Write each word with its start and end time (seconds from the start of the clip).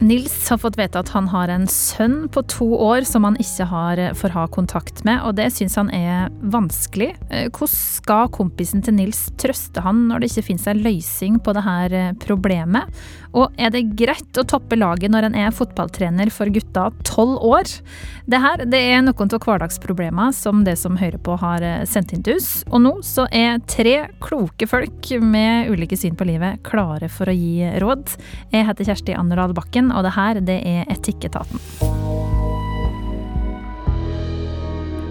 Nils 0.00 0.48
har 0.48 0.58
fått 0.58 0.78
vite 0.78 1.00
at 1.00 1.10
han 1.12 1.28
har 1.28 1.50
en 1.52 1.66
sønn 1.68 2.24
på 2.32 2.42
to 2.48 2.66
år 2.80 3.04
som 3.08 3.26
han 3.28 3.36
ikke 3.40 3.66
har 3.68 4.00
får 4.16 4.32
ha 4.34 4.46
kontakt 4.52 5.02
med, 5.04 5.20
og 5.26 5.36
det 5.36 5.50
syns 5.52 5.76
han 5.76 5.90
er 5.92 6.30
vanskelig. 6.40 7.12
Eh, 7.28 7.48
Hvordan 7.50 7.74
skal 7.74 8.30
kompisen 8.32 8.84
til 8.84 8.96
Nils 8.96 9.26
trøste 9.40 9.82
han 9.84 10.06
når 10.08 10.22
det 10.22 10.30
ikke 10.30 10.46
finnes 10.48 10.68
en 10.70 10.82
løsning 10.84 11.36
på 11.44 11.54
det 11.56 11.64
her 11.66 11.96
problemet? 12.22 12.88
Og 13.36 13.52
er 13.60 13.70
det 13.70 13.92
greit 13.98 14.40
å 14.40 14.46
toppe 14.48 14.78
laget 14.78 15.12
når 15.12 15.28
en 15.28 15.36
er 15.38 15.54
fotballtrener 15.54 16.32
for 16.34 16.50
gutta 16.50 16.88
tolv 17.06 17.38
år? 17.46 17.68
Det 18.30 18.40
her 18.42 18.64
det 18.70 18.80
er 18.90 19.04
noen 19.04 19.30
av 19.36 19.44
hverdagsproblemer 19.44 20.34
som 20.34 20.64
det 20.66 20.76
som 20.80 20.98
hører 20.98 21.20
på 21.22 21.36
har 21.40 21.62
eh, 21.66 21.84
sendt 21.88 22.14
inn 22.16 22.24
til 22.26 22.40
oss. 22.40 22.64
Og 22.70 22.82
nå 22.82 22.96
så 23.06 23.26
er 23.30 23.60
tre 23.70 24.08
kloke 24.22 24.66
folk 24.70 25.12
med 25.22 25.70
ulike 25.70 25.98
syn 25.98 26.16
på 26.18 26.26
livet 26.28 26.64
klare 26.66 27.10
for 27.12 27.30
å 27.30 27.36
gi 27.36 27.68
råd. 27.82 28.16
Jeg 28.54 28.66
heter 28.66 28.90
Kjersti 28.90 29.16
Anderdal 29.18 29.54
Bakken, 29.56 29.89
og 29.94 30.06
det 30.06 30.16
her 30.16 30.40
det 30.44 30.60
er 30.66 30.90
Etikketaten. 30.92 31.98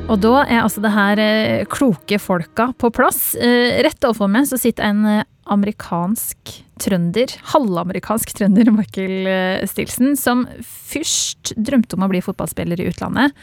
Og 0.10 0.18
da 0.24 0.40
er 0.48 0.64
altså 0.64 0.82
det 0.82 0.90
her 0.96 1.22
eh, 1.22 1.68
kloke 1.70 2.18
folka 2.22 2.72
på 2.82 2.90
plass. 2.94 3.36
Eh, 3.38 3.78
Rett 3.86 4.06
overfor 4.08 4.32
meg 4.32 4.48
så 4.50 4.58
sitter 4.58 4.88
en 4.88 5.06
eh, 5.06 5.26
amerikansk 5.50 6.56
trønder, 6.82 7.36
halvamerikansk 7.54 8.34
trønder, 8.38 8.72
Michael 8.80 9.30
Stilson, 9.70 10.16
som 10.18 10.48
først 10.66 11.54
drømte 11.58 11.98
om 11.98 12.08
å 12.08 12.12
bli 12.12 12.24
fotballspiller 12.26 12.82
i 12.82 12.90
utlandet. 12.90 13.38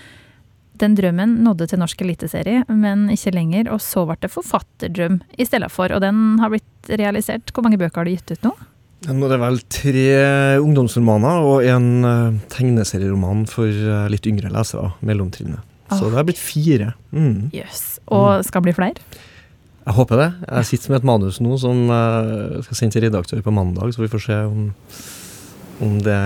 Den 0.76 0.96
drømmen 0.98 1.38
nådde 1.44 1.70
til 1.70 1.80
norsk 1.80 2.02
eliteserie, 2.04 2.64
men 2.68 3.06
ikke 3.14 3.32
lenger, 3.32 3.70
og 3.72 3.80
så 3.80 4.02
ble 4.08 4.18
det 4.20 4.32
forfatterdrøm 4.34 5.20
i 5.38 5.46
stedet 5.48 5.70
for, 5.72 5.92
og 5.94 6.02
den 6.04 6.40
har 6.42 6.52
blitt 6.52 6.90
realisert. 7.00 7.54
Hvor 7.54 7.64
mange 7.64 7.78
bøker 7.80 8.02
har 8.02 8.08
du 8.10 8.16
gitt 8.16 8.34
ut 8.34 8.50
nå? 8.50 8.52
Nå 9.06 9.26
er 9.28 9.34
det 9.34 9.38
vel 9.42 9.58
tre 9.70 10.04
ungdomsromaner 10.64 11.44
og 11.46 11.66
en 11.68 11.88
uh, 12.08 12.38
tegneserieroman 12.50 13.44
for 13.50 13.68
eh, 13.68 14.06
litt 14.10 14.26
yngre 14.26 14.48
lesere, 14.50 14.94
mellomtrinnet. 15.04 15.60
Så 15.92 16.06
Ah. 16.06 16.10
det 16.10 16.18
er 16.18 16.24
blitt 16.26 16.40
fire. 16.42 16.88
Mm. 17.12 17.50
Yes. 17.54 18.00
Og 18.10 18.40
skal 18.48 18.64
bli 18.64 18.72
flere? 18.74 18.98
Jeg 19.86 19.94
håper 19.94 20.18
det. 20.18 20.30
Jeg 20.48 20.66
sitter 20.66 20.90
med 20.90 20.98
et 20.98 21.06
manus 21.06 21.36
nå 21.44 21.58
som 21.62 21.84
jeg 21.92 22.64
skal 22.66 22.76
sende 22.80 22.96
til 22.96 23.04
redaktør 23.06 23.42
på 23.46 23.52
mandag, 23.54 23.92
så 23.94 24.02
vi 24.02 24.08
får 24.10 24.24
se 24.24 24.38
om, 24.48 24.64
om 25.86 25.98
det 26.02 26.18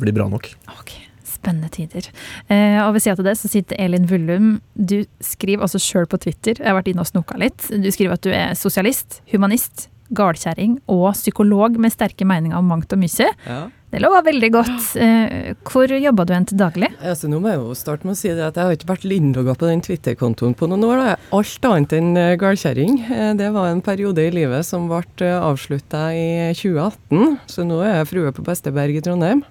blir 0.00 0.16
bra 0.16 0.26
nok. 0.32 0.48
Ok, 0.80 0.96
Spennende 1.36 1.68
tider. 1.70 2.08
Eh, 2.50 2.80
og 2.82 2.96
ved 2.96 3.04
siden 3.04 3.20
av 3.22 3.28
det 3.28 3.36
så 3.38 3.46
sitter 3.52 3.78
Elin 3.78 4.08
Vullum. 4.10 4.48
Du 4.74 5.04
skriver 5.22 5.62
også 5.62 5.78
sjøl 5.78 6.08
på 6.10 6.18
Twitter, 6.18 6.58
jeg 6.58 6.66
har 6.66 6.74
vært 6.80 6.88
inne 6.90 7.04
og 7.04 7.06
snoka 7.12 7.38
litt. 7.38 7.68
Du 7.70 7.86
skriver 7.94 8.16
at 8.16 8.24
du 8.26 8.32
er 8.34 8.56
sosialist, 8.58 9.20
humanist, 9.30 9.86
galkjerring 10.14 10.78
og 10.92 11.08
psykolog 11.16 11.78
med 11.80 11.94
sterke 11.94 12.26
meninger 12.28 12.58
om 12.58 12.68
mangt 12.70 12.92
og 12.92 13.00
mye. 13.02 13.32
Ja. 13.46 13.64
Det 13.92 14.00
lover 14.02 14.24
veldig 14.26 14.48
godt. 14.52 14.86
Eh, 15.00 15.54
hvor 15.70 15.88
jobber 15.88 16.26
du 16.26 16.32
hen 16.34 16.46
til 16.50 16.58
daglig? 16.58 16.90
Altså, 17.00 17.30
nå 17.30 17.38
må 17.40 17.52
jeg 17.52 17.60
jo 17.62 17.76
starte 17.78 18.04
med 18.04 18.16
å 18.16 18.18
si 18.18 18.32
det 18.34 18.42
at 18.44 18.58
jeg 18.58 18.66
har 18.66 18.76
ikke 18.76 18.90
vært 18.90 19.06
innlogga 19.14 19.54
på 19.56 19.70
den 19.70 19.82
Twitter-kontoen 19.86 20.56
på 20.58 20.68
noen 20.68 20.84
år. 20.88 21.02
Da. 21.02 21.16
Alt 21.38 21.68
annet 21.70 21.94
enn 21.96 22.22
gardkjerring. 22.42 22.98
Eh, 23.06 23.32
det 23.38 23.52
var 23.54 23.70
en 23.70 23.84
periode 23.86 24.26
i 24.26 24.34
livet 24.34 24.66
som 24.66 24.90
ble 24.90 25.30
avslutta 25.38 26.08
i 26.12 26.26
2018, 26.58 27.38
så 27.50 27.66
nå 27.66 27.80
er 27.86 28.00
jeg 28.00 28.10
frue 28.12 28.34
på 28.36 28.44
Besteberg 28.46 28.98
i 28.98 29.04
Trondheim. 29.06 29.44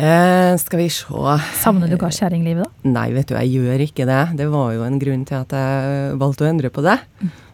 Eh, 0.00 0.56
skal 0.56 0.80
vi 0.80 0.88
se 0.88 1.36
Savner 1.60 1.90
du 1.90 1.98
gardkjerringlivet, 2.00 2.64
da? 2.64 2.88
Nei, 2.88 3.10
vet 3.12 3.28
du, 3.28 3.34
jeg 3.36 3.58
gjør 3.58 3.82
ikke 3.84 4.06
det. 4.08 4.22
Det 4.38 4.46
var 4.48 4.72
jo 4.72 4.84
en 4.86 5.00
grunn 5.00 5.26
til 5.28 5.42
at 5.42 5.52
jeg 5.52 6.14
valgte 6.20 6.46
å 6.46 6.48
endre 6.48 6.70
på 6.72 6.84
det. 6.86 6.96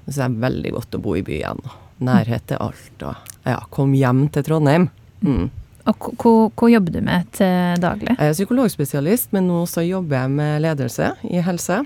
Så 0.06 0.14
det 0.20 0.24
er 0.28 0.40
veldig 0.46 0.72
godt 0.76 0.94
å 0.94 1.02
bo 1.02 1.14
i 1.18 1.22
byen. 1.26 1.58
Nærhet 2.06 2.46
til 2.46 2.58
alt. 2.60 3.02
Og 3.02 3.16
ja, 3.46 3.58
kom 3.70 3.92
hjem 3.96 4.28
til 4.30 4.42
Trondheim. 4.46 4.88
Mm. 5.24 5.48
Og 5.86 6.06
hva- 6.18 6.70
jobber 6.70 6.92
du 6.92 7.00
med 7.00 7.26
til 7.32 7.76
daglig? 7.82 8.16
Jeg 8.18 8.30
er 8.30 8.34
psykologspesialist, 8.34 9.32
men 9.32 9.46
nå 9.48 9.64
så 9.70 9.82
jobber 9.86 10.16
jeg 10.22 10.30
med 10.30 10.62
ledelse 10.62 11.12
i 11.30 11.40
helse. 11.42 11.84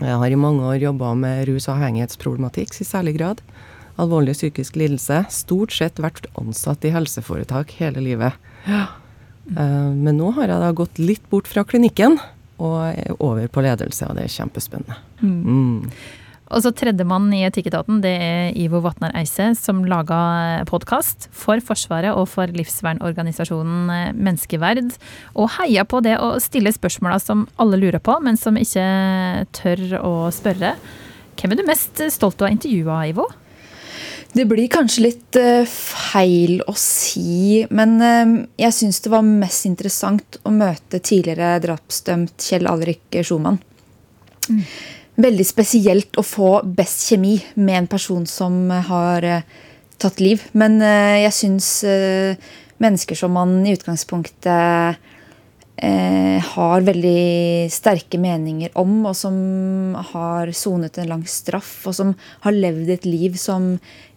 Jeg 0.00 0.18
har 0.18 0.26
i 0.30 0.34
mange 0.38 0.62
år 0.66 0.80
jobba 0.82 1.14
med 1.16 1.46
rus- 1.48 1.68
og 1.68 1.76
avhengighetsproblematikk 1.78 2.74
i 2.80 2.84
særlig 2.84 3.16
grad. 3.18 3.40
Alvorlig 3.98 4.34
psykisk 4.34 4.74
lidelse. 4.76 5.24
Stort 5.30 5.70
sett 5.72 5.94
vært 6.02 6.26
ansatt 6.38 6.84
i 6.84 6.90
helseforetak 6.90 7.70
hele 7.78 8.02
livet. 8.02 8.32
Eh, 8.66 8.86
Men 9.94 10.16
nå 10.18 10.32
har 10.34 10.48
jeg 10.48 10.60
da 10.60 10.72
gått 10.72 10.98
litt 10.98 11.30
bort 11.30 11.46
fra 11.46 11.62
klinikken 11.64 12.18
og 12.58 12.94
er 12.96 13.14
over 13.20 13.46
på 13.48 13.62
ledelse, 13.62 14.06
og 14.08 14.16
det 14.16 14.24
er 14.24 14.34
kjempespennende. 14.34 14.96
Mm. 15.22 15.90
Og 16.54 16.62
så 16.62 16.70
Tredjemann 16.70 17.32
i 17.34 17.42
Etikketaten 17.48 17.98
det 18.04 18.12
er 18.22 18.58
Ivo 18.62 18.78
Vatnar 18.84 19.14
Eise, 19.18 19.48
som 19.58 19.80
laga 19.90 20.62
podkast 20.70 21.26
for 21.34 21.58
Forsvaret 21.66 22.14
og 22.14 22.28
for 22.30 22.50
livsvernorganisasjonen 22.54 23.90
eh, 23.90 24.12
Menneskeverd. 24.14 24.92
Og 25.34 25.50
heia 25.56 25.82
på 25.88 25.98
det 26.06 26.14
å 26.22 26.36
stille 26.42 26.70
spørsmåla 26.74 27.18
som 27.22 27.48
alle 27.58 27.80
lurer 27.82 27.98
på, 27.98 28.14
men 28.22 28.38
som 28.38 28.58
ikke 28.60 28.86
tør 29.56 29.82
å 29.98 30.14
spørre. 30.34 30.76
Hvem 31.34 31.56
er 31.56 31.58
du 31.58 31.66
mest 31.66 32.04
stolt 32.14 32.38
av 32.38 32.46
å 32.46 32.52
ha 32.52 32.54
intervjua, 32.54 33.02
Ivo? 33.10 33.26
Det 34.34 34.46
blir 34.50 34.70
kanskje 34.70 35.08
litt 35.08 35.38
eh, 35.38 35.66
feil 35.66 36.62
å 36.70 36.78
si, 36.78 37.64
men 37.74 37.98
eh, 37.98 38.34
jeg 38.62 38.78
syns 38.78 39.02
det 39.02 39.10
var 39.10 39.26
mest 39.26 39.66
interessant 39.66 40.38
å 40.46 40.54
møte 40.54 41.02
tidligere 41.02 41.56
drapsdømt 41.66 42.38
Kjell 42.46 42.70
Alrik 42.70 43.24
Schumann. 43.26 43.58
Veldig 45.14 45.44
spesielt 45.46 46.16
å 46.18 46.24
få 46.26 46.56
best 46.66 47.06
kjemi 47.06 47.36
med 47.54 47.84
en 47.84 47.90
person 47.90 48.24
som 48.26 48.66
har 48.88 49.22
eh, 49.22 49.44
tatt 50.02 50.18
liv. 50.18 50.42
Men 50.58 50.80
eh, 50.82 51.22
jeg 51.22 51.36
syns 51.36 51.68
eh, 51.86 52.34
mennesker 52.82 53.18
som 53.18 53.34
man 53.36 53.60
i 53.62 53.76
utgangspunktet 53.76 55.10
har 56.54 56.84
veldig 56.86 57.66
sterke 57.74 58.16
meninger 58.22 58.70
om, 58.78 58.92
og 59.10 59.16
som 59.18 59.34
har 60.12 60.52
sonet 60.54 61.00
en 61.02 61.08
lang 61.10 61.24
straff, 61.28 61.72
og 61.90 61.96
som 61.98 62.12
har 62.44 62.54
levd 62.54 62.92
et 62.94 63.08
liv 63.08 63.34
som 63.36 63.66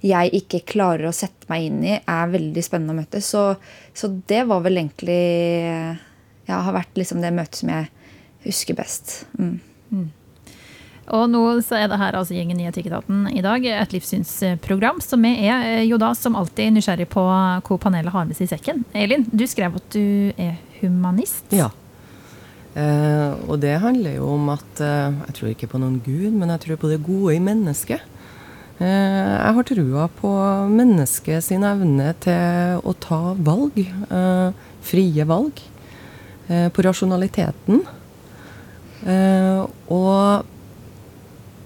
jeg 0.05 0.31
ikke 0.37 0.61
klarer 0.69 1.09
å 1.09 1.15
sette 1.17 1.49
meg 1.49 1.65
inn 1.65 1.79
i, 1.81 1.95
er 1.97 2.29
veldig 2.31 2.63
spennende 2.63 2.93
å 2.93 2.99
møte. 2.99 3.23
Så, 3.25 3.41
så 3.89 4.11
det 4.29 4.43
var 4.47 4.61
vel 4.63 4.79
egentlig 4.83 5.17
Ja, 6.47 6.61
har 6.61 6.77
vært 6.77 7.01
liksom 7.01 7.25
det 7.25 7.33
møtet 7.35 7.63
som 7.63 7.73
jeg 7.73 7.89
husker 8.45 8.77
best. 8.77 9.17
Mm. 9.41 9.57
Og 11.15 11.29
nå 11.31 11.41
så 11.63 11.77
er 11.79 11.87
det 11.87 11.99
her 12.01 12.17
altså 12.19 12.35
Gjengen 12.35 12.59
i 12.59 12.67
Etikketaten 12.67 13.29
i 13.31 13.41
dag, 13.45 13.63
et 13.63 13.93
livssynsprogram. 13.95 14.99
Så 15.03 15.19
vi 15.21 15.31
er 15.47 15.67
eh, 15.77 15.83
jo 15.87 15.99
da 16.01 16.11
som 16.17 16.35
alltid 16.35 16.75
nysgjerrig 16.75 17.07
på 17.13 17.23
hva 17.23 17.77
panelet 17.79 18.11
har 18.11 18.27
med 18.27 18.35
seg 18.35 18.49
i 18.49 18.53
sekken. 18.57 18.83
Elin, 18.97 19.23
du 19.31 19.45
skrev 19.47 19.77
at 19.79 19.87
du 19.95 20.33
er 20.35 20.57
humanist. 20.81 21.47
Ja. 21.55 21.69
Eh, 22.77 23.31
og 23.47 23.61
det 23.63 23.77
handler 23.81 24.19
jo 24.19 24.33
om 24.35 24.51
at 24.53 24.81
eh, 24.83 25.15
Jeg 25.29 25.37
tror 25.39 25.53
ikke 25.53 25.71
på 25.71 25.79
noen 25.81 26.01
gud, 26.05 26.35
men 26.35 26.51
jeg 26.53 26.65
tror 26.65 26.81
på 26.83 26.91
det 26.91 26.99
gode 27.05 27.37
i 27.37 27.41
mennesket. 27.41 28.03
Eh, 28.77 28.85
jeg 28.85 29.55
har 29.57 29.65
trua 29.65 30.03
på 30.19 30.31
mennesket 30.69 31.41
sin 31.47 31.63
evne 31.65 32.11
til 32.21 32.83
å 32.85 32.93
ta 33.01 33.33
valg. 33.33 33.79
eh, 33.79 34.51
frie 34.85 35.25
valg. 35.25 35.63
eh, 36.49 36.69
på 36.69 36.83
rasjonaliteten. 36.85 37.81
Og 39.91 40.45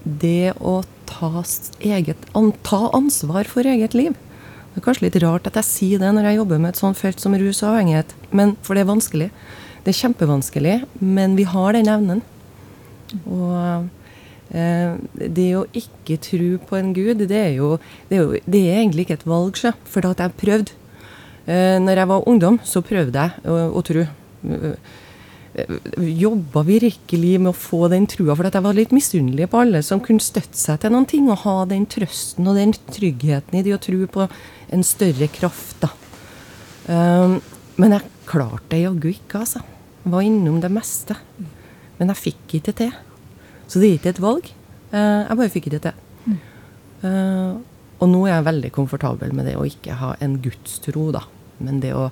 det 0.04 0.54
å 0.60 0.80
ta, 1.08 1.44
eget, 1.80 2.28
ta 2.66 2.82
ansvar 2.96 3.48
for 3.50 3.68
eget 3.68 3.94
liv. 3.94 4.16
Det 4.72 4.80
er 4.80 4.86
kanskje 4.86 5.06
litt 5.06 5.18
rart 5.22 5.48
at 5.48 5.58
jeg 5.60 5.68
sier 5.68 6.02
det 6.02 6.10
når 6.16 6.30
jeg 6.30 6.38
jobber 6.40 6.60
med 6.62 6.72
et 6.72 6.80
sånt 6.80 6.98
felt 6.98 7.20
som 7.20 7.34
rus 7.36 7.60
og 7.60 7.74
avhengighet, 7.74 8.14
men, 8.32 8.54
for 8.64 8.74
det 8.74 8.84
er 8.84 8.92
vanskelig. 8.92 9.28
Det 9.84 9.92
er 9.92 9.98
kjempevanskelig, 9.98 10.76
men 11.02 11.34
vi 11.36 11.44
har 11.48 11.76
den 11.76 11.90
evnen. 11.92 12.22
Og 13.26 13.88
eh, 14.54 14.94
det 15.18 15.48
å 15.58 15.66
ikke 15.76 16.16
tro 16.24 16.52
på 16.70 16.78
en 16.78 16.94
gud, 16.96 17.26
det 17.28 17.40
er 17.40 17.52
jo, 17.58 17.74
det 18.08 18.16
er, 18.16 18.22
jo, 18.22 18.44
det 18.46 18.62
er 18.62 18.80
egentlig 18.80 19.06
ikke 19.06 19.18
et 19.20 19.28
valg, 19.28 19.60
sjø, 19.60 19.74
for 19.84 20.08
at 20.08 20.22
jeg 20.24 20.38
prøvde. 20.40 20.78
Eh, 21.44 21.76
når 21.82 22.00
jeg 22.00 22.12
var 22.14 22.28
ungdom, 22.30 22.60
så 22.64 22.84
prøvde 22.86 23.26
jeg 23.26 23.44
å, 23.50 23.58
å 23.76 23.84
tro. 23.84 24.06
Jobba 25.52 26.62
virkelig 26.64 27.32
med 27.36 27.50
å 27.50 27.56
få 27.56 27.84
den 27.92 28.06
trua, 28.08 28.32
for 28.32 28.48
jeg 28.48 28.64
var 28.64 28.76
litt 28.76 28.94
misunnelig 28.96 29.50
på 29.52 29.60
alle 29.60 29.82
som 29.84 30.00
kunne 30.00 30.24
støtte 30.24 30.56
seg 30.56 30.80
til 30.80 30.94
noen 30.94 31.08
ting, 31.08 31.28
og 31.28 31.42
ha 31.44 31.56
den 31.68 31.84
trøsten 31.92 32.48
og 32.48 32.56
den 32.56 32.72
tryggheten 32.72 33.58
i 33.58 33.64
det 33.66 33.74
å 33.76 33.80
tro 33.82 34.08
på 34.14 34.28
en 34.72 34.86
større 34.86 35.28
kraft. 35.32 35.84
da. 35.84 35.92
Um, 36.88 37.36
men 37.76 37.96
jeg 37.96 38.08
klarte 38.28 38.72
det 38.72 38.84
jaggu 38.86 39.10
ikke, 39.12 39.42
altså. 39.42 39.60
Var 40.02 40.24
innom 40.24 40.60
det 40.62 40.72
meste. 40.72 41.18
Men 41.98 42.14
jeg 42.14 42.22
fikk 42.22 42.56
ikke 42.58 42.76
til. 42.80 42.96
Så 43.68 43.78
det 43.80 43.90
er 43.90 44.00
ikke 44.00 44.14
et 44.16 44.24
valg. 44.24 44.48
Uh, 44.92 45.28
jeg 45.28 45.36
bare 45.36 45.52
fikk 45.52 45.68
ikke 45.68 45.84
til. 45.90 46.40
Uh, 47.02 47.60
og 48.02 48.08
nå 48.10 48.24
er 48.24 48.38
jeg 48.38 48.48
veldig 48.48 48.72
komfortabel 48.74 49.36
med 49.36 49.46
det 49.50 49.58
å 49.58 49.68
ikke 49.68 50.00
ha 50.00 50.14
en 50.24 50.40
gudstro, 50.42 51.10
da. 51.14 51.22
Men 51.62 51.78
det 51.82 51.92
å 51.94 52.08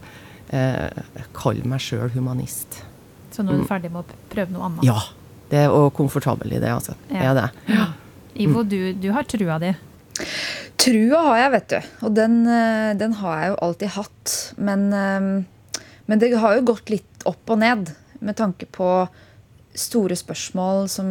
eh, 0.55 1.03
kalle 1.35 1.67
meg 1.67 1.83
sjøl 1.83 2.13
humanist. 2.15 2.83
Så 3.41 3.47
nå 3.47 3.55
er 3.57 3.63
du 3.63 3.69
ferdig 3.71 3.89
med 3.89 4.05
å 4.05 4.19
prøve 4.29 4.53
noe 4.53 4.67
annet. 4.69 4.85
Ja. 4.85 4.99
Det 5.51 5.65
er, 5.65 5.73
og 5.73 5.95
komfortabel 5.97 6.53
i 6.53 6.61
det, 6.61 6.69
altså. 6.71 6.93
Ja. 7.09 7.33
Det 7.35 7.47
Ja. 7.73 7.87
Ivo, 8.41 8.63
du, 8.63 8.93
du 8.93 9.09
har 9.17 9.25
trua 9.27 9.57
di. 9.59 9.73
Trua 10.81 11.23
har 11.27 11.39
jeg, 11.41 11.53
vet 11.57 11.73
du. 11.73 11.89
Og 12.07 12.13
den, 12.15 12.37
eh, 12.47 12.93
den 13.01 13.17
har 13.19 13.41
jeg 13.41 13.51
jo 13.51 13.57
alltid 13.67 13.93
hatt. 13.97 14.35
Men, 14.61 14.85
eh, 14.93 15.81
men 16.07 16.23
det 16.23 16.31
har 16.37 16.55
jo 16.59 16.69
gått 16.71 16.93
litt 16.93 17.27
opp 17.29 17.51
og 17.51 17.59
ned 17.65 17.91
med 18.21 18.37
tanke 18.37 18.69
på 18.71 19.09
store 19.75 20.17
spørsmål 20.21 20.87
som 20.93 21.11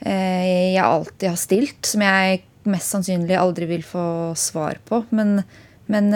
eh, 0.00 0.74
jeg 0.76 0.82
alltid 0.86 1.28
har 1.28 1.40
stilt, 1.40 1.82
som 1.90 2.06
jeg 2.06 2.44
mest 2.70 2.94
sannsynlig 2.94 3.36
aldri 3.38 3.68
vil 3.68 3.84
få 3.86 4.06
svar 4.38 4.78
på. 4.86 5.02
Men, 5.10 5.42
men 5.90 6.08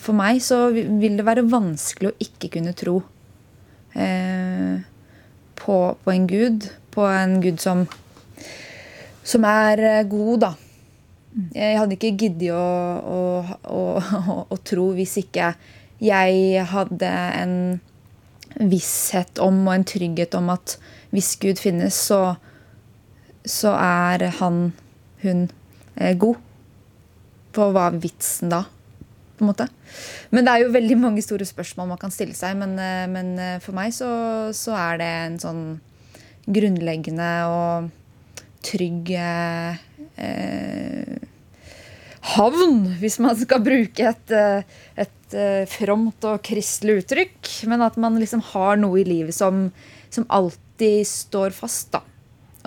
for 0.00 0.16
meg 0.16 0.40
så 0.44 0.68
vil 0.72 1.18
det 1.18 1.26
være 1.26 1.48
vanskelig 1.48 2.12
å 2.12 2.16
ikke 2.28 2.52
kunne 2.54 2.76
tro 2.76 3.00
på, 3.94 5.76
på, 6.04 6.10
en 6.10 6.26
gud. 6.26 6.68
På 6.90 7.06
en 7.06 7.40
gud 7.40 7.60
som, 7.60 7.86
som 9.22 9.44
er 9.48 9.82
eh, 9.86 10.02
god, 10.08 10.34
da. 10.46 10.52
Jeg 11.56 11.78
hadde 11.80 11.96
ikke 11.96 12.16
giddet 12.20 12.52
å, 12.52 12.64
å, 13.00 13.20
å, 13.72 13.82
å, 14.52 14.58
tro 14.68 14.90
hvis 14.92 15.16
ikke 15.22 15.54
jeg 16.02 16.66
hadde 16.68 17.08
en 17.08 17.54
visshet 18.68 19.40
om 19.40 19.62
og 19.64 19.72
en 19.78 19.86
trygghet 19.88 20.36
om 20.36 20.50
at 20.52 20.76
hvis 21.12 21.30
Gud 21.40 21.60
finnes, 21.60 21.96
så, 21.96 22.34
så 23.48 23.72
er 23.78 24.26
han, 24.40 24.60
hun, 25.24 25.46
eh, 25.96 26.12
god. 26.20 26.40
For 27.52 27.72
hva 27.72 27.88
er 27.90 28.00
vitsen 28.00 28.52
da? 28.52 28.64
En 29.44 29.50
måte. 29.50 29.68
Men 30.30 30.46
det 30.46 30.52
er 30.52 30.64
jo 30.64 30.74
veldig 30.74 30.98
mange 31.00 31.24
store 31.24 31.46
spørsmål 31.48 31.90
man 31.94 32.00
kan 32.00 32.14
stille 32.14 32.36
seg. 32.38 32.56
Men, 32.60 32.76
eh, 32.80 33.06
men 33.10 33.34
eh, 33.38 33.58
for 33.64 33.76
meg 33.76 33.94
så, 33.96 34.12
så, 34.56 34.76
er 34.78 35.02
det 35.02 35.10
en 35.26 35.40
sånn 35.42 35.64
grunnleggende 36.52 37.32
og 37.50 37.90
trygg 38.62 39.12
eh, 39.18 39.76
havn, 42.32 42.76
hvis 43.00 43.18
man 43.22 43.36
skal 43.38 43.62
bruke 43.64 44.06
et, 44.12 44.34
eh, 44.34 44.62
et 44.96 45.34
eh, 45.36 45.64
fromt 45.70 46.24
og 46.28 46.42
kristelig 46.46 47.02
uttrykk. 47.02 47.50
Men 47.70 47.84
at 47.86 47.98
man 48.00 48.18
liksom 48.20 48.44
har 48.52 48.78
noe 48.80 49.02
i 49.02 49.08
livet 49.08 49.36
som, 49.36 49.68
som 50.10 50.28
alltid 50.28 51.06
står 51.08 51.54
fast. 51.56 51.92
da. 51.94 52.02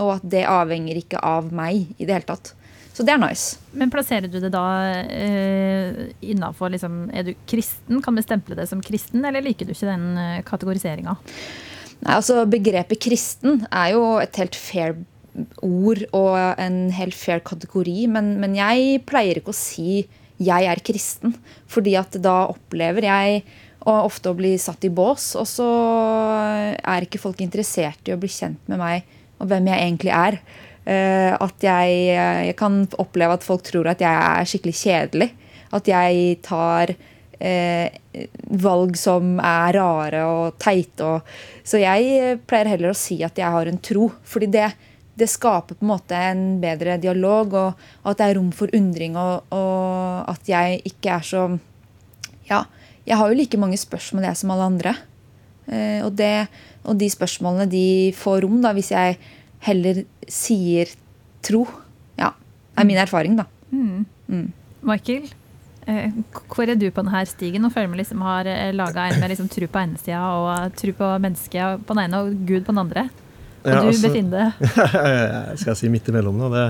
Og 0.04 0.18
at 0.18 0.28
det 0.28 0.46
avhenger 0.50 1.00
ikke 1.00 1.24
av 1.24 1.52
meg 1.56 1.96
i 1.98 2.06
det 2.06 2.18
hele 2.18 2.30
tatt. 2.36 2.54
Så 2.96 3.04
det 3.04 3.12
er 3.12 3.20
nice. 3.20 3.58
Men 3.76 3.92
plasserer 3.92 4.30
du 4.32 4.38
det 4.40 4.54
da 4.54 4.66
uh, 5.04 5.98
innafor 6.24 6.72
liksom, 6.72 7.10
Er 7.12 7.28
du 7.28 7.34
kristen? 7.50 8.00
Kan 8.04 8.16
vi 8.16 8.24
stemple 8.24 8.56
det 8.56 8.70
som 8.72 8.84
kristen, 8.84 9.26
eller 9.28 9.44
liker 9.44 9.68
du 9.68 9.74
ikke 9.76 9.90
den 9.90 10.06
eh, 10.22 10.44
kategoriseringa? 10.48 11.18
Nei, 12.06 12.14
altså 12.14 12.46
Begrepet 12.48 13.02
kristen 13.04 13.66
er 13.68 13.94
jo 13.96 14.06
et 14.24 14.40
helt 14.40 14.56
fair 14.56 14.96
ord 15.66 16.06
og 16.16 16.38
en 16.62 16.78
helt 16.96 17.16
fair 17.18 17.42
kategori, 17.44 18.06
men, 18.12 18.38
men 18.40 18.56
jeg 18.56 19.02
pleier 19.08 19.42
ikke 19.42 19.52
å 19.52 19.58
si 19.58 20.06
'jeg 20.40 20.68
er 20.68 20.80
kristen', 20.84 21.36
fordi 21.68 21.96
at 22.00 22.16
da 22.24 22.48
opplever 22.52 23.08
jeg 23.08 23.44
og 23.86 24.08
ofte 24.10 24.32
å 24.32 24.38
bli 24.38 24.56
satt 24.60 24.84
i 24.88 24.92
bås, 24.92 25.36
og 25.40 25.48
så 25.48 25.68
er 26.80 27.06
ikke 27.06 27.22
folk 27.22 27.44
interessert 27.44 28.08
i 28.08 28.16
å 28.16 28.20
bli 28.20 28.32
kjent 28.32 28.60
med 28.72 28.82
meg 28.82 29.06
og 29.40 29.50
hvem 29.52 29.68
jeg 29.70 29.84
egentlig 29.84 30.14
er. 30.16 30.40
Uh, 30.86 31.34
at 31.42 31.66
jeg, 31.66 31.94
jeg, 32.14 32.56
kan 32.60 32.84
oppleve 33.02 33.40
at 33.40 33.46
folk 33.46 33.64
tror 33.66 33.90
at 33.90 34.04
jeg 34.06 34.14
er 34.14 34.50
skikkelig 34.50 34.76
kjedelig. 34.78 35.30
At 35.74 35.90
jeg 35.90 36.36
tar 36.46 36.94
uh, 36.94 37.88
valg 38.66 38.98
som 39.00 39.40
er 39.42 39.80
rare 39.80 40.26
og 40.30 40.60
teite. 40.62 41.08
Og, 41.08 41.38
så 41.66 41.82
jeg 41.82 42.38
pleier 42.46 42.70
heller 42.76 42.94
å 42.94 42.98
si 42.98 43.20
at 43.26 43.38
jeg 43.42 43.56
har 43.58 43.72
en 43.72 43.82
tro. 43.82 44.12
fordi 44.24 44.52
det, 44.54 44.70
det 45.16 45.32
skaper 45.32 45.78
på 45.80 45.86
en 45.86 45.94
måte 45.94 46.20
en 46.20 46.44
bedre 46.64 46.98
dialog, 47.02 47.54
og, 47.56 47.84
og 48.04 48.12
at 48.12 48.20
det 48.20 48.28
er 48.28 48.38
rom 48.40 48.52
for 48.56 48.72
undring, 48.76 49.16
og, 49.20 49.48
og, 49.56 50.30
at 50.32 50.52
jeg 50.52 50.82
ikke 50.92 51.20
er 51.20 51.26
så 51.26 51.48
Ja, 52.46 52.66
jeg 53.08 53.18
har 53.18 53.32
jo 53.32 53.38
like 53.38 53.58
mange 53.58 53.78
spørsmål 53.80 54.28
jeg 54.28 54.38
som 54.38 54.52
alle 54.54 54.68
andre. 54.70 54.92
Eh, 55.66 56.04
og, 56.06 56.12
det, 56.18 56.46
og, 56.84 56.94
de 57.00 57.10
spørsmålene 57.10 57.66
de 57.72 57.88
får 58.18 58.44
rom 58.46 58.60
da, 58.62 58.74
hvis 58.78 58.92
jeg 58.94 59.18
heller 59.64 60.04
sier 60.28 60.92
tro. 61.46 61.66
Ja, 62.20 62.34
er 62.76 62.88
min 62.88 63.02
erfaring, 63.02 63.38
da. 63.40 63.48
Mm. 63.72 64.06
Mm. 64.28 64.48
Michael, 64.86 65.28
eh, 65.88 66.16
hvor 66.52 66.70
er 66.70 66.78
du 66.78 66.88
på 66.92 67.04
denne 67.04 67.26
stigen? 67.30 67.64
Nå 67.66 67.72
føler 67.74 67.92
vi 67.94 68.02
liksom 68.04 68.24
har 68.26 68.50
eh, 68.50 68.72
laga 68.76 69.10
en 69.10 69.20
med 69.22 69.34
liksom 69.34 69.50
tro 69.52 69.68
på 69.68 69.84
ene 69.84 70.02
sida 70.02 70.24
og 70.38 70.74
tro 70.80 70.96
på 70.98 71.12
mennesket 71.22 71.86
på 71.86 71.98
den 71.98 72.08
ene 72.08 72.24
og 72.24 72.42
Gud 72.48 72.66
på 72.66 72.74
den 72.74 72.84
andre. 72.86 73.08
Og 73.66 73.72
ja, 73.72 73.80
du 73.82 73.88
altså, 73.90 74.10
befinner 74.12 74.52
deg 74.62 74.66
Skal 75.60 75.72
jeg 75.72 75.80
si 75.80 75.88
midt 75.90 76.10
imellom 76.12 76.38
nå? 76.38 76.52
Det, 76.54 76.66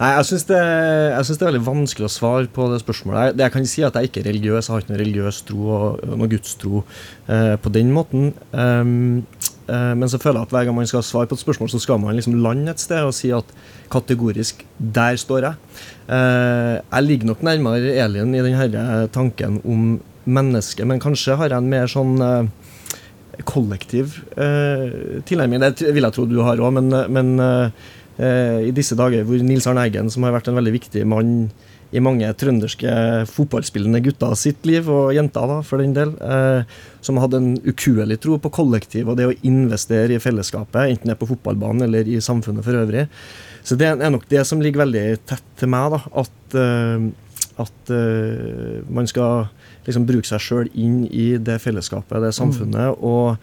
nei, 0.00 0.08
jeg 0.16 0.26
syns 0.26 0.46
det, 0.48 0.58
det, 0.58 1.36
er 1.36 1.50
veldig 1.52 1.62
vanskelig 1.68 2.08
å 2.08 2.10
svare 2.10 2.50
på 2.50 2.66
det 2.72 2.80
spørsmålet. 2.82 3.36
Det 3.38 3.46
jeg 3.46 3.54
kan 3.54 3.68
si 3.70 3.84
at 3.86 3.98
jeg 3.98 4.10
ikke 4.10 4.24
er 4.24 4.28
religiøs. 4.32 4.66
Jeg 4.66 4.74
har 4.74 4.82
ikke 4.82 4.94
noe 4.94 5.02
religiøs 5.04 5.38
tro 5.46 5.68
og 5.76 6.02
noe 6.10 6.30
gudstro 6.32 6.82
eh, 7.30 7.54
på 7.62 7.72
den 7.76 7.94
måten. 7.94 8.32
Um, 8.50 9.22
eh, 9.22 9.41
men 9.68 10.10
så 10.10 10.18
føler 10.18 10.40
jeg 10.40 10.48
at 10.48 10.54
hver 10.54 10.64
gang 10.68 10.76
man 10.76 10.88
skal 10.90 11.04
svare 11.06 11.28
på 11.30 11.36
et 11.38 11.42
spørsmål, 11.42 11.70
så 11.70 11.80
skal 11.82 12.00
man 12.02 12.16
liksom 12.18 12.34
lande 12.42 12.72
et 12.72 12.82
sted 12.82 13.06
og 13.06 13.14
si 13.16 13.30
at 13.34 13.48
kategorisk 13.92 14.64
der 14.78 15.18
står 15.20 15.46
jeg. 15.46 15.60
Eh, 16.08 16.74
jeg 16.80 17.06
ligger 17.06 17.30
nok 17.30 17.44
nærmere 17.46 17.94
Elin 18.04 18.34
i 18.34 18.42
denne 18.42 19.06
tanken 19.12 19.60
om 19.62 20.00
mennesket, 20.24 20.86
men 20.86 21.02
kanskje 21.02 21.36
har 21.38 21.52
jeg 21.52 21.62
en 21.62 21.72
mer 21.72 21.90
sånn 21.90 22.14
eh, 22.22 23.42
kollektiv 23.48 24.20
eh, 24.36 25.20
tilnærming. 25.28 25.62
Det 25.62 25.92
vil 25.94 26.06
jeg 26.06 26.16
tro 26.16 26.26
du 26.28 26.40
har 26.44 26.62
òg, 26.62 26.72
men, 26.78 26.92
men 27.12 27.34
eh, 27.42 28.68
i 28.68 28.74
disse 28.74 28.98
dager 28.98 29.26
hvor 29.26 29.42
Nils 29.42 29.66
Arne 29.70 29.86
Eggen, 29.88 30.10
som 30.12 30.26
har 30.26 30.34
vært 30.36 30.50
en 30.50 30.58
veldig 30.58 30.74
viktig 30.78 31.06
mann 31.08 31.50
i 31.92 32.00
mange 32.00 32.28
trønderske 32.40 32.92
fotballspillende 33.28 34.00
gutter 34.04 34.34
sitt 34.38 34.64
liv, 34.68 34.88
og 34.88 35.12
jenter 35.16 35.48
da, 35.50 35.58
for 35.66 35.82
den 35.82 35.94
del, 35.96 36.14
eh, 36.24 36.68
som 37.04 37.20
hadde 37.20 37.40
en 37.40 37.50
ukuelig 37.66 38.18
tro 38.24 38.38
på 38.40 38.52
kollektiv 38.54 39.10
og 39.10 39.18
det 39.18 39.28
å 39.28 39.34
investere 39.46 40.16
i 40.16 40.22
fellesskapet, 40.22 40.94
enten 40.94 41.10
det 41.10 41.16
er 41.16 41.20
på 41.20 41.28
fotballbanen 41.34 41.86
eller 41.88 42.08
i 42.08 42.20
samfunnet 42.24 42.64
for 42.64 42.80
øvrig. 42.80 43.08
Så 43.62 43.76
det 43.78 43.92
er 43.92 44.14
nok 44.14 44.24
det 44.30 44.46
som 44.48 44.62
ligger 44.62 44.86
veldig 44.86 45.04
tett 45.28 45.44
til 45.60 45.70
meg, 45.72 45.92
da, 45.94 46.00
at, 46.24 46.56
eh, 46.58 47.10
at 47.62 47.92
eh, 47.92 48.80
man 48.88 49.10
skal 49.10 49.50
liksom 49.86 50.06
bruke 50.08 50.28
seg 50.28 50.42
sjøl 50.42 50.72
inn 50.78 51.04
i 51.10 51.34
det 51.42 51.58
fellesskapet, 51.62 52.22
det 52.24 52.32
samfunnet. 52.38 52.96
Mm. 52.96 53.04
og 53.04 53.36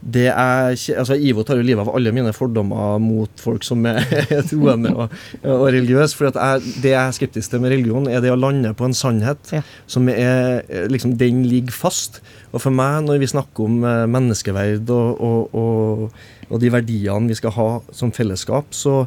det 0.00 0.30
er, 0.32 0.72
altså 0.72 1.16
Ivo 1.20 1.42
tar 1.44 1.58
jo 1.60 1.64
livet 1.66 1.84
av 1.84 1.92
alle 1.92 2.12
mine 2.16 2.32
fordommer 2.32 2.96
mot 3.02 3.42
folk 3.42 3.64
som 3.66 3.84
er 3.88 4.00
troende 4.48 4.94
og, 4.94 5.16
og 5.44 5.66
religiøse. 5.74 6.16
For 6.16 6.32
det 6.32 6.94
jeg 6.94 6.96
er 6.96 7.16
skeptisk 7.16 7.52
til 7.52 7.60
med 7.60 7.74
religion, 7.74 8.08
er 8.08 8.24
det 8.24 8.32
å 8.32 8.38
lande 8.38 8.72
på 8.76 8.88
en 8.88 8.96
sannhet 8.96 9.52
ja. 9.52 9.60
som 9.90 10.08
er 10.08 10.64
liksom, 10.88 11.18
den 11.20 11.44
ligger 11.50 11.76
fast. 11.76 12.22
Og 12.54 12.64
for 12.64 12.74
meg, 12.74 13.02
når 13.06 13.20
vi 13.20 13.30
snakker 13.30 13.68
om 13.68 13.84
eh, 13.84 14.06
menneskeverd 14.10 14.88
og, 14.94 15.20
og, 15.20 15.54
og, 15.60 16.24
og 16.48 16.62
de 16.62 16.72
verdiene 16.72 17.30
vi 17.30 17.36
skal 17.38 17.54
ha 17.58 17.68
som 17.94 18.14
fellesskap, 18.14 18.72
så 18.74 19.04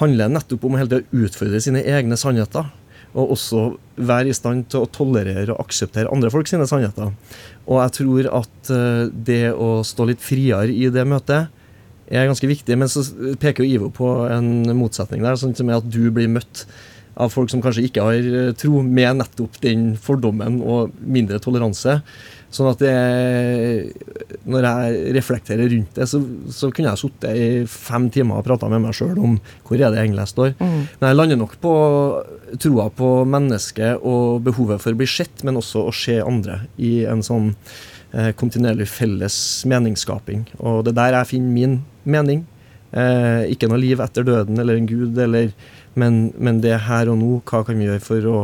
handler 0.00 0.26
det 0.26 0.40
nettopp 0.40 0.66
om 0.66 0.74
å 0.74 0.82
hele 0.82 0.90
tida 0.90 1.24
utfordre 1.24 1.62
sine 1.62 1.84
egne 1.86 2.18
sannheter 2.18 2.66
og 3.12 3.34
også 3.34 3.64
være 3.96 4.32
i 4.32 4.36
stand 4.36 4.66
til 4.72 4.84
å 4.84 4.90
tolerere 4.92 5.52
og 5.52 5.60
akseptere 5.66 6.10
andre 6.12 6.30
folk 6.32 6.48
sine 6.48 6.66
sannheter. 6.68 7.12
Og 7.66 7.82
jeg 7.82 7.94
tror 7.98 8.28
at 8.40 8.70
eh, 8.72 9.10
det 9.12 9.42
å 9.52 9.82
stå 9.86 10.08
litt 10.08 10.24
friere 10.24 10.72
i 10.72 10.88
det 10.92 11.04
møtet 11.08 11.52
er 12.12 12.28
ganske 12.28 12.48
viktig. 12.48 12.78
Men 12.78 12.90
så 12.90 13.04
peker 13.40 13.64
jo 13.64 13.76
Ivo 13.76 13.90
på 13.94 14.14
en 14.32 14.64
motsetning 14.78 15.24
der, 15.24 15.38
sånn 15.40 15.54
som 15.58 15.70
er 15.70 15.80
at 15.80 15.92
du 15.92 16.06
blir 16.14 16.30
møtt 16.32 16.64
av 17.14 17.32
folk 17.32 17.50
som 17.52 17.62
kanskje 17.64 17.86
ikke 17.88 18.04
har 18.06 18.28
eh, 18.42 18.52
tro, 18.58 18.82
med 18.82 19.18
nettopp 19.20 19.58
den 19.64 19.92
fordommen 20.00 20.60
og 20.64 20.94
mindre 21.00 21.40
toleranse. 21.42 22.00
Sånn 22.52 22.68
at 22.68 22.82
det, 22.84 22.92
når 24.44 24.66
jeg 24.66 25.12
reflekterer 25.16 25.70
rundt 25.72 25.96
det, 25.96 26.04
så, 26.08 26.20
så 26.52 26.68
kunne 26.68 26.90
jeg 26.90 27.00
sittet 27.00 27.38
i 27.38 27.46
fem 27.70 28.10
timer 28.12 28.42
og 28.42 28.44
prata 28.48 28.68
med 28.68 28.84
meg 28.84 28.96
sjøl 28.96 29.16
om 29.16 29.38
hvor 29.64 29.78
er 29.78 29.88
det 29.88 30.02
egentlig 30.02 30.26
jeg 30.26 30.32
står. 30.34 30.52
Mm. 30.58 30.82
Men 31.00 31.06
jeg 31.08 31.18
lander 31.18 31.40
nok 31.40 31.56
på 31.62 31.72
troa 32.60 32.90
på 32.92 33.10
mennesket 33.32 34.04
og 34.04 34.44
behovet 34.44 34.84
for 34.84 34.92
å 34.92 35.00
bli 35.00 35.08
sett, 35.08 35.40
men 35.48 35.60
også 35.60 35.86
å 35.88 35.96
se 35.96 36.18
andre 36.20 36.60
i 36.76 36.92
en 37.08 37.24
sånn 37.24 37.54
eh, 37.54 38.34
kontinuerlig 38.36 38.90
felles 38.92 39.36
meningsskaping. 39.72 40.44
Og 40.60 40.84
det 40.84 40.92
er 40.92 41.00
der 41.00 41.20
jeg 41.22 41.32
finner 41.32 41.56
min 41.56 41.78
mening. 42.04 42.44
Eh, 42.92 43.48
ikke 43.54 43.70
noe 43.72 43.80
liv 43.80 44.02
etter 44.04 44.28
døden 44.28 44.60
eller 44.60 44.76
en 44.76 44.90
gud, 44.90 45.16
eller, 45.16 45.54
men, 45.98 46.32
men 46.38 46.60
det 46.64 46.76
her 46.86 47.10
og 47.12 47.18
nå, 47.20 47.32
hva 47.48 47.62
kan 47.66 47.78
vi 47.78 47.88
gjøre 47.88 48.04
for 48.04 48.28
å 48.30 48.38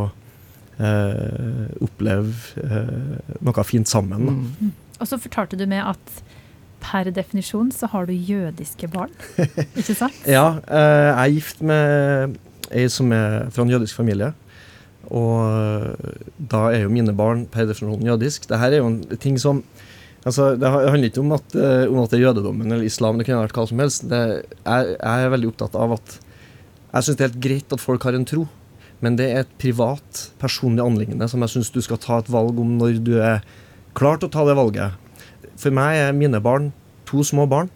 eh, 0.79 1.69
oppleve 1.85 2.35
eh, 2.65 3.39
noe 3.45 3.65
fint 3.67 3.89
sammen. 3.89 4.43
Mm. 4.59 4.75
Og 4.99 5.09
så 5.11 5.21
fortalte 5.21 5.59
du 5.59 5.65
med 5.71 5.85
at 5.87 6.21
per 6.83 7.11
definisjon 7.11 7.73
så 7.75 7.89
har 7.91 8.07
du 8.07 8.15
jødiske 8.15 8.89
barn, 8.93 9.15
ikke 9.39 9.97
sant? 9.97 10.19
ja, 10.39 10.61
eh, 10.67 11.09
jeg 11.09 11.17
er 11.25 11.35
gift 11.39 11.65
med 11.67 12.39
ei 12.69 12.85
som 12.93 13.11
er 13.17 13.49
fra 13.55 13.65
en 13.65 13.73
jødisk 13.73 13.99
familie. 13.99 14.33
Og 15.09 15.35
eh, 15.49 16.23
da 16.53 16.69
er 16.73 16.85
jo 16.85 16.93
mine 16.93 17.15
barn 17.17 17.47
per 17.51 17.69
definisjon 17.69 18.07
jødisk. 18.07 18.49
Dette 18.51 18.69
er 18.69 18.81
jo 18.83 18.91
en 18.91 19.01
ting 19.21 19.39
som 19.41 19.63
altså, 20.25 20.55
Det 20.61 20.69
handler 20.69 21.09
ikke 21.09 21.23
om 21.23 21.37
at, 21.37 21.55
uh, 21.57 21.85
om 21.89 22.03
at 22.03 22.13
det 22.13 22.19
er 22.19 22.27
jødedommen 22.27 22.73
eller 22.73 22.85
islam, 22.85 23.19
det 23.19 23.29
kunne 23.29 23.45
vært 23.47 23.57
hva 23.57 23.67
som 23.71 23.83
helst. 23.83 24.09
Det, 24.11 24.23
jeg, 24.65 24.97
jeg, 24.99 25.25
er 25.25 25.33
veldig 25.35 25.53
opptatt 25.53 25.79
av 25.79 25.97
at 25.97 26.19
jeg 26.93 27.05
syns 27.05 27.19
det 27.19 27.25
er 27.25 27.31
helt 27.31 27.45
greit 27.45 27.75
at 27.75 27.83
folk 27.83 28.07
har 28.09 28.17
en 28.17 28.27
tro. 28.29 28.47
Men 29.05 29.19
det 29.19 29.29
er 29.31 29.45
et 29.45 29.51
privat, 29.63 30.23
personlig 30.41 30.83
anliggende 30.83 31.29
som 31.31 31.43
jeg 31.45 31.55
syns 31.55 31.71
du 31.75 31.81
skal 31.85 32.01
ta 32.03 32.19
et 32.19 32.31
valg 32.33 32.59
om 32.59 32.79
når 32.81 32.99
du 33.05 33.15
er 33.23 33.45
klar 33.99 34.19
til 34.19 34.31
å 34.31 34.35
ta 34.35 34.47
det 34.49 34.57
valget. 34.59 34.97
For 35.59 35.75
meg 35.75 36.01
er 36.01 36.17
mine 36.17 36.41
barn 36.43 36.73
to 37.09 37.23
små 37.27 37.47
barn. 37.51 37.71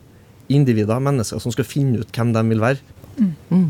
Individer, 0.53 0.99
mennesker 1.01 1.41
som 1.41 1.55
skal 1.55 1.69
finne 1.69 2.03
ut 2.03 2.11
hvem 2.17 2.33
de 2.35 2.43
vil 2.51 2.63
være. 2.63 2.83
Mm. 3.19 3.69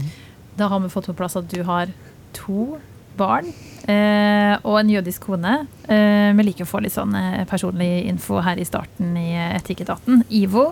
Da 0.59 0.69
har 0.71 0.81
vi 0.83 0.91
fått 0.93 1.11
på 1.11 1.19
plass 1.19 1.37
at 1.39 1.51
du 1.53 1.61
har 1.67 1.93
to 2.37 2.79
barn 3.17 3.49
eh, 3.91 4.55
og 4.65 4.79
en 4.81 4.91
jødisk 4.93 5.29
kone. 5.29 5.55
Eh, 5.85 6.33
vi 6.37 6.47
liker 6.47 6.67
å 6.67 6.71
få 6.71 6.81
litt 6.85 6.95
sånn 6.95 7.15
eh, 7.19 7.45
personlig 7.49 8.07
info 8.09 8.41
her 8.45 8.61
i 8.61 8.67
starten 8.67 9.17
i 9.21 9.31
Etikketaten. 9.53 10.25
Ivo, 10.33 10.71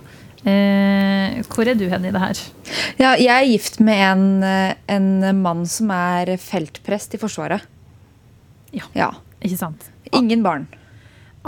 eh, 0.49 1.41
hvor 1.51 1.69
er 1.69 1.77
du 1.79 1.87
hen 1.91 2.07
i 2.09 2.13
det 2.15 2.23
her? 2.23 2.43
Ja, 3.01 3.15
jeg 3.21 3.33
er 3.35 3.49
gift 3.51 3.81
med 3.85 4.03
en, 4.07 4.27
eh, 4.47 4.75
en 4.93 5.43
mann 5.43 5.67
som 5.69 5.93
er 5.95 6.37
feltprest 6.41 7.17
i 7.17 7.21
Forsvaret. 7.21 7.67
Ja. 8.77 8.87
ja. 8.95 9.11
Ikke 9.41 9.59
sant? 9.59 9.89
Ingen 10.13 10.45
barn. 10.47 10.69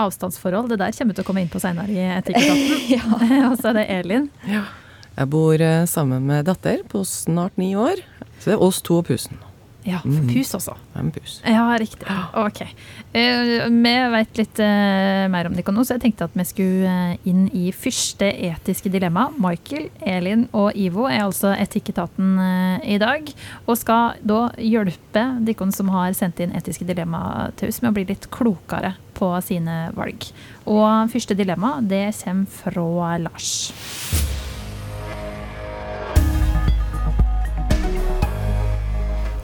Avstandsforhold, 0.01 0.71
det 0.73 0.81
der 0.81 0.95
kommer 0.97 1.13
vi 1.13 1.19
til 1.19 1.25
å 1.25 1.29
komme 1.29 1.43
inn 1.45 1.53
på 1.53 1.61
senere 1.61 1.93
i 1.93 2.05
Etikketaten. 2.17 2.87
ja. 2.97 3.05
og 3.51 3.59
så 3.61 3.73
er 3.73 3.81
det 3.83 3.87
Elin. 4.01 4.29
Ja. 4.49 4.65
Jeg 5.13 5.29
bor 5.33 5.61
eh, 5.61 5.85
sammen 5.91 6.25
med 6.29 6.47
datter 6.49 6.81
på 6.89 7.05
snart 7.09 7.59
ni 7.61 7.75
år. 7.77 8.01
Så 8.41 8.53
det 8.53 8.57
er 8.57 8.65
oss 8.65 8.81
to 8.85 9.03
og 9.03 9.09
pusen. 9.11 9.37
Ja, 9.83 9.99
for 10.03 10.27
pus 10.31 10.53
også. 10.55 10.75
En 10.99 11.11
pus? 11.11 11.41
Ja, 11.49 11.65
riktig. 11.81 12.07
Ok. 12.39 12.61
Eh, 12.63 13.67
vi 13.67 13.95
vet 14.15 14.39
litt 14.39 14.61
eh, 14.63 15.25
mer 15.33 15.49
om 15.49 15.57
dere 15.57 15.75
nå, 15.75 15.83
så 15.83 15.97
jeg 15.97 16.05
tenkte 16.05 16.29
at 16.29 16.37
vi 16.39 16.47
skulle 16.47 16.93
eh, 16.93 17.29
inn 17.29 17.49
i 17.57 17.73
første 17.75 18.29
etiske 18.31 18.93
dilemma. 18.93 19.29
Michael, 19.43 19.89
Elin 20.07 20.47
og 20.55 20.79
Ivo 20.79 21.09
er 21.11 21.25
altså 21.25 21.55
Etikketaten 21.57 22.39
i 22.87 22.99
dag, 23.03 23.27
og 23.67 23.79
skal 23.81 24.21
da 24.27 24.45
hjelpe 24.61 25.25
dere 25.43 25.71
som 25.75 25.91
har 25.95 26.15
sendt 26.17 26.43
inn 26.43 26.55
etiske 26.59 26.87
dilemma 26.89 27.51
til 27.59 27.73
oss, 27.73 27.83
med 27.83 27.93
å 27.93 27.97
bli 27.99 28.07
litt 28.13 28.31
klokere 28.35 28.95
på 29.19 29.33
sine 29.45 29.89
valg. 29.99 30.31
Og 30.71 31.11
første 31.13 31.37
dilemma, 31.39 31.77
det 31.83 32.09
kommer 32.23 32.63
fra 32.63 33.17
Lars. 33.23 33.51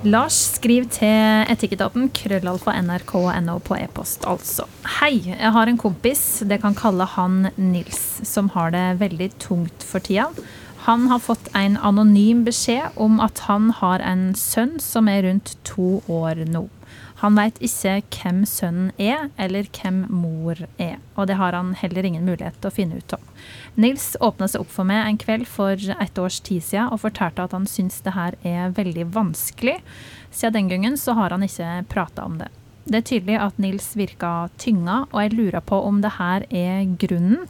Lars 0.07 0.37
skriver 0.55 0.87
til 0.95 1.49
Etikketaten 1.51 2.05
krøllalfa 2.15 2.71
nrk.no 2.85 3.57
på 3.67 3.75
e-post, 3.81 4.23
altså. 4.31 4.69
Hei, 5.01 5.17
jeg 5.33 5.51
har 5.57 5.67
en 5.67 5.81
kompis, 5.81 6.45
det 6.47 6.61
kan 6.63 6.77
kalle 6.79 7.03
han 7.17 7.49
Nils, 7.59 8.21
som 8.23 8.53
har 8.55 8.71
det 8.71 9.01
veldig 9.01 9.33
tungt 9.43 9.83
for 9.83 9.99
tida. 9.99 10.29
Han 10.87 11.09
har 11.11 11.19
fått 11.19 11.51
en 11.59 11.75
anonym 11.83 12.45
beskjed 12.47 12.95
om 12.95 13.19
at 13.19 13.43
han 13.51 13.73
har 13.81 13.99
en 14.07 14.31
sønn 14.39 14.79
som 14.79 15.11
er 15.11 15.27
rundt 15.27 15.57
to 15.67 15.99
år 16.07 16.47
nå. 16.47 16.69
Han 17.19 17.35
veit 17.35 17.57
ikke 17.65 17.97
hvem 18.15 18.45
sønnen 18.47 18.93
er, 18.95 19.29
eller 19.43 19.67
hvem 19.75 20.05
mor 20.13 20.61
er. 20.79 20.99
Og 21.19 21.27
det 21.27 21.39
har 21.41 21.57
han 21.57 21.73
heller 21.81 22.07
ingen 22.07 22.27
mulighet 22.29 22.61
til 22.61 22.71
å 22.71 22.75
finne 22.77 23.01
ut 23.01 23.17
av. 23.17 23.25
Nils 23.75 24.13
åpna 24.23 24.47
seg 24.51 24.63
opp 24.63 24.71
for 24.71 24.87
meg 24.87 25.03
en 25.03 25.19
kveld 25.19 25.49
for 25.51 25.75
et 25.75 26.21
års 26.23 26.39
tid 26.47 26.63
siden 26.63 26.93
og 26.95 27.03
fortalte 27.03 27.49
at 27.49 27.57
han 27.57 27.67
syns 27.67 27.99
det 28.07 28.15
her 28.15 28.39
er 28.47 28.71
veldig 28.77 29.09
vanskelig. 29.17 29.81
Siden 30.31 30.61
den 30.61 30.71
gangen 30.71 31.01
så 31.01 31.17
har 31.19 31.35
han 31.35 31.47
ikke 31.47 31.83
prata 31.91 32.29
om 32.29 32.39
det. 32.39 32.53
Det 32.89 33.03
er 33.03 33.09
tydelig 33.11 33.37
at 33.45 33.59
Nils 33.61 33.91
virka 33.99 34.49
tynga, 34.57 35.03
og 35.11 35.19
jeg 35.21 35.35
lurer 35.35 35.61
på 35.61 35.77
om 35.85 35.99
det 36.01 36.15
her 36.17 36.47
er 36.49 36.87
grunnen. 37.03 37.45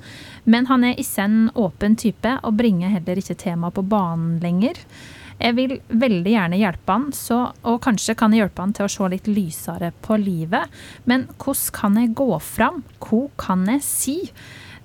Men 0.49 0.67
han 0.67 0.83
er 0.83 0.99
ikke 0.99 1.29
en 1.29 1.39
åpen 1.55 1.95
type, 2.01 2.33
og 2.43 2.57
bringer 2.59 2.91
heller 2.97 3.21
ikke 3.21 3.39
temaet 3.39 3.77
på 3.77 3.85
banen 3.87 4.41
lenger. 4.43 4.81
Jeg 5.39 5.55
vil 5.55 5.75
veldig 5.87 6.33
gjerne 6.33 6.59
hjelpe 6.59 6.95
han, 6.95 7.11
så, 7.15 7.41
og 7.63 7.83
kanskje 7.85 8.17
kan 8.19 8.33
jeg 8.35 8.43
hjelpe 8.43 8.65
han 8.65 8.73
til 8.75 8.89
å 8.89 8.91
se 8.91 9.11
litt 9.13 9.29
lysere 9.31 9.93
på 10.03 10.19
livet. 10.19 10.73
Men 11.07 11.29
hvordan 11.37 11.75
kan 11.77 12.01
jeg 12.01 12.17
gå 12.19 12.31
fram? 12.43 12.83
Hva 13.05 13.21
kan 13.39 13.69
jeg 13.71 13.85
si? 13.87 14.17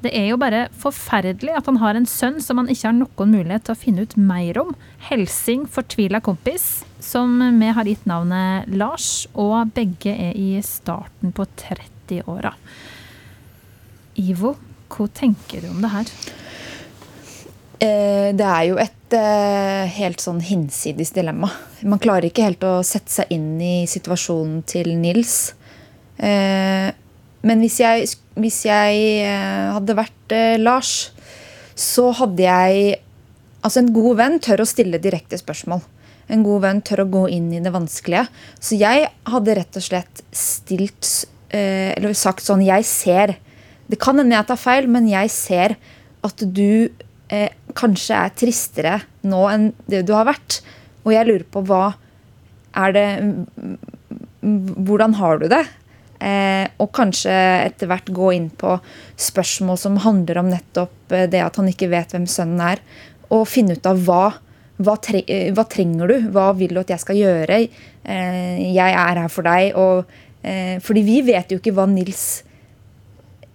Det 0.04 0.12
er 0.20 0.28
jo 0.28 0.38
bare 0.38 0.66
forferdelig 0.76 1.54
at 1.56 1.70
han 1.70 1.80
har 1.80 1.96
en 1.96 2.08
sønn 2.10 2.42
som 2.44 2.60
han 2.60 2.68
ikke 2.70 2.90
har 2.90 2.96
noen 2.98 3.32
mulighet 3.38 3.66
til 3.70 3.74
å 3.76 3.80
finne 3.80 4.04
ut 4.04 4.16
mer 4.20 4.60
om. 4.60 4.74
Helsing 5.08 5.64
fortvila 5.72 6.20
kompis, 6.24 6.84
som 7.00 7.38
vi 7.40 7.72
har 7.72 7.88
gitt 7.88 8.04
navnet 8.10 8.68
Lars, 8.76 9.26
og 9.34 9.72
begge 9.74 10.12
er 10.12 10.36
i 10.36 10.60
starten 10.66 11.32
på 11.34 11.48
30-åra. 11.48 12.52
Ivo, 14.20 14.58
hva 14.94 15.10
tenker 15.16 15.64
du 15.64 15.72
om 15.72 15.82
det 15.82 15.94
her? 15.96 16.16
Eh, 17.82 18.30
det 18.38 18.46
er 18.46 18.66
jo 18.70 18.78
et 18.82 19.16
eh, 19.18 19.90
helt 19.98 20.22
sånn 20.22 20.42
hinsides 20.46 21.14
dilemma. 21.16 21.50
Man 21.82 22.02
klarer 22.02 22.30
ikke 22.30 22.46
helt 22.46 22.66
å 22.68 22.82
sette 22.86 23.12
seg 23.12 23.32
inn 23.34 23.56
i 23.62 23.86
situasjonen 23.90 24.62
til 24.70 24.94
Nils. 25.00 25.54
Eh, 26.18 26.90
men 27.44 27.64
hvis 27.64 27.80
jeg, 27.82 28.12
hvis 28.40 28.62
jeg 28.70 29.26
hadde 29.74 29.98
vært 29.98 30.36
Lars, 30.62 31.12
så 31.76 32.12
hadde 32.20 32.46
jeg 32.46 33.00
Altså, 33.64 33.80
en 33.80 33.94
god 33.96 34.18
venn 34.20 34.34
tør 34.44 34.60
å 34.60 34.68
stille 34.68 35.00
direkte 35.00 35.38
spørsmål. 35.40 35.80
En 36.36 36.42
god 36.44 36.66
venn 36.66 36.82
tør 36.84 37.06
å 37.06 37.12
gå 37.14 37.22
inn 37.32 37.46
i 37.56 37.62
det 37.64 37.72
vanskelige. 37.72 38.26
Så 38.60 38.76
jeg 38.76 39.06
hadde 39.32 39.56
rett 39.56 39.78
og 39.80 39.86
slett 39.86 40.20
stilt 40.36 41.12
Eller 41.48 42.12
sagt 42.12 42.44
sånn 42.44 42.66
Jeg 42.66 42.84
ser. 42.84 43.38
Det 43.88 44.02
kan 44.04 44.20
hende 44.20 44.36
jeg 44.36 44.50
tar 44.50 44.60
feil, 44.60 44.90
men 44.92 45.08
jeg 45.08 45.32
ser 45.32 45.78
at 46.28 46.44
du 46.44 46.92
eh, 47.30 47.50
kanskje 47.78 48.18
er 48.20 48.34
tristere 48.38 48.96
nå 49.28 49.44
enn 49.52 49.70
det 49.90 50.04
du 50.08 50.14
har 50.16 50.28
vært. 50.30 50.62
Og 51.04 51.14
jeg 51.16 51.28
lurer 51.28 51.48
på 51.52 51.64
hva 51.68 51.86
er 52.84 52.96
det 52.96 53.08
Hvordan 54.44 55.14
har 55.16 55.40
du 55.40 55.46
det? 55.48 55.62
Eh, 56.24 56.66
og 56.80 56.92
kanskje 56.96 57.32
etter 57.68 57.88
hvert 57.88 58.10
gå 58.16 58.30
inn 58.36 58.50
på 58.60 58.78
spørsmål 59.20 59.80
som 59.80 60.00
handler 60.04 60.40
om 60.40 60.50
nettopp 60.52 61.16
eh, 61.16 61.30
det 61.32 61.42
at 61.44 61.60
han 61.60 61.68
ikke 61.72 61.90
vet 61.92 62.12
hvem 62.16 62.28
sønnen 62.30 62.62
er. 62.64 62.82
Og 63.34 63.48
finne 63.50 63.76
ut 63.76 63.88
av 63.88 64.00
hva, 64.04 64.26
hva, 64.84 64.96
tre, 65.04 65.24
eh, 65.28 65.50
hva 65.56 65.66
trenger 65.68 66.12
du? 66.12 66.30
Hva 66.36 66.50
vil 66.60 66.76
du 66.76 66.82
at 66.84 66.92
jeg 66.92 67.04
skal 67.04 67.20
gjøre? 67.20 67.60
Eh, 68.04 68.64
jeg 68.76 68.98
er 69.00 69.22
her 69.24 69.32
for 69.32 69.48
deg. 69.48 69.76
Og, 69.80 70.12
eh, 70.44 70.76
fordi 70.84 71.06
vi 71.08 71.22
vet 71.28 71.52
jo 71.52 71.60
ikke 71.60 71.76
hva 71.76 71.88
Nils 71.92 72.44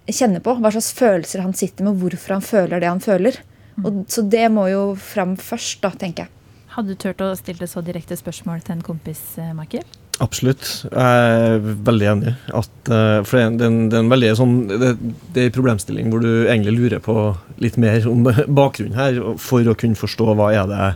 kjenner 0.09 0.41
på. 0.41 0.57
Hva 0.57 0.73
slags 0.73 0.93
følelser 0.97 1.45
han 1.45 1.53
sitter 1.57 1.85
med, 1.85 1.97
hvorfor 2.01 2.37
han 2.37 2.45
føler 2.45 2.81
det 2.81 2.89
han 2.89 3.01
føler. 3.01 3.37
Og, 3.85 4.03
så 4.11 4.25
det 4.27 4.47
må 4.53 4.67
jo 4.71 4.83
fram 4.99 5.37
først, 5.39 5.81
da, 5.85 5.93
tenker 5.95 6.27
jeg. 6.27 6.35
Hadde 6.75 6.93
du 6.93 7.01
turt 7.01 7.21
å 7.25 7.33
stille 7.37 7.67
så 7.67 7.81
direkte 7.83 8.17
spørsmål 8.17 8.61
til 8.65 8.77
en 8.77 8.85
kompis, 8.85 9.23
eh, 9.41 9.53
Michael? 9.57 9.87
Absolutt. 10.19 10.65
Jeg 10.91 11.27
er 11.31 11.61
veldig 11.87 12.07
enig. 12.11 12.33
At, 12.51 12.71
uh, 12.91 13.21
for 13.23 13.39
det 13.39 13.43
er, 13.45 13.69
en, 13.69 13.77
det 13.87 13.95
er 13.95 14.03
en 14.03 14.11
veldig 14.11 14.31
sånn 14.35 14.55
det, 14.67 14.91
det, 14.99 15.45
er 15.45 15.47
en 15.47 15.55
problemstilling 15.55 16.09
hvor 16.11 16.23
du 16.23 16.31
egentlig 16.41 16.75
lurer 16.75 17.03
på 17.03 17.15
litt 17.63 17.79
mer 17.79 18.03
om 18.09 18.27
bakgrunnen 18.59 18.99
her, 18.99 19.21
for 19.39 19.63
å 19.63 19.77
kunne 19.79 19.99
forstå 19.99 20.35
hva 20.35 20.51
er 20.57 20.67
det 20.71 20.89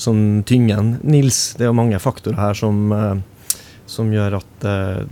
som 0.00 0.40
tynger 0.48 0.94
Nils. 1.04 1.42
Det 1.58 1.66
er 1.66 1.74
jo 1.74 1.76
mange 1.76 2.00
faktorer 2.00 2.40
her 2.40 2.56
som, 2.56 2.88
uh, 2.88 3.60
som 3.90 4.12
gjør 4.16 4.40
at 4.40 4.64
uh, 4.64 5.02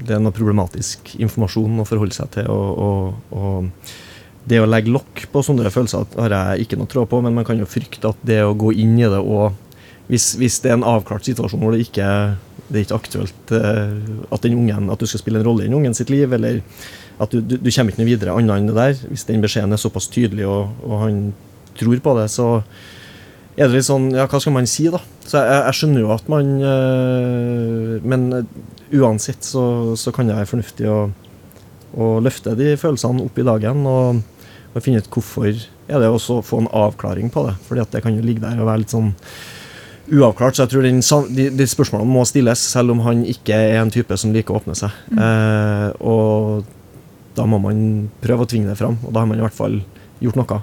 det 0.00 0.16
er 0.16 0.24
noe 0.24 0.36
problematisk 0.36 1.12
informasjon 1.20 1.84
å 1.84 1.88
forholde 1.88 2.16
seg 2.16 2.32
til. 2.38 2.48
og, 2.48 2.80
og, 2.80 3.36
og 3.36 3.98
det 4.48 4.60
å 4.62 4.68
legge 4.68 4.92
lokk 4.92 5.26
på 5.32 5.42
sånne 5.44 5.72
følelser 5.72 6.06
har 6.16 6.34
jeg 6.34 6.64
ikke 6.64 6.78
noe 6.80 6.90
tråd 6.90 7.10
på, 7.10 7.20
men 7.24 7.36
man 7.36 7.46
kan 7.46 7.58
jo 7.60 7.68
frykte 7.68 8.12
at 8.12 8.22
det 8.26 8.40
å 8.44 8.56
gå 8.56 8.72
inn 8.72 8.96
i 8.98 9.08
det 9.08 9.20
og 9.20 9.52
hvis, 10.10 10.32
hvis 10.40 10.56
det 10.64 10.72
er 10.72 10.78
en 10.78 10.88
avklart 10.90 11.28
situasjon 11.28 11.60
hvor 11.62 11.76
det 11.76 11.84
ikke 11.84 12.06
det 12.70 12.78
er 12.78 12.86
ikke 12.86 12.98
aktuelt 13.00 13.52
uh, 13.54 13.94
at, 14.30 14.46
ungen, 14.46 14.90
at 14.94 15.02
du 15.02 15.08
skal 15.10 15.22
spille 15.22 15.40
en 15.40 15.46
rolle 15.46 15.64
i 15.64 15.68
den 15.68 15.76
ungen 15.80 15.96
sitt 15.96 16.10
liv, 16.12 16.30
eller 16.32 16.60
at 17.20 17.32
du, 17.34 17.40
du, 17.42 17.56
du 17.58 17.70
kommer 17.70 17.92
ikke 17.92 18.02
noe 18.02 18.08
videre 18.08 18.34
annet 18.38 18.60
enn 18.62 18.70
det 18.70 18.76
der. 18.78 19.00
Hvis 19.10 19.26
den 19.28 19.42
beskjeden 19.42 19.74
er 19.74 19.80
såpass 19.82 20.06
tydelig, 20.12 20.46
og, 20.48 20.76
og, 20.86 20.96
han 21.02 21.18
tror 21.78 22.02
på 22.04 22.14
det, 22.20 22.28
så 22.30 22.48
er 23.56 23.66
det 23.66 23.74
litt 23.74 23.88
sånn 23.88 24.12
Ja, 24.14 24.28
hva 24.30 24.38
skal 24.42 24.54
man 24.54 24.70
si, 24.70 24.86
da? 24.92 25.02
Så 25.26 25.42
jeg, 25.42 25.58
jeg 25.66 25.78
skjønner 25.80 26.04
jo 26.04 26.12
at 26.14 26.30
man 26.30 26.52
uh, 26.62 27.98
Men 28.06 28.28
uansett 28.94 29.46
så, 29.46 29.64
så 29.98 30.14
kan 30.14 30.30
det 30.30 30.38
være 30.38 30.50
fornuftig 30.50 30.86
å, 30.90 31.00
å 31.96 32.18
løfte 32.22 32.54
de 32.58 32.74
følelsene 32.78 33.24
opp 33.26 33.38
i 33.40 33.46
dagen. 33.46 33.86
og 33.86 34.20
og 34.74 34.84
finne 34.84 35.02
ut 35.02 35.08
hvorfor 35.10 35.48
er 35.50 36.02
det 36.02 36.10
også 36.10 36.38
å 36.38 36.44
få 36.46 36.60
en 36.62 36.68
avklaring 36.76 37.30
på 37.34 37.42
det. 37.48 37.56
fordi 37.66 37.82
at 37.82 37.90
det 37.94 38.02
kan 38.04 38.14
jo 38.14 38.22
ligge 38.22 38.44
der 38.44 38.60
og 38.60 38.68
være 38.68 38.84
litt 38.84 38.94
sånn 38.94 39.12
uavklart. 40.10 40.56
Så 40.56 40.64
jeg 40.64 40.72
tror 40.72 40.86
den, 40.86 41.00
de, 41.34 41.48
de, 41.54 41.66
spørsmålene 41.66 42.10
må 42.10 42.24
stilles, 42.28 42.62
selv 42.74 42.94
om 42.94 43.02
han 43.06 43.24
ikke 43.26 43.56
er 43.56 43.80
en 43.80 43.90
type 43.90 44.16
som 44.18 44.34
liker 44.34 44.54
å 44.54 44.60
åpne 44.60 44.76
seg. 44.78 44.94
Mm. 45.10 45.22
Eh, 45.26 45.88
og 46.06 47.34
da 47.38 47.46
må 47.50 47.60
man 47.62 48.10
prøve 48.22 48.46
å 48.46 48.50
tvinge 48.50 48.70
det 48.70 48.78
fram, 48.78 48.98
og 49.02 49.14
da 49.14 49.22
har 49.22 49.30
man 49.30 49.40
i 49.40 49.44
hvert 49.44 49.56
fall 49.56 49.80
gjort 50.22 50.38
noe. 50.38 50.60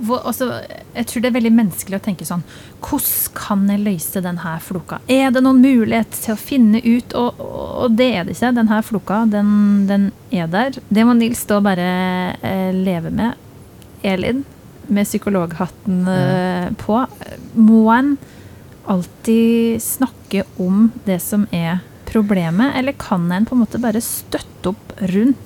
Hvor, 0.00 0.22
også, 0.30 0.48
jeg 0.94 1.08
tror 1.10 1.22
det 1.22 1.28
er 1.28 1.34
veldig 1.34 1.52
menneskelig 1.52 1.98
å 1.98 2.02
tenke 2.04 2.24
sånn 2.24 2.44
Hvordan 2.80 3.34
kan 3.36 3.66
jeg 3.68 3.82
løse 3.84 4.22
denne 4.24 4.54
floka? 4.64 5.00
Er 5.12 5.34
det 5.34 5.42
noen 5.44 5.60
mulighet 5.60 6.14
til 6.22 6.34
å 6.34 6.40
finne 6.40 6.80
ut? 6.84 7.16
Og, 7.18 7.42
og 7.84 7.98
det 7.98 8.08
er 8.14 8.24
det 8.24 8.36
ikke. 8.36 8.54
Denne 8.56 8.80
floka, 8.86 9.20
den, 9.30 9.52
den, 9.90 10.08
er 10.32 10.48
der. 10.50 10.80
Det 10.88 11.04
må 11.04 11.16
Nils 11.18 11.42
da 11.50 11.60
bare 11.64 11.90
eh, 12.40 12.70
leve 12.76 13.12
med. 13.12 13.36
Elin, 14.06 14.44
med 14.88 15.08
psykologhatten 15.08 16.06
eh, 16.08 16.70
på. 16.80 17.02
Må 17.60 17.84
en 17.92 18.14
alltid 18.90 19.82
snakke 19.84 20.20
snakke 20.30 20.44
om 20.58 20.90
det 21.04 21.20
som 21.20 21.46
er 21.50 21.80
problemet, 22.06 22.72
eller 22.76 22.92
kan 22.92 23.30
en 23.32 23.46
på 23.46 23.54
en 23.54 23.60
måte 23.60 23.78
bare 23.78 24.00
støtte 24.00 24.70
opp 24.70 24.92
rundt? 24.98 25.38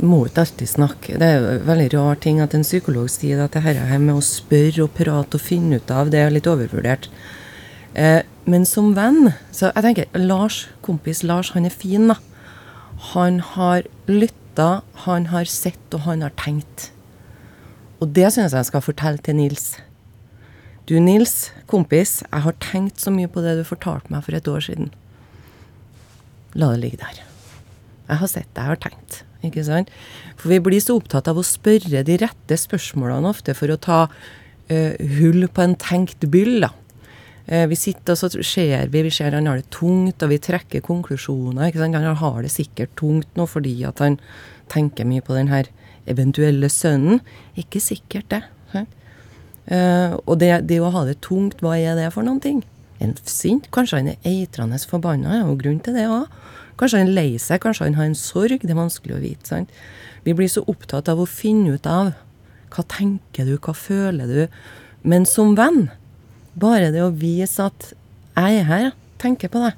Må 0.00 0.22
ikke 0.24 0.46
alltid 0.46 0.70
snakke. 0.70 1.18
Det 1.20 1.26
er 1.26 1.46
en 1.58 1.66
veldig 1.66 1.88
rar 1.92 2.20
ting 2.24 2.40
at 2.40 2.54
en 2.56 2.64
psykolog 2.64 3.10
sier 3.12 3.42
at 3.44 3.52
det 3.56 3.64
her 3.66 3.98
med 3.98 4.14
å 4.16 4.24
spørre 4.24 4.86
og 4.86 4.94
prate 4.96 5.36
og 5.36 5.44
finne 5.44 5.80
ut 5.80 5.92
av, 5.92 6.12
det 6.12 6.22
er 6.22 6.32
litt 6.32 6.48
overvurdert. 6.48 7.10
Eh, 7.94 8.22
men 8.46 8.62
som 8.64 8.92
venn 8.94 9.32
Så 9.50 9.72
jeg 9.74 9.82
tenker 9.82 10.06
Lars, 10.14 10.68
kompis 10.80 11.24
Lars, 11.26 11.50
han 11.56 11.66
er 11.66 11.74
fin, 11.74 12.08
da. 12.08 12.16
Han 13.12 13.40
har 13.40 13.84
lytta, 14.06 14.82
han 15.04 15.26
har 15.32 15.44
sett, 15.44 15.82
og 15.92 16.06
han 16.06 16.22
har 16.22 16.32
tenkt. 16.38 16.90
Og 18.00 18.12
det 18.16 18.30
syns 18.32 18.54
jeg 18.56 18.68
skal 18.68 18.84
fortelle 18.84 19.20
til 19.20 19.36
Nils. 19.36 19.74
Du, 20.88 20.96
Nils, 21.00 21.50
kompis, 21.70 22.20
jeg 22.24 22.44
har 22.46 22.56
tenkt 22.62 23.02
så 23.02 23.12
mye 23.12 23.28
på 23.30 23.42
det 23.44 23.58
du 23.58 23.64
fortalte 23.68 24.12
meg 24.12 24.24
for 24.26 24.36
et 24.36 24.48
år 24.48 24.64
siden. 24.64 24.88
La 26.56 26.72
det 26.72 26.80
ligge 26.82 27.02
der. 27.02 27.20
Jeg 28.08 28.22
har 28.22 28.30
sett 28.30 28.48
det, 28.54 28.62
jeg 28.62 28.72
har 28.72 28.80
tenkt. 28.88 29.20
Ikke 29.46 29.64
sant? 29.64 29.90
For 30.40 30.52
vi 30.52 30.60
blir 30.62 30.82
så 30.82 30.98
opptatt 31.00 31.30
av 31.30 31.40
å 31.40 31.46
spørre 31.46 32.04
de 32.06 32.18
rette 32.20 32.58
spørsmålene 32.60 33.30
ofte 33.30 33.54
for 33.56 33.72
å 33.72 33.80
ta 33.80 34.02
uh, 34.10 34.92
hull 35.16 35.48
på 35.48 35.64
en 35.64 35.76
tenkt 35.80 36.28
byll. 36.32 36.60
da. 36.66 36.72
Uh, 37.48 37.66
vi 37.70 37.78
sitter 37.78 38.14
og 38.14 38.20
så 38.20 38.44
ser 38.44 38.92
vi, 38.92 39.04
vi 39.06 39.14
ser 39.14 39.36
han 39.36 39.48
har 39.50 39.62
det 39.62 39.70
tungt, 39.74 40.22
og 40.22 40.32
vi 40.32 40.40
trekker 40.42 40.84
konklusjoner. 40.84 41.68
ikke 41.68 41.82
sant? 41.82 41.96
Han 41.96 42.22
har 42.22 42.40
det 42.44 42.52
sikkert 42.52 42.96
tungt 43.00 43.36
nå 43.40 43.48
fordi 43.48 43.78
at 43.88 44.04
han 44.04 44.20
tenker 44.70 45.08
mye 45.08 45.24
på 45.24 45.36
den 45.38 45.50
her 45.50 45.70
eventuelle 46.10 46.68
sønnen. 46.72 47.24
Ikke 47.58 47.82
sikkert 47.82 48.28
det. 48.32 48.44
Uh, 49.70 50.16
og 50.26 50.40
det, 50.40 50.50
det, 50.66 50.80
å 50.82 50.90
ha 50.90 51.04
det 51.06 51.20
tungt, 51.22 51.60
hva 51.62 51.76
er 51.78 51.94
det 51.98 52.08
for 52.14 52.26
noen 52.26 52.40
ting? 52.42 52.62
En 53.00 53.12
sint? 53.22 53.68
Kanskje 53.72 54.00
han 54.00 54.08
er 54.10 54.24
eitrende 54.26 54.80
forbanna, 54.90 55.36
er 55.36 55.44
jo 55.44 55.58
grunn 55.60 55.78
til 55.84 55.94
det 55.94 56.08
òg. 56.10 56.26
Kanskje 56.80 57.02
han 57.02 57.10
er 57.12 57.16
lei 57.18 57.30
seg, 57.42 57.60
kanskje 57.62 57.90
han 57.90 57.98
har 57.98 58.08
en 58.08 58.18
sorg. 58.18 58.64
Det 58.64 58.72
er 58.72 58.78
vanskelig 58.78 59.16
å 59.16 59.22
vite. 59.22 59.46
sant? 59.48 59.72
Vi 60.24 60.34
blir 60.36 60.48
så 60.48 60.64
opptatt 60.68 61.08
av 61.12 61.20
å 61.20 61.28
finne 61.28 61.76
ut 61.76 61.86
av 61.88 62.14
hva 62.70 62.84
tenker 62.86 63.48
du, 63.48 63.56
hva 63.58 63.74
føler 63.74 64.30
du? 64.30 64.42
Men 65.02 65.26
som 65.26 65.56
venn, 65.58 65.88
bare 66.54 66.92
det 66.94 67.02
å 67.02 67.12
vise 67.14 67.66
at 67.66 67.92
jeg 68.36 68.60
er 68.60 68.68
her, 68.68 68.90
tenker 69.20 69.50
på 69.52 69.62
deg, 69.64 69.76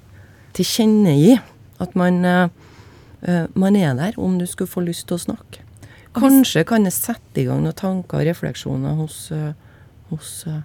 tilkjennegi 0.58 1.38
at 1.82 1.96
man, 1.98 2.20
uh, 2.22 3.46
man 3.58 3.78
er 3.78 3.96
der 3.98 4.18
om 4.20 4.38
du 4.38 4.46
skulle 4.46 4.70
få 4.70 4.84
lyst 4.84 5.08
til 5.08 5.18
å 5.18 5.24
snakke. 5.24 5.64
Kanskje 6.12 6.66
kan 6.68 6.84
det 6.84 6.92
sette 6.92 7.40
i 7.40 7.46
gang 7.48 7.62
noen 7.64 7.76
tanker 7.78 8.20
og 8.20 8.28
refleksjoner 8.28 8.98
hos, 9.00 9.24
uh, 9.32 9.54
hos 10.12 10.42
uh, 10.46 10.60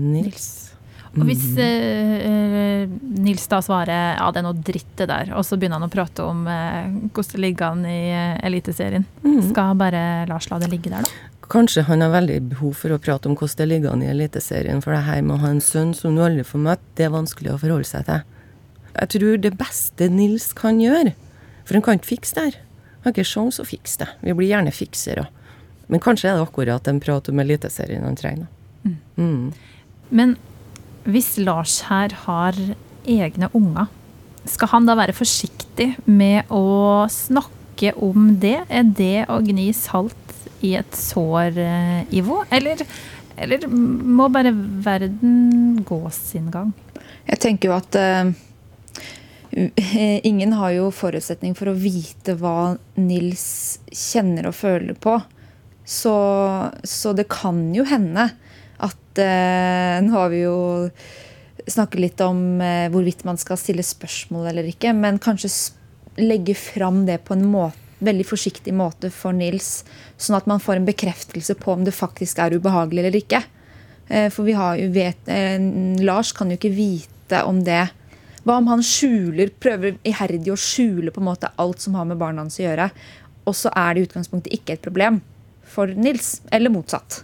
Nils. 0.00 0.73
Og 1.14 1.28
hvis 1.28 1.44
eh, 1.62 2.88
Nils 3.22 3.44
da 3.50 3.60
svarer 3.62 4.16
ja, 4.16 4.26
det 4.34 4.40
er 4.40 4.46
noe 4.46 4.64
dritt 4.66 4.96
det 4.98 5.06
der, 5.10 5.30
og 5.38 5.44
så 5.46 5.58
begynner 5.58 5.78
han 5.78 5.86
å 5.86 5.92
prate 5.92 6.24
om 6.26 6.42
eh, 6.50 6.88
hvordan 7.14 7.30
det 7.36 7.42
ligger 7.44 7.68
an 7.68 7.84
i 7.86 8.00
uh, 8.10 8.46
Eliteserien, 8.46 9.06
mm. 9.22 9.38
skal 9.52 9.78
bare 9.78 10.02
Lars 10.30 10.48
la 10.50 10.58
det 10.62 10.72
ligge 10.72 10.90
der, 10.90 11.06
da? 11.06 11.30
Kanskje 11.52 11.84
han 11.86 12.00
har 12.00 12.10
veldig 12.10 12.38
behov 12.54 12.72
for 12.80 12.94
å 12.94 12.98
prate 12.98 13.28
om 13.28 13.36
hvordan 13.36 13.60
det 13.60 13.68
ligger 13.70 13.92
an 13.92 14.02
i 14.02 14.08
Eliteserien, 14.10 14.80
for 14.82 14.96
det 14.96 15.04
her 15.06 15.22
med 15.22 15.36
å 15.36 15.42
ha 15.44 15.52
en 15.54 15.62
sønn 15.62 15.92
som 15.96 16.16
du 16.16 16.22
aldri 16.24 16.46
får 16.46 16.62
møtt, 16.66 16.86
det 16.98 17.06
er 17.06 17.14
vanskelig 17.14 17.52
å 17.52 17.60
forholde 17.62 17.88
seg 17.88 18.08
til. 18.08 18.24
Jeg 18.94 19.12
tror 19.14 19.42
det 19.44 19.52
beste 19.60 20.08
Nils 20.10 20.48
kan 20.56 20.80
gjøre, 20.82 21.12
for 21.66 21.78
han 21.78 21.84
kan 21.84 22.00
ikke 22.00 22.14
fikse 22.14 22.38
det 22.38 22.46
her. 22.48 22.58
Han 23.04 23.10
har 23.10 23.14
ikke 23.14 23.28
sjans 23.28 23.60
å 23.60 23.68
fikse 23.68 24.00
det. 24.00 24.08
Vi 24.24 24.34
blir 24.34 24.48
gjerne 24.48 24.72
fiksere. 24.74 25.26
Men 25.92 26.00
kanskje 26.00 26.30
er 26.30 26.38
det 26.38 26.46
akkurat 26.46 26.88
en 26.88 27.00
prat 27.04 27.28
om 27.28 27.42
Eliteserien 27.42 28.06
han 28.06 28.16
trenger. 28.16 28.48
Mm. 28.84 28.96
Mm. 29.20 29.46
Men 30.08 30.36
hvis 31.04 31.34
Lars 31.42 31.82
her 31.90 32.14
har 32.24 32.56
egne 33.04 33.50
unger, 33.56 33.90
skal 34.48 34.70
han 34.74 34.88
da 34.88 34.96
være 34.98 35.16
forsiktig 35.16 35.94
med 36.04 36.50
å 36.52 37.04
snakke 37.12 37.94
om 38.04 38.34
det? 38.40 38.58
Er 38.68 38.86
det 38.88 39.26
å 39.32 39.40
gni 39.44 39.70
salt 39.76 40.16
i 40.64 40.74
et 40.78 40.96
sår, 40.96 41.58
eh, 41.60 42.16
Ivo? 42.16 42.42
Eller, 42.52 42.84
eller 43.36 43.68
må 43.68 44.28
bare 44.32 44.52
verden 44.54 45.82
gå 45.84 46.00
sin 46.14 46.50
gang? 46.52 46.72
Jeg 47.28 47.40
tenker 47.40 47.70
jo 47.70 47.76
at 47.76 47.96
uh, 47.96 48.32
ingen 50.30 50.52
har 50.56 50.74
jo 50.76 50.90
forutsetning 50.94 51.56
for 51.56 51.72
å 51.72 51.78
vite 51.78 52.36
hva 52.40 52.74
Nils 53.00 53.78
kjenner 53.88 54.50
og 54.50 54.58
føler 54.58 54.96
på. 54.96 55.18
Så, 55.84 56.14
så 56.84 57.12
det 57.16 57.28
kan 57.32 57.66
jo 57.76 57.84
hende 57.88 58.30
eh, 59.22 60.00
Nå 60.04 60.14
har 60.14 60.32
vi 60.32 60.42
jo 60.44 60.56
snakket 61.66 62.00
litt 62.00 62.20
om 62.24 62.60
eh, 62.60 62.90
hvorvidt 62.92 63.24
man 63.24 63.38
skal 63.40 63.58
stille 63.60 63.84
spørsmål 63.86 64.50
eller 64.50 64.68
ikke, 64.68 64.92
men 64.96 65.20
kanskje 65.22 65.50
legge 66.20 66.54
fram 66.58 67.04
det 67.08 67.22
på 67.26 67.36
en 67.36 67.46
måte, 67.48 67.80
veldig 68.04 68.24
forsiktig 68.26 68.74
måte 68.76 69.08
for 69.14 69.32
Nils, 69.32 69.84
sånn 70.20 70.36
at 70.36 70.48
man 70.50 70.60
får 70.60 70.76
en 70.76 70.88
bekreftelse 70.88 71.54
på 71.56 71.72
om 71.72 71.84
det 71.86 71.94
faktisk 71.96 72.40
er 72.42 72.56
ubehagelig 72.58 73.00
eller 73.00 73.16
ikke. 73.16 73.40
Eh, 74.08 74.26
for 74.34 74.44
vi 74.44 74.56
har 74.58 74.76
jo 74.76 74.90
vet, 74.92 75.30
Lars 76.04 76.34
kan 76.36 76.50
jo 76.50 76.58
ikke 76.58 76.74
vite 76.74 77.40
om 77.48 77.62
det. 77.64 77.86
Hva 78.44 78.58
om 78.60 78.66
han 78.68 78.82
skjuler, 78.84 79.54
prøver 79.56 79.96
iherdig 80.04 80.52
å 80.52 80.60
skjule 80.60 81.14
på 81.14 81.22
en 81.22 81.30
måte 81.30 81.48
alt 81.56 81.80
som 81.80 81.96
har 81.96 82.04
med 82.10 82.20
barna 82.20 82.44
hans 82.44 82.58
å 82.60 82.66
gjøre, 82.66 82.90
og 83.48 83.56
så 83.56 83.72
er 83.72 83.94
det 83.94 84.02
i 84.02 84.08
utgangspunktet 84.08 84.56
ikke 84.58 84.76
et 84.76 84.84
problem 84.84 85.22
for 85.64 85.88
Nils, 85.88 86.42
eller 86.52 86.72
motsatt. 86.72 87.22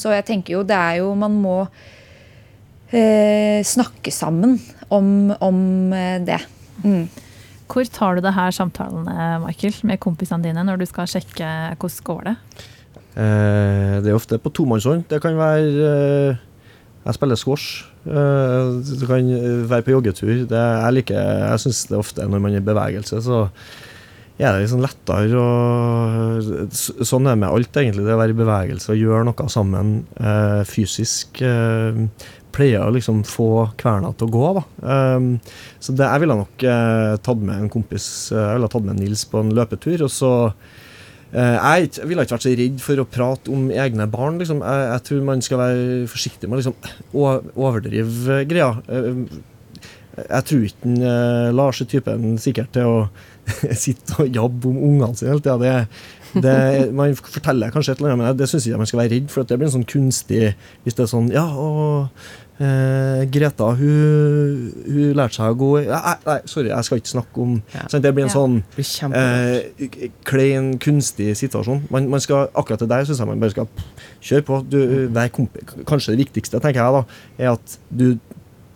Så 0.00 0.14
jeg 0.16 0.26
tenker 0.28 0.56
jo 0.56 0.66
det 0.66 0.76
er 0.76 1.00
jo 1.02 1.12
Man 1.18 1.36
må 1.42 1.56
eh, 2.90 3.60
snakke 3.66 4.12
sammen 4.14 4.56
om, 4.88 5.30
om 5.40 5.60
eh, 5.92 6.18
det. 6.24 6.40
Mm. 6.82 7.04
Hvor 7.70 7.86
tar 7.86 8.18
du 8.18 8.24
det 8.24 8.34
her 8.34 8.50
samtalene 8.50 9.38
Michael, 9.44 9.76
med 9.86 10.00
kompisene 10.02 10.42
dine 10.42 10.64
når 10.66 10.80
du 10.80 10.86
skal 10.90 11.08
sjekke 11.10 11.50
hvordan 11.78 12.06
går 12.08 12.22
det? 12.30 12.36
Eh, 13.18 13.98
det 14.02 14.10
er 14.10 14.16
ofte 14.16 14.38
på 14.38 14.52
tomannshånd. 14.54 15.06
Det 15.10 15.20
kan 15.22 15.38
være 15.38 15.90
eh, 15.90 16.40
Jeg 17.04 17.16
spiller 17.16 17.38
squash. 17.38 17.84
Eh, 18.06 18.80
det 18.86 19.06
kan 19.06 19.30
være 19.70 19.86
på 19.86 19.94
joggetur. 19.94 20.32
Det, 20.50 20.58
jeg 20.58 20.96
liker, 20.98 21.20
jeg 21.20 21.62
syns 21.64 21.84
det 21.88 21.96
er 21.96 22.02
ofte 22.02 22.26
når 22.26 22.42
man 22.42 22.54
er 22.54 22.62
i 22.62 22.66
bevegelse, 22.66 23.22
så 23.24 23.46
er 24.40 24.56
det 24.56 24.64
liksom 24.64 24.82
lettere 24.82 25.36
og 25.36 26.72
Sånn 26.72 27.26
er 27.28 27.34
det 27.34 27.40
med 27.42 27.50
alt, 27.50 27.76
egentlig. 27.76 28.06
Det 28.06 28.14
å 28.14 28.20
være 28.20 28.32
i 28.32 28.38
bevegelse 28.38 28.92
og 28.94 29.00
gjøre 29.00 29.26
noe 29.28 29.48
sammen 29.52 29.96
eh, 30.16 30.60
fysisk. 30.68 31.42
Eh, 31.44 32.04
pleier 32.54 32.84
å 32.84 32.94
liksom 32.94 33.22
få 33.28 33.70
kverna 33.80 34.12
til 34.16 34.28
å 34.28 34.34
gå. 34.34 34.46
da. 34.58 34.64
Um, 35.16 35.32
så 35.82 35.94
det, 35.96 36.06
jeg 36.06 36.24
ville 36.24 36.38
nok 36.40 36.66
eh, 36.66 37.16
tatt 37.24 37.42
med 37.46 37.64
en 37.64 37.72
kompis, 37.72 38.06
eh, 38.34 38.38
jeg 38.40 38.58
ville 38.58 38.70
tatt 38.72 38.86
med 38.86 39.00
Nils 39.00 39.26
på 39.30 39.42
en 39.42 39.52
løpetur. 39.56 40.06
og 40.06 40.12
så 40.14 40.32
eh, 41.32 41.56
jeg, 41.56 41.92
ville 42.08 42.26
ikke 42.26 42.36
vært 42.38 42.48
så 42.48 42.56
redd 42.62 42.82
for 42.84 43.02
å 43.02 43.08
prate 43.18 43.54
om 43.54 43.70
egne 43.70 44.08
barn. 44.10 44.40
liksom. 44.42 44.64
Jeg, 44.64 44.88
jeg 44.94 45.06
tror 45.08 45.30
man 45.30 45.46
skal 45.46 45.62
være 45.62 45.86
forsiktig 46.10 46.50
med 46.50 46.58
å 46.58 46.62
liksom, 46.64 46.90
overdrive 47.54 48.42
greia. 48.50 48.72
Jeg 50.20 50.46
tror 50.48 50.64
ikke 50.66 50.90
uh, 51.00 51.48
Lars 51.54 51.80
er 51.80 51.88
typen 51.88 52.34
sikkert 52.42 52.72
til 52.74 52.88
å 52.88 52.96
sitte 53.84 54.18
og 54.22 54.34
jabbe 54.40 54.70
om 54.70 54.80
ungene 54.90 55.16
sine 55.18 55.34
hele 55.34 55.44
tida. 55.44 55.56
Det, 55.60 56.42
det, 56.44 56.92
man 56.94 57.16
forteller 57.18 57.72
kanskje 57.74 57.96
et 57.96 58.02
eller 58.02 58.14
annet, 58.14 58.22
men 58.24 58.38
det 58.38 58.48
syns 58.50 58.68
jeg 58.68 58.78
man 58.78 58.88
skal 58.88 59.02
være 59.02 59.16
redd 59.16 59.32
for. 59.32 59.42
at 59.42 59.50
Det 59.50 59.58
blir 59.58 59.70
en 59.70 59.74
sånn 59.80 59.88
kunstig 59.88 60.52
Hvis 60.84 60.96
det 60.96 61.04
er 61.04 61.10
sånn 61.10 61.30
Ja, 61.34 61.46
og 61.58 62.06
eh, 62.62 63.24
Greta, 63.34 63.72
hun, 63.78 64.70
hun 64.86 65.16
lærte 65.18 65.40
seg 65.40 65.54
å 65.54 65.58
gå 65.58 65.70
nei, 65.88 66.14
nei, 66.26 66.38
sorry, 66.50 66.70
jeg 66.70 66.86
skal 66.86 67.02
ikke 67.02 67.12
snakke 67.14 67.44
om 67.44 67.56
ja. 67.74 67.86
sånn, 67.90 68.04
Det 68.06 68.14
blir 68.14 68.28
en 68.28 68.30
ja. 68.30 68.36
sånn 68.36 69.12
eh, 69.18 70.00
klein, 70.28 70.72
kunstig 70.82 71.32
situasjon. 71.40 71.86
Man, 71.92 72.10
man 72.12 72.22
skal, 72.22 72.50
akkurat 72.54 72.82
til 72.84 72.90
deg 72.90 73.08
syns 73.08 73.22
jeg 73.22 73.30
man 73.30 73.42
bare 73.42 73.56
skal 73.56 73.70
kjøre 74.30 74.46
på. 74.46 74.60
Du, 74.70 74.80
kanskje 75.88 76.14
det 76.14 76.26
viktigste, 76.26 76.60
tenker 76.62 76.84
jeg, 76.84 77.00
da, 77.00 77.22
er 77.40 77.54
at 77.56 77.80
du 77.88 78.12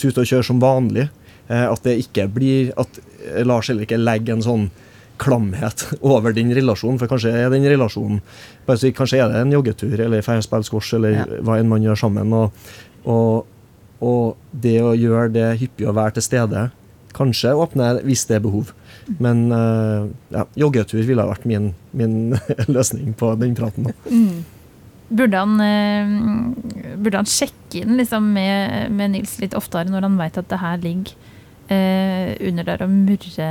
tuter 0.00 0.24
og 0.24 0.30
kjører 0.30 0.48
som 0.48 0.62
vanlig. 0.62 1.08
Eh, 1.44 1.66
at 1.68 1.84
det 1.84 1.98
ikke 2.00 2.24
blir 2.32 2.70
At 2.80 2.88
Lars 3.46 3.70
heller 3.70 3.86
ikke 3.86 4.00
legger 4.00 4.36
en 4.36 4.44
sånn 4.44 4.66
klamhet 5.16 5.86
over 6.14 6.34
din 6.36 6.52
relasjon, 6.54 6.98
for 6.98 7.10
kanskje 7.10 7.34
er 7.44 7.50
den 7.52 7.66
relasjonen 7.70 8.22
Kanskje 8.66 9.20
er 9.20 9.30
det 9.30 9.42
en 9.42 9.52
joggetur 9.52 9.98
eller 10.00 10.24
spille 10.24 10.96
eller 10.98 11.18
ja. 11.18 11.26
hva 11.44 11.58
enn 11.60 11.68
man 11.68 11.84
gjør 11.84 11.98
sammen. 12.06 12.32
Og, 12.32 12.70
og, 13.04 13.44
og, 14.00 14.38
det 14.50 14.78
å 14.82 14.94
gjøre 14.96 15.28
det 15.34 15.50
hyppig 15.60 15.86
å 15.88 15.94
være 15.96 16.16
til 16.16 16.26
stede 16.30 16.70
kanskje 17.14 17.52
åpne 17.54 17.92
hvis 18.08 18.24
det 18.26 18.38
er 18.38 18.42
behov. 18.44 18.72
Men 19.20 19.46
uh, 19.52 20.08
ja, 20.32 20.46
joggetur 20.58 21.04
ville 21.04 21.22
ha 21.22 21.30
vært 21.30 21.46
min, 21.48 21.72
min 21.92 22.34
løsning 22.74 23.14
på 23.18 23.34
den 23.40 23.54
praten. 23.58 23.92
Mm. 24.08 24.42
Burde 25.14 25.42
han, 25.44 25.60
uh, 25.60 26.96
burde 26.96 27.20
han, 27.20 27.28
sjekke 27.28 27.84
inn 27.84 27.98
liksom, 28.00 28.32
med, 28.34 28.90
med, 28.94 29.14
Nils 29.14 29.36
litt 29.42 29.54
oftere 29.54 29.92
når 29.92 30.08
han 30.08 30.18
vet 30.18 30.40
at 30.40 30.50
det 30.50 30.62
her 30.62 30.80
ligger 30.82 31.14
uh, 31.70 32.30
under 32.48 32.68
der 32.68 32.84
og 32.84 32.92
murre, 32.92 33.48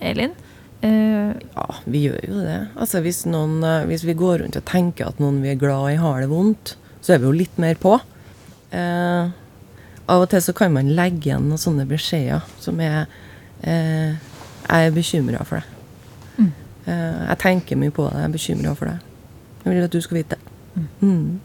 Elin? 0.00 0.36
Eh. 0.80 1.32
ja, 1.36 1.64
vi 1.92 2.06
gjør 2.06 2.22
jo 2.24 2.38
det. 2.40 2.60
Altså 2.80 3.02
hvis, 3.04 3.26
noen, 3.28 3.58
uh, 3.60 3.84
hvis, 3.88 4.06
vi 4.08 4.16
går 4.16 4.40
rundt 4.44 4.56
og 4.56 4.64
tenker 4.68 5.10
at 5.10 5.18
noen 5.20 5.42
vi 5.44 5.52
er 5.52 5.60
glad 5.60 5.90
i, 5.92 5.98
har 6.00 6.22
det 6.22 6.30
vondt, 6.30 6.76
så 7.00 7.14
er 7.14 7.20
vi 7.20 7.28
jo 7.28 7.36
litt 7.36 7.60
mer 7.60 7.76
på. 7.80 7.98
Eh, 8.70 9.30
av 10.10 10.24
og 10.24 10.28
til 10.30 10.42
så 10.42 10.54
kan 10.54 10.72
man 10.74 10.90
legge 10.94 11.30
igjen 11.30 11.48
noen 11.50 11.60
sånne 11.60 11.86
beskjeder 11.90 12.46
som 12.62 12.78
er 12.82 13.08
eh, 13.66 14.14
Jeg 14.70 14.86
er 14.86 14.94
bekymra 14.94 15.42
for 15.46 15.58
deg. 15.58 15.76
Mm. 16.38 16.50
Eh, 16.86 17.20
jeg 17.30 17.38
tenker 17.42 17.80
mye 17.80 17.94
på 17.94 18.06
deg, 18.06 18.18
jeg 18.18 18.28
er 18.28 18.34
bekymra 18.36 18.74
for 18.78 18.92
deg. 18.92 19.08
Jeg 19.64 19.74
vil 19.74 19.86
at 19.86 19.94
du 19.94 20.00
skal 20.04 20.20
vite 20.20 20.38
det. 20.38 20.84
Mm. 21.02 21.40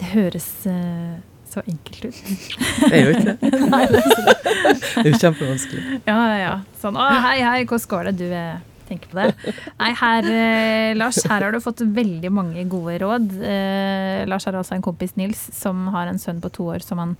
Det 0.00 0.10
høres 0.14 0.48
eh, 0.70 1.18
så 1.54 1.64
enkelt 1.70 2.04
ut. 2.04 2.20
Det 2.84 2.92
er 2.92 3.00
jo 3.00 3.14
ikke 3.14 3.32
det. 3.32 3.50
Det 3.54 5.02
er 5.04 5.10
jo 5.10 5.18
kjempevanskelig. 5.22 5.82
Ja, 6.04 6.14
ja, 6.18 6.36
ja. 6.40 6.54
Sånn 6.82 6.98
å, 6.98 7.08
hei, 7.24 7.38
hei, 7.44 7.58
hvordan 7.64 7.90
går 7.94 8.10
det? 8.10 8.14
Du 8.20 8.26
eh, 8.28 8.60
tenker 8.88 9.12
på 9.12 9.20
det. 9.20 9.54
Nei, 9.80 9.90
her, 10.00 10.28
eh, 10.28 10.90
Lars, 10.98 11.22
her 11.30 11.46
har 11.46 11.54
du 11.54 11.62
fått 11.64 11.84
veldig 11.96 12.30
mange 12.34 12.66
gode 12.70 12.98
råd. 13.02 13.32
Eh, 13.40 14.22
Lars 14.30 14.48
har 14.48 14.58
altså 14.60 14.76
en 14.76 14.84
kompis, 14.84 15.16
Nils, 15.20 15.42
som 15.56 15.86
har 15.94 16.10
en 16.10 16.20
sønn 16.20 16.42
på 16.44 16.52
to 16.54 16.70
år 16.74 16.84
som 16.84 17.02
han 17.02 17.16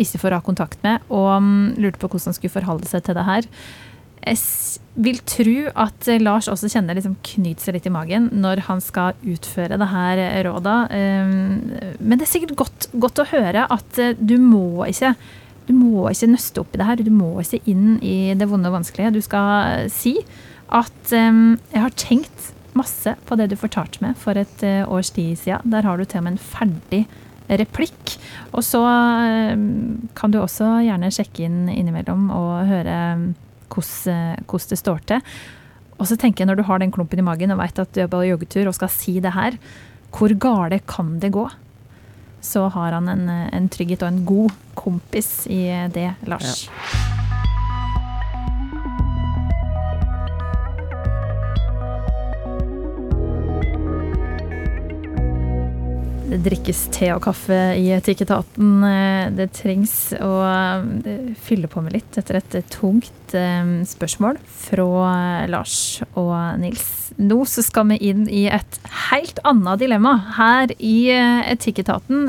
ikke 0.00 0.18
får 0.24 0.34
ha 0.34 0.42
kontakt 0.42 0.80
med, 0.82 1.02
og 1.06 1.28
um, 1.38 1.50
lurte 1.78 2.00
på 2.02 2.08
hvordan 2.10 2.32
han 2.32 2.36
skulle 2.36 2.54
forholde 2.56 2.88
seg 2.90 3.04
til 3.06 3.14
det 3.14 3.26
her. 3.28 3.46
Jeg 4.24 4.38
vil 5.04 5.18
tro 5.28 5.54
at 5.84 6.08
eh, 6.08 6.20
Lars 6.22 6.48
også 6.50 6.70
kjenner 6.72 6.96
liksom 6.96 7.16
knyt 7.26 7.62
seg 7.62 7.76
litt 7.76 7.88
i 7.88 7.92
magen 7.92 8.30
når 8.40 8.62
han 8.68 8.82
skal 8.84 9.18
utføre 9.26 9.78
det 9.80 9.88
her 9.90 10.20
eh, 10.22 10.40
råda. 10.46 10.76
Eh, 10.94 11.34
Men 11.98 12.18
det 12.18 12.26
er 12.26 12.30
sikkert 12.30 12.56
godt, 12.62 12.88
godt 12.92 13.20
å 13.20 13.28
høre 13.32 13.66
at 13.74 14.00
eh, 14.00 14.14
du 14.18 14.38
må 14.42 14.86
ikke 14.88 15.14
du 15.64 15.72
må 15.72 16.10
ikke 16.10 16.28
nøste 16.28 16.60
opp 16.60 16.74
i 16.76 16.80
det 16.80 16.86
her. 16.90 17.00
Du 17.00 17.12
må 17.14 17.30
ikke 17.40 17.62
inn 17.72 17.94
i 18.04 18.34
det 18.36 18.48
vonde 18.50 18.68
og 18.68 18.74
vanskelige. 18.76 19.14
Du 19.16 19.22
skal 19.24 19.86
si 19.88 20.18
at 20.68 21.08
jeg 21.08 21.80
har 21.80 21.94
tenkt 21.96 22.50
masse 22.76 23.14
på 23.24 23.38
det 23.40 23.46
du 23.48 23.56
fortalte 23.56 24.02
meg 24.04 24.18
for 24.20 24.36
et 24.36 24.60
års 24.84 25.14
tid 25.16 25.38
siden. 25.40 25.72
Der 25.72 25.88
har 25.88 25.96
du 25.96 26.04
til 26.04 26.20
og 26.20 26.26
med 26.26 26.34
en 26.34 26.44
ferdig 26.52 27.00
replikk. 27.48 28.18
Og 28.52 28.60
så 28.60 28.82
kan 30.20 30.36
du 30.36 30.42
også 30.42 30.68
gjerne 30.84 31.08
sjekke 31.16 31.46
inn 31.48 31.62
innimellom 31.72 32.28
og 32.36 32.68
høre 32.68 32.98
eh, 33.70 34.36
hvordan 34.44 34.70
det 34.70 34.80
står 34.80 35.04
til. 35.08 35.34
Og 35.98 36.08
så 36.10 36.18
tenker 36.18 36.42
jeg 36.42 36.50
når 36.50 36.60
du 36.60 36.66
har 36.68 36.82
den 36.82 36.92
klumpen 36.94 37.20
i 37.22 37.26
magen 37.26 37.54
og 37.54 37.60
vet 37.62 37.78
at 37.78 37.92
du 37.94 38.02
er 38.02 38.10
på 38.10 38.24
joggetur 38.26 38.68
og 38.68 38.74
skal 38.76 38.90
si 38.92 39.20
det 39.22 39.34
her, 39.34 39.58
hvor 40.14 40.34
gale 40.38 40.80
kan 40.86 41.18
det 41.22 41.32
gå? 41.34 41.48
Så 42.44 42.68
har 42.68 42.92
han 42.92 43.08
en, 43.08 43.28
en 43.28 43.68
trygghet 43.72 44.02
og 44.04 44.12
en 44.12 44.24
god 44.28 44.56
kompis 44.76 45.46
i 45.48 45.64
det, 45.94 46.10
Lars. 46.28 46.66
Det 56.24 56.38
drikkes 56.40 56.78
te 56.94 57.10
og 57.12 57.20
kaffe 57.26 57.56
i 57.76 57.90
Etikketaten. 57.92 58.70
Eh, 58.88 59.26
Det 59.36 59.50
trengs 59.52 59.92
å 60.16 60.32
eh, 60.48 61.34
fylle 61.44 61.68
på 61.68 61.82
med 61.84 61.92
litt 61.98 62.16
etter 62.16 62.38
et 62.40 62.56
tungt 62.72 63.34
eh, 63.36 63.84
spørsmål 63.84 64.40
fra 64.64 65.44
Lars 65.52 66.00
og 66.16 66.32
Nils. 66.62 67.12
Nå 67.20 67.44
så 67.46 67.62
skal 67.62 67.90
vi 67.92 67.98
inn 68.08 68.24
i 68.26 68.46
et 68.50 68.78
helt 69.12 69.36
annet 69.46 69.82
dilemma 69.84 70.14
her 70.38 70.72
i 70.82 71.12
Etikketaten. 71.12 72.24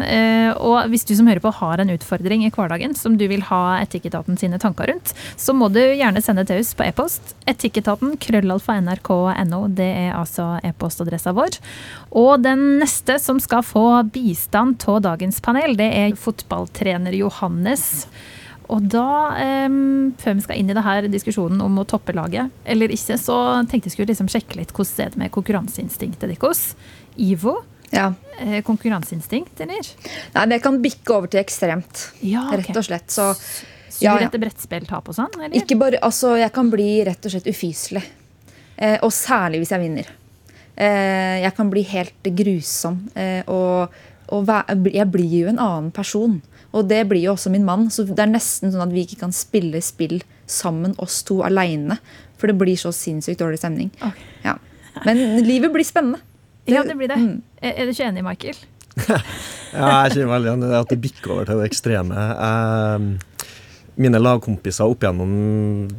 Og 0.61 0.91
hvis 0.91 1.07
du 1.07 1.15
som 1.17 1.25
hører 1.25 1.41
på 1.41 1.53
har 1.57 1.81
en 1.81 1.89
utfordring 1.89 2.43
i 2.45 2.51
hverdagen 2.53 2.93
som 2.93 3.15
du 3.17 3.23
vil 3.31 3.41
ha 3.47 3.79
Etikketaten 3.79 4.37
sine 4.37 4.59
tanker 4.61 4.91
rundt, 4.91 5.15
så 5.41 5.55
må 5.57 5.71
du 5.73 5.79
gjerne 5.81 6.21
sende 6.21 6.45
til 6.45 6.61
oss 6.61 6.75
på 6.77 6.85
e-post. 6.85 7.33
Etikketaten 7.49 8.13
krøllalfa 8.21 8.77
nrk.no. 8.83 9.63
Det 9.73 9.89
er 10.05 10.13
altså 10.19 10.51
e-postadressa 10.61 11.33
vår. 11.33 11.57
Og 12.13 12.45
den 12.45 12.75
neste 12.83 13.17
som 13.23 13.41
skal 13.41 13.65
få 13.65 13.84
bistand 14.13 14.83
av 14.91 15.01
dagens 15.05 15.41
panel, 15.45 15.75
det 15.79 15.87
er 15.93 16.15
fotballtrener 16.19 17.15
Johannes. 17.17 18.05
Og 18.73 18.87
da, 18.89 19.05
em, 19.37 20.13
før 20.17 20.33
vi 20.39 20.41
skal 20.41 20.57
inn 20.57 20.71
i 20.71 20.73
det 20.73 20.81
her 20.85 21.05
diskusjonen 21.13 21.61
om 21.61 21.75
å 21.77 21.85
toppe 21.85 22.15
laget 22.17 22.49
eller 22.65 22.89
ikke, 22.95 23.17
så 23.21 23.35
tenkte 23.69 23.91
jeg 23.91 23.93
skulle 23.93 24.09
liksom 24.09 24.29
sjekke 24.31 24.57
litt 24.57 24.73
hvordan 24.73 24.95
det 24.97 25.05
er 25.05 25.19
med 25.21 25.31
konkurranseinstinktet 25.35 26.31
deres. 26.33 26.63
Ivo, 27.21 27.59
Ja. 27.93 28.13
eh, 28.39 28.61
konkurranseinstinkt, 28.65 29.61
eller? 29.61 29.85
Nei, 30.33 30.45
det 30.47 30.61
kan 30.63 30.81
bikke 30.81 31.13
over 31.13 31.27
til 31.27 31.43
ekstremt, 31.43 32.11
Ja, 32.25 32.49
rett 32.51 32.75
og 32.75 32.83
slett. 32.83 33.07
Så 33.13 33.35
Så 33.95 34.01
ja, 34.03 34.17
ja. 34.19 34.27
etter 34.27 34.39
brettspilltap 34.41 35.07
og 35.07 35.15
sånn, 35.15 35.31
eller? 35.39 35.55
ikke 35.55 35.77
bare 35.79 35.99
Altså, 36.03 36.33
jeg 36.37 36.51
kan 36.51 36.69
bli 36.69 37.03
rett 37.05 37.23
og 37.23 37.31
slett 37.31 37.45
ufyselig. 37.47 38.03
Eh, 38.77 38.97
og 39.03 39.11
særlig 39.11 39.61
hvis 39.61 39.69
jeg 39.71 39.79
vinner. 39.79 40.05
Eh, 40.75 41.41
jeg 41.43 41.55
kan 41.55 41.71
bli 41.71 41.85
helt 41.87 42.35
grusom. 42.35 43.07
Eh, 43.15 43.41
og 43.47 43.95
og 44.33 44.49
jeg 44.89 45.05
blir 45.13 45.33
jo 45.43 45.49
en 45.51 45.59
annen 45.61 45.91
person. 45.93 46.39
Og 46.75 46.87
det 46.89 47.03
blir 47.09 47.27
jo 47.27 47.35
også 47.35 47.51
min 47.53 47.65
mann. 47.65 47.89
Så 47.93 48.07
det 48.09 48.23
er 48.23 48.31
nesten 48.31 48.71
sånn 48.73 48.87
at 48.87 48.93
vi 48.93 49.05
ikke 49.05 49.21
kan 49.21 49.35
spille 49.35 49.81
spill 49.85 50.21
sammen, 50.49 50.95
oss 51.01 51.21
to 51.27 51.41
aleine. 51.45 51.99
For 52.39 52.49
det 52.49 52.57
blir 52.59 52.77
så 52.79 52.91
sinnssykt 52.95 53.43
dårlig 53.43 53.61
stemning. 53.61 53.91
Okay. 53.99 54.25
Ja. 54.43 54.57
Men 55.05 55.43
livet 55.45 55.73
blir 55.75 55.87
spennende. 55.87 56.21
Ja, 56.65 56.81
det 56.81 56.95
blir 56.97 57.05
det. 57.05 57.19
Mm. 57.21 57.43
Er 57.61 57.75
er 57.77 57.85
du 57.85 57.91
ikke 57.93 58.07
enig, 58.07 58.23
Michael? 58.25 58.57
Ja, 59.75 60.07
jeg 60.07 60.15
kjenner 60.15 60.29
veldig 60.31 60.47
igjen 60.49 60.63
i 60.63 60.67
det 60.71 60.77
at 60.79 60.91
det 60.93 60.97
bikker 61.03 61.31
over 61.33 61.45
til 61.45 61.59
det 61.59 61.65
ekstreme. 61.67 62.15
Jeg, 62.15 63.49
mine 64.01 64.21
lagkompiser 64.21 64.87
opp 64.87 65.03
igjennom 65.03 65.33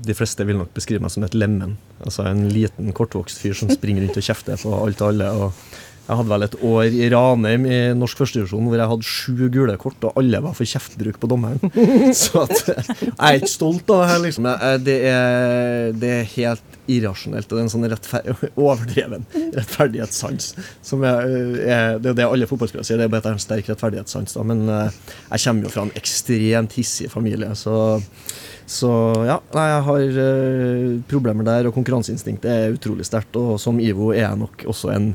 de 0.02 0.16
fleste 0.16 0.46
vil 0.48 0.56
nok 0.58 0.72
beskrive 0.74 1.04
meg 1.04 1.12
som 1.12 1.26
et 1.26 1.36
lemen. 1.36 1.76
Altså 2.04 2.26
en 2.28 2.46
liten, 2.52 2.92
kortvokst 2.96 3.40
fyr 3.40 3.56
som 3.56 3.72
springer 3.72 4.04
rundt 4.04 4.18
og 4.20 4.26
kjefter 4.26 4.60
på 4.60 4.72
alt 4.76 5.02
og 5.02 5.12
alle. 5.12 5.30
og 5.32 5.76
jeg 6.06 6.20
hadde 6.20 6.30
vel 6.30 6.44
et 6.46 6.54
år 6.62 6.84
i 6.94 7.06
Ranheim 7.10 7.64
i 7.66 7.78
norsk 7.98 8.20
førstedivisjon 8.20 8.68
hvor 8.68 8.78
jeg 8.78 8.90
hadde 8.92 9.08
sju 9.10 9.48
gule 9.50 9.74
kort, 9.82 10.04
og 10.06 10.20
alle 10.20 10.38
var 10.44 10.54
for 10.54 10.68
kjeftbruk 10.70 11.18
på 11.18 11.30
dommeren. 11.32 11.58
Så 12.14 12.44
at, 12.44 12.60
jeg 12.68 13.10
er 13.10 13.40
ikke 13.40 13.50
stolt 13.50 13.90
av 13.90 14.04
det 14.04 14.10
her, 14.12 14.22
liksom. 14.22 14.48
Det 14.86 14.96
er, 15.10 15.90
det 15.98 16.12
er 16.20 16.30
helt 16.36 16.78
irrasjonelt. 16.86 17.50
Og 17.50 17.56
det 17.56 17.58
er 17.58 17.66
en 17.66 17.74
sånn 17.74 17.88
rettfer 17.90 18.30
overdreven 18.54 19.26
rettferdighetssans. 19.56 20.52
Som 20.86 21.02
er, 21.06 21.26
er, 21.66 21.98
det 21.98 22.12
er 22.12 22.20
det 22.20 22.28
alle 22.28 22.46
fotballspillere 22.50 22.86
sier, 22.86 23.02
det 23.02 23.08
er 23.08 23.14
bare 23.16 23.24
at 23.24 23.30
jeg 23.32 23.34
har 23.34 23.40
en 23.40 23.46
sterk 23.48 23.72
rettferdighetssans. 23.72 24.38
Da. 24.38 24.46
Men 24.46 24.62
eh, 24.70 25.00
jeg 25.32 25.48
kommer 25.48 25.66
jo 25.66 25.74
fra 25.74 25.88
en 25.88 25.96
ekstremt 25.98 26.78
hissig 26.78 27.10
familie, 27.10 27.50
så 27.58 27.80
så 28.66 28.90
ja, 29.26 29.38
nei, 29.54 29.66
jeg 29.70 29.82
har 29.86 30.20
uh, 30.20 30.94
problemer 31.10 31.46
der, 31.46 31.68
og 31.68 31.76
konkurranseinstinktet 31.76 32.50
er 32.50 32.74
utrolig 32.74 33.06
sterkt. 33.06 33.38
Og 33.38 33.60
som 33.62 33.78
Ivo 33.82 34.10
er 34.12 34.24
jeg 34.24 34.40
nok 34.42 34.66
også 34.66 34.90
en 34.94 35.12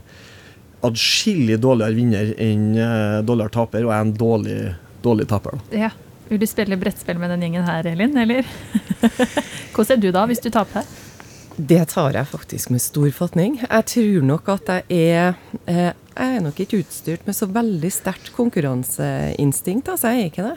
adskillig 0.87 1.59
dårligere 1.61 1.97
vinner 1.97 2.31
enn 2.41 2.71
uh, 2.79 3.19
dårligere 3.27 3.55
taper, 3.59 3.83
og 3.83 3.91
jeg 3.91 3.97
er 3.97 4.07
en 4.07 4.15
dårlig, 4.23 4.57
dårlig 5.03 5.27
taper. 5.31 5.59
da. 5.59 5.83
Ja. 5.87 5.91
Vil 6.31 6.39
du 6.39 6.47
spille 6.47 6.77
brettspill 6.79 7.17
med 7.19 7.27
den 7.33 7.41
gjengen 7.43 7.65
her, 7.67 7.87
Elin, 7.91 8.13
eller? 8.15 8.47
Hvordan 9.75 9.97
er 9.97 9.99
du 9.99 10.13
da, 10.15 10.21
hvis 10.29 10.39
du 10.39 10.47
taper? 10.47 10.87
Det 11.57 11.81
tar 11.91 12.15
jeg 12.15 12.29
faktisk 12.31 12.71
med 12.71 12.79
stor 12.79 13.09
fatning. 13.11 13.57
Jeg 13.65 13.87
tror 13.91 14.23
nok 14.29 14.47
at 14.53 14.71
jeg 14.71 14.85
er 15.11 15.33
eh, 15.67 15.91
Jeg 15.91 16.37
er 16.37 16.45
nok 16.45 16.59
ikke 16.63 16.79
utstyrt 16.85 17.27
med 17.27 17.35
så 17.35 17.49
veldig 17.51 17.91
sterkt 17.91 18.31
konkurranseinstinkt, 18.37 19.91
altså. 19.91 20.13
Jeg 20.15 20.21
er 20.21 20.31
ikke 20.31 20.47
det. 20.47 20.55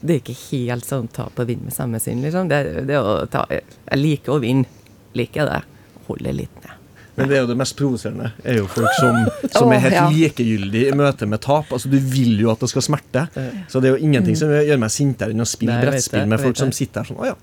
Det 0.00 0.14
er 0.14 0.20
ikke 0.22 0.38
helt 0.52 0.86
sånn 0.86 1.08
tap 1.10 1.38
og 1.38 1.48
vinn 1.48 1.64
med 1.66 1.74
samme 1.74 2.00
sinn, 2.02 2.22
liksom. 2.22 2.50
Det, 2.50 2.86
det 2.86 2.98
å 3.00 3.20
ta, 3.30 3.44
jeg 3.50 3.98
liker 3.98 4.36
å 4.36 4.42
vinne. 4.42 4.68
Liker 5.18 5.48
det. 5.48 5.62
Holder 6.06 6.36
litt 6.36 6.60
ned. 6.62 6.74
Men 7.18 7.26
det 7.26 7.34
er 7.34 7.40
jo 7.42 7.48
det 7.50 7.56
mest 7.58 7.74
provoserende. 7.74 8.30
er 8.46 8.60
jo 8.60 8.68
folk 8.70 8.92
som, 8.94 9.16
som 9.50 9.72
er 9.74 9.80
helt 9.82 9.96
helt 9.96 9.96
ja. 9.96 10.04
likegyldig 10.12 10.84
i 10.86 10.94
møte 10.94 11.26
med 11.26 11.42
tap. 11.42 11.72
Altså 11.74 11.90
Du 11.90 11.98
vil 11.98 12.38
jo 12.38 12.52
at 12.52 12.62
det 12.62 12.70
skal 12.70 12.84
smerte. 12.86 13.26
Så 13.66 13.82
det 13.82 13.90
er 13.90 13.96
jo 13.96 14.06
ingenting 14.06 14.38
som 14.38 14.52
gjør 14.54 14.78
meg 14.78 14.94
sintere 14.94 15.34
enn 15.34 15.42
å 15.42 15.48
spille 15.48 15.74
Nei, 15.74 15.86
brettspill 15.88 16.22
det, 16.22 16.30
med 16.30 16.44
folk 16.46 16.60
som 16.60 16.70
sitter 16.74 17.02
her 17.02 17.10
sånn 17.10 17.18
Å 17.18 17.32
ja, 17.32 17.34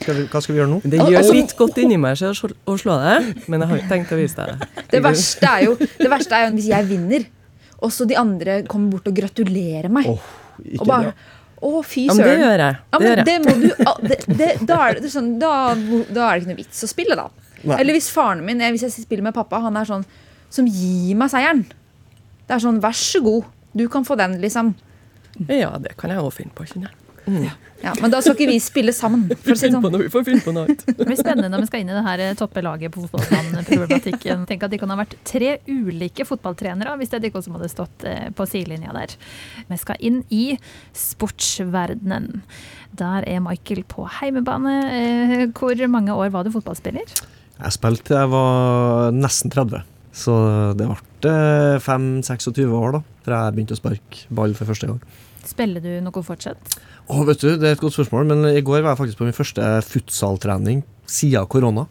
skal 0.00 0.18
vi, 0.18 0.24
hva 0.28 0.42
skal 0.42 0.54
vi 0.54 0.60
gjøre 0.60 0.72
nå? 0.74 0.80
Det 0.84 0.98
gjør 0.98 1.18
altså- 1.20 1.36
litt 1.38 1.54
godt 1.56 1.78
inni 1.80 1.96
meg 2.00 2.18
selv 2.20 2.34
å 2.66 2.76
slå- 2.78 2.98
deg, 3.00 3.48
men 3.48 3.60
jeg 3.60 3.68
har 3.68 3.78
ikke 3.78 3.92
tenkt 3.94 4.12
å 4.12 4.18
vise 4.18 4.36
deg 4.36 4.58
det. 4.58 4.84
Det 4.90 5.02
verste 5.02 5.46
er 5.48 5.64
jo, 5.64 5.76
det 5.76 6.10
verste 6.10 6.36
er 6.36 6.48
jo 6.48 6.56
hvis 6.58 6.68
jeg 6.68 6.88
vinner, 6.90 7.24
og 7.80 7.92
så 7.94 8.06
de 8.08 8.16
andre 8.16 8.62
kommer 8.68 8.90
bort 8.90 9.08
og 9.08 9.14
gratulerer 9.14 9.88
meg. 9.88 10.06
Oh, 10.06 10.20
ikke 10.60 10.82
og 10.82 10.86
bare 10.86 11.14
bra. 11.14 11.14
Å, 11.64 11.70
fy 11.86 12.02
Ja, 12.08 12.14
det 12.18 12.24
søren. 12.26 12.42
gjør 12.44 12.62
jeg. 12.62 12.76
Det 12.92 13.06
gjør 13.08 13.20
jeg. 13.20 13.26
det 13.28 13.36
må 13.44 13.54
du 13.60 14.08
det, 14.08 14.18
det, 14.40 14.48
da, 14.68 14.78
er 14.90 15.00
det 15.00 15.10
sånn, 15.12 15.30
da, 15.40 15.52
da 16.12 16.26
er 16.28 16.34
det 16.36 16.42
ikke 16.42 16.50
noe 16.52 16.58
vits 16.60 16.84
å 16.84 16.90
spille, 16.90 17.16
da. 17.16 17.28
Nei. 17.64 17.78
Eller 17.80 17.96
hvis 17.96 18.10
faren 18.12 18.42
min, 18.44 18.60
hvis 18.74 18.84
jeg 18.84 18.92
spiller 19.06 19.24
med 19.24 19.36
pappa, 19.36 19.62
han 19.64 19.76
er 19.80 19.88
sånn 19.88 20.04
som 20.52 20.66
gir 20.68 21.16
meg 21.16 21.32
seieren. 21.32 21.64
Det 22.44 22.52
er 22.58 22.60
sånn, 22.60 22.82
vær 22.84 22.92
så 22.98 23.22
god, 23.24 23.48
du 23.72 23.86
kan 23.88 24.04
få 24.04 24.18
den, 24.20 24.36
liksom. 24.42 24.74
Ja, 25.48 25.72
det 25.80 25.96
kan 25.98 26.12
jeg 26.12 26.20
òg 26.20 26.30
finne 26.36 26.52
på. 26.54 26.66
kjenner 26.68 26.90
jeg. 26.92 26.98
Ja, 27.84 27.92
men 28.00 28.12
da 28.12 28.20
skal 28.24 28.32
ikke 28.36 28.48
vi 28.48 28.60
spille 28.62 28.92
sammen. 28.96 29.26
For 29.44 29.52
å 29.52 29.56
si 29.58 29.68
sånn. 29.72 29.84
vi 30.00 30.08
får 30.12 30.24
finne 30.24 30.44
på 30.44 30.52
noe 30.56 30.64
annet. 30.66 30.84
Det 30.98 31.04
blir 31.04 31.18
spennende 31.18 31.50
når 31.52 31.64
vi 31.64 31.68
skal 31.68 31.82
inn 31.84 31.90
i 31.92 31.96
det 31.96 32.04
her 32.06 32.22
toppe 32.32 32.54
toppelaget 32.54 32.94
på 32.94 33.02
fotballbanen-problematikken. 33.04 34.46
Tenk 34.48 34.64
at 34.64 34.72
de 34.72 34.78
kan 34.80 34.92
ha 34.92 34.96
vært 35.02 35.16
tre 35.28 35.58
ulike 35.68 36.24
fotballtrenere, 36.28 36.94
hvis 37.00 37.12
det 37.12 37.18
er 37.20 37.26
de 37.26 37.42
som 37.44 37.56
hadde 37.58 37.70
stått 37.72 38.06
eh, 38.08 38.30
på 38.36 38.46
sidelinja 38.48 38.94
der. 38.96 39.12
Vi 39.68 39.80
skal 39.80 40.00
inn 40.00 40.22
i 40.32 40.56
sportsverdenen. 40.96 42.44
Der 42.96 43.26
er 43.28 43.42
Michael 43.44 43.84
på 43.90 44.06
heimebane. 44.20 44.76
Eh, 44.94 45.46
Hvor 45.52 45.84
mange 45.90 46.14
år 46.16 46.32
var 46.32 46.44
du 46.46 46.52
fotballspiller? 46.54 47.04
Jeg 47.54 47.76
spilte 47.76 48.08
til 48.08 48.18
jeg 48.18 48.32
var 48.32 49.12
nesten 49.14 49.52
30. 49.52 49.84
Så 50.14 50.32
det 50.78 50.86
ble 50.86 51.34
5-26 51.82 52.70
år 52.70 52.98
da 52.98 53.04
fra 53.26 53.44
jeg 53.46 53.56
begynte 53.56 53.74
å 53.76 53.80
sparke 53.80 54.26
ball 54.34 54.54
for 54.56 54.70
første 54.70 54.88
gang. 54.90 55.00
Spiller 55.44 55.82
du 55.84 55.90
noe 56.04 56.24
fortsatt? 56.24 56.78
Å, 57.04 57.24
vet 57.28 57.42
du, 57.42 57.50
Det 57.60 57.68
er 57.68 57.76
et 57.76 57.82
godt 57.82 57.98
spørsmål, 57.98 58.30
men 58.30 58.46
i 58.54 58.62
går 58.64 58.80
var 58.80 58.94
jeg 58.94 59.02
faktisk 59.02 59.20
på 59.20 59.26
min 59.28 59.36
første 59.36 59.72
futsaltrening 59.84 60.84
siden 61.10 61.50
korona. 61.50 61.88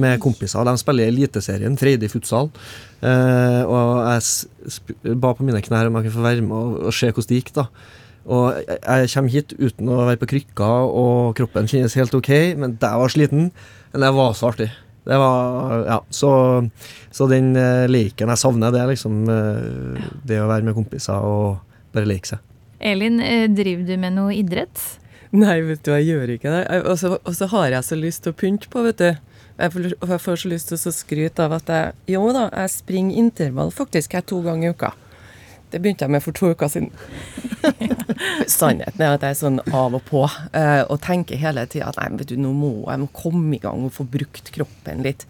Med 0.00 0.18
kompiser. 0.18 0.64
De 0.66 0.72
spiller 0.80 1.06
Eliteserien, 1.06 1.76
Freidig 1.78 2.08
futsal. 2.10 2.48
Eh, 2.98 3.60
og 3.62 4.00
jeg 4.08 5.18
ba 5.20 5.30
på 5.36 5.44
mine 5.46 5.60
knær 5.62 5.86
om 5.86 6.00
jeg 6.00 6.08
kunne 6.08 6.16
få 6.16 6.24
være 6.24 6.42
med 6.42 6.56
og, 6.56 6.80
og 6.88 6.96
se 6.96 7.12
hvordan 7.12 7.30
det 7.30 7.38
gikk. 7.38 7.52
da. 7.60 7.66
Og 8.24 8.56
jeg, 8.56 9.10
kommer 9.12 9.34
hit 9.34 9.52
uten 9.60 9.92
å 9.92 10.00
være 10.08 10.20
på 10.22 10.30
krykker, 10.32 10.88
og 10.88 11.36
kroppen 11.38 11.68
kjennes 11.70 11.94
helt 12.00 12.16
ok, 12.16 12.32
men 12.58 12.78
jeg 12.80 13.02
var 13.02 13.12
sliten. 13.12 13.50
Men 13.92 14.06
det 14.06 14.10
var 14.16 14.34
så 14.34 14.48
artig. 14.50 14.70
Det 15.04 15.20
var, 15.20 15.84
ja, 15.84 16.00
så, 16.08 16.32
så 17.12 17.28
den 17.28 17.52
uh, 17.58 17.84
leken 17.90 18.32
jeg 18.32 18.40
savner, 18.40 18.72
det 18.72 18.80
er 18.80 18.88
liksom 18.94 19.20
uh, 19.28 20.08
det 20.24 20.40
å 20.40 20.48
være 20.48 20.64
med 20.64 20.78
kompiser 20.78 21.20
og 21.20 21.60
bare 21.92 22.08
leke 22.08 22.32
seg. 22.32 22.53
Elin, 22.80 23.20
uh, 23.20 23.46
driver 23.52 23.86
du 23.88 23.96
med 24.00 24.16
noe 24.16 24.34
idrett? 24.34 24.82
Nei, 25.34 25.58
vet 25.66 25.82
du, 25.82 25.90
jeg 25.96 26.12
gjør 26.12 26.34
ikke 26.36 26.50
det. 26.52 26.82
Og 26.86 27.34
så 27.34 27.48
har 27.50 27.72
jeg 27.72 27.86
så 27.86 27.96
lyst 27.98 28.22
til 28.22 28.34
å 28.34 28.38
pynte 28.38 28.68
på, 28.70 28.84
vet 28.86 29.00
du. 29.00 29.08
Jeg 29.54 29.70
får, 29.70 29.86
jeg 29.94 30.20
får 30.22 30.38
så 30.42 30.50
lyst 30.50 30.70
til 30.70 30.78
å 30.78 30.92
skryte 30.94 31.44
av 31.46 31.52
at 31.54 31.68
jeg 31.70 32.14
Jo 32.16 32.26
da, 32.34 32.48
jeg 32.50 32.72
springer 32.74 33.18
intervall 33.22 33.70
faktisk 33.74 34.16
her 34.16 34.24
to 34.26 34.40
ganger 34.42 34.70
i 34.70 34.74
uka. 34.74 34.90
Det 35.70 35.80
begynte 35.82 36.06
jeg 36.06 36.14
med 36.14 36.22
for 36.22 36.34
to 36.34 36.52
uker 36.54 36.70
siden. 36.70 36.90
Sannheten 38.50 39.02
er 39.02 39.16
at 39.16 39.26
jeg 39.26 39.34
er 39.34 39.38
sånn 39.40 39.60
av 39.74 39.94
og 39.94 40.04
på 40.06 40.22
uh, 40.26 40.82
og 40.86 41.00
tenker 41.02 41.40
hele 41.40 41.64
tida 41.70 41.90
at 41.90 41.98
nei, 41.98 42.12
vet 42.20 42.30
du, 42.30 42.36
nå 42.38 42.52
må 42.54 42.72
jeg 42.84 43.02
må 43.02 43.08
komme 43.14 43.56
i 43.56 43.62
gang 43.62 43.86
og 43.86 43.94
få 43.96 44.06
brukt 44.10 44.52
kroppen 44.54 45.02
litt. 45.06 45.26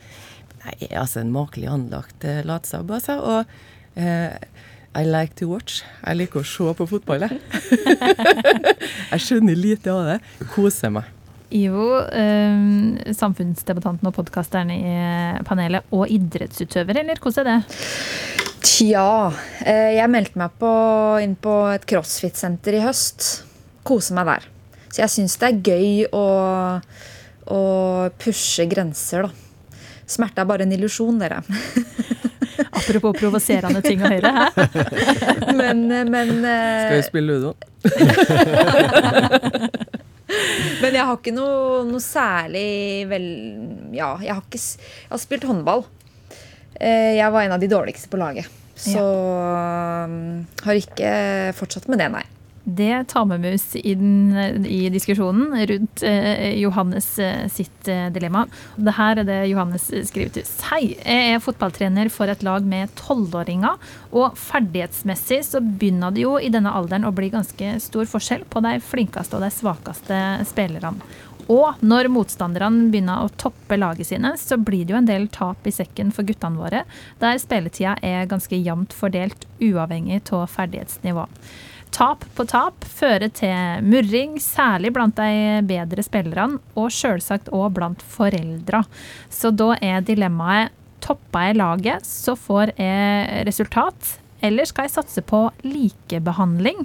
Men 0.52 0.72
jeg 0.72 0.90
er 0.90 1.00
altså 1.04 1.22
en 1.22 1.33
makelig 1.33 1.70
anlagt 1.72 2.28
uh, 2.28 2.42
latsabb, 2.44 2.92
altså. 2.96 3.16
Og 3.24 4.00
uh, 4.00 4.68
I 4.94 5.02
like 5.04 5.35
to 5.40 5.48
watch. 5.50 5.83
Jeg 6.04 6.20
liker 6.20 6.44
å 6.44 6.46
se 6.46 6.70
på 6.78 6.87
fotball, 6.87 7.24
jeg. 7.26 7.40
jeg 9.12 9.22
skjønner 9.24 9.59
lite 9.59 9.90
av 9.90 10.07
det. 10.07 10.18
Koser 10.52 10.92
meg. 10.94 11.09
Ivo, 11.54 11.88
eh, 12.14 13.11
samfunnsdebattanten 13.14 14.09
og 14.11 14.14
podkasteren 14.16 14.70
i 14.74 14.80
panelet, 15.46 15.87
og 15.94 16.11
idrettsutøver, 16.11 17.02
eller 17.02 17.18
hvordan 17.22 17.50
er 17.50 17.64
det? 17.64 17.78
Tja. 18.64 19.09
Eh, 19.66 19.96
jeg 19.98 20.11
meldte 20.14 20.40
meg 20.40 20.54
på, 20.62 20.70
inn 21.22 21.35
på 21.42 21.57
et 21.74 21.87
crossfit-senter 21.90 22.78
i 22.78 22.85
høst. 22.87 23.44
Koser 23.87 24.18
meg 24.18 24.30
der. 24.30 24.46
Så 24.88 25.02
jeg 25.02 25.14
syns 25.16 25.35
det 25.42 25.50
er 25.50 25.72
gøy 25.72 26.04
å, 26.14 26.26
å 27.50 27.62
pushe 28.22 28.66
grenser, 28.70 29.26
da. 29.26 29.74
Smerte 30.07 30.42
er 30.42 30.48
bare 30.48 30.66
en 30.66 30.74
illusjon, 30.76 31.18
dere. 31.18 31.42
Apropos 32.70 33.12
provoserende 33.18 33.82
ting 33.84 34.02
å 34.02 34.10
høre, 34.12 34.32
men, 35.60 35.78
men 36.10 36.28
Skal 36.40 36.98
vi 36.98 37.02
spille 37.06 37.26
ludo? 37.34 37.50
men 40.82 40.96
jeg 40.96 41.04
har 41.04 41.16
ikke 41.18 41.34
noe, 41.36 41.84
noe 41.88 42.02
særlig 42.02 43.06
vel 43.10 43.26
Ja, 43.94 44.18
jeg 44.24 44.32
har 44.32 44.42
ikke 44.42 44.60
Jeg 44.60 45.12
har 45.12 45.20
spilt 45.22 45.44
håndball. 45.48 45.82
Eh, 46.74 47.12
jeg 47.18 47.32
var 47.32 47.42
en 47.44 47.56
av 47.56 47.60
de 47.62 47.68
dårligste 47.70 48.08
på 48.10 48.20
laget. 48.20 48.46
Så 48.74 48.98
ja. 48.98 50.04
Um, 50.04 50.46
har 50.64 50.74
ikke 50.78 51.10
fortsatt 51.54 51.88
med 51.90 51.98
det, 52.02 52.08
nei. 52.10 52.24
Det 52.64 53.05
tar 53.05 53.24
med 53.29 53.42
mus 53.44 53.74
inn 53.77 54.33
i 54.64 54.87
diskusjonen 54.88 55.66
rundt 55.68 56.03
eh, 56.03 56.55
Johannes 56.57 57.18
eh, 57.20 57.44
sitt 57.53 57.88
eh, 57.92 58.07
dilemma. 58.12 58.46
Det 58.77 58.94
her 58.96 59.20
er 59.20 59.29
det 59.29 59.37
Johannes 59.50 59.90
skriver 60.09 60.33
til 60.33 60.46
oss. 60.46 60.55
Hei, 60.70 60.94
jeg 60.96 61.35
er 61.35 61.42
fotballtrener 61.44 62.09
for 62.12 62.33
et 62.33 62.40
lag 62.46 62.64
med 62.64 62.94
tolvåringer. 62.96 63.77
Og 64.16 64.38
ferdighetsmessig 64.40 65.42
så 65.44 65.61
begynner 65.61 66.16
det 66.16 66.24
jo 66.24 66.38
i 66.40 66.48
denne 66.55 66.72
alderen 66.72 67.05
å 67.05 67.12
bli 67.12 67.29
ganske 67.35 67.74
stor 67.85 68.09
forskjell 68.09 68.48
på 68.48 68.64
de 68.64 68.79
flinkeste 68.81 69.37
og 69.37 69.44
de 69.44 69.53
svakeste 69.53 70.22
spillerne. 70.48 71.05
Og 71.53 71.85
når 71.85 72.09
motstanderne 72.09 72.88
begynner 72.88 73.27
å 73.27 73.33
toppe 73.37 73.77
laget 73.77 74.09
sine, 74.09 74.33
så 74.40 74.57
blir 74.57 74.87
det 74.87 74.94
jo 74.94 75.03
en 75.03 75.12
del 75.12 75.29
tap 75.29 75.68
i 75.68 75.74
sekken 75.74 76.16
for 76.16 76.24
guttene 76.24 76.57
våre, 76.57 76.87
der 77.20 77.37
spilletida 77.42 77.98
er 78.00 78.24
ganske 78.31 78.57
jevnt 78.57 78.96
fordelt, 78.96 79.44
uavhengig 79.61 80.22
av 80.33 80.48
ferdighetsnivå. 80.57 81.29
Tap 81.94 82.24
på 82.35 82.42
tap 82.50 82.83
fører 82.90 83.30
til 83.30 83.85
murring, 83.87 84.40
særlig 84.42 84.90
blant 84.96 85.14
de 85.14 85.61
bedre 85.68 86.02
spillerne, 86.02 86.59
og 86.74 86.90
selvsagt 86.90 87.52
òg 87.54 87.68
blant 87.76 88.00
foreldra. 88.02 88.80
Så 89.30 89.52
da 89.54 89.76
er 89.78 90.02
dilemmaet 90.02 90.74
topper 91.04 91.50
jeg 91.50 91.59
laget, 91.61 92.07
så 92.09 92.35
får 92.35 92.72
jeg 92.80 93.44
resultat, 93.46 94.16
eller 94.42 94.66
skal 94.66 94.88
jeg 94.88 94.94
satse 94.96 95.22
på 95.22 95.44
likebehandling? 95.62 96.83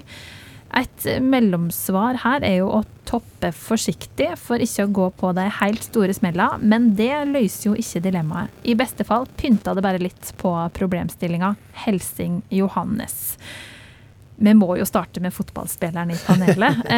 Et 0.78 1.06
mellomsvar 1.24 2.20
her 2.22 2.44
er 2.46 2.60
jo 2.60 2.68
å 2.76 2.84
toppe 3.08 3.50
forsiktig 3.56 4.28
for 4.38 4.62
ikke 4.62 4.86
å 4.86 4.92
gå 5.00 5.08
på 5.18 5.32
de 5.34 5.48
helt 5.58 5.82
store 5.88 6.14
smella, 6.14 6.52
men 6.62 6.92
det 6.94 7.24
løser 7.32 7.72
jo 7.72 7.74
ikke 7.80 8.04
dilemmaet. 8.06 8.54
I 8.62 8.78
beste 8.78 9.08
fall 9.08 9.26
pynta 9.40 9.74
det 9.74 9.82
bare 9.82 10.02
litt 10.02 10.30
på 10.38 10.54
problemstillinga. 10.78 11.56
Helsing 11.82 12.44
Johannes. 12.54 13.34
Vi 14.40 14.52
må 14.56 14.72
jo 14.78 14.86
starte 14.88 15.20
med 15.20 15.34
fotballspilleren 15.36 16.14
i 16.14 16.20
panelet. 16.24 16.86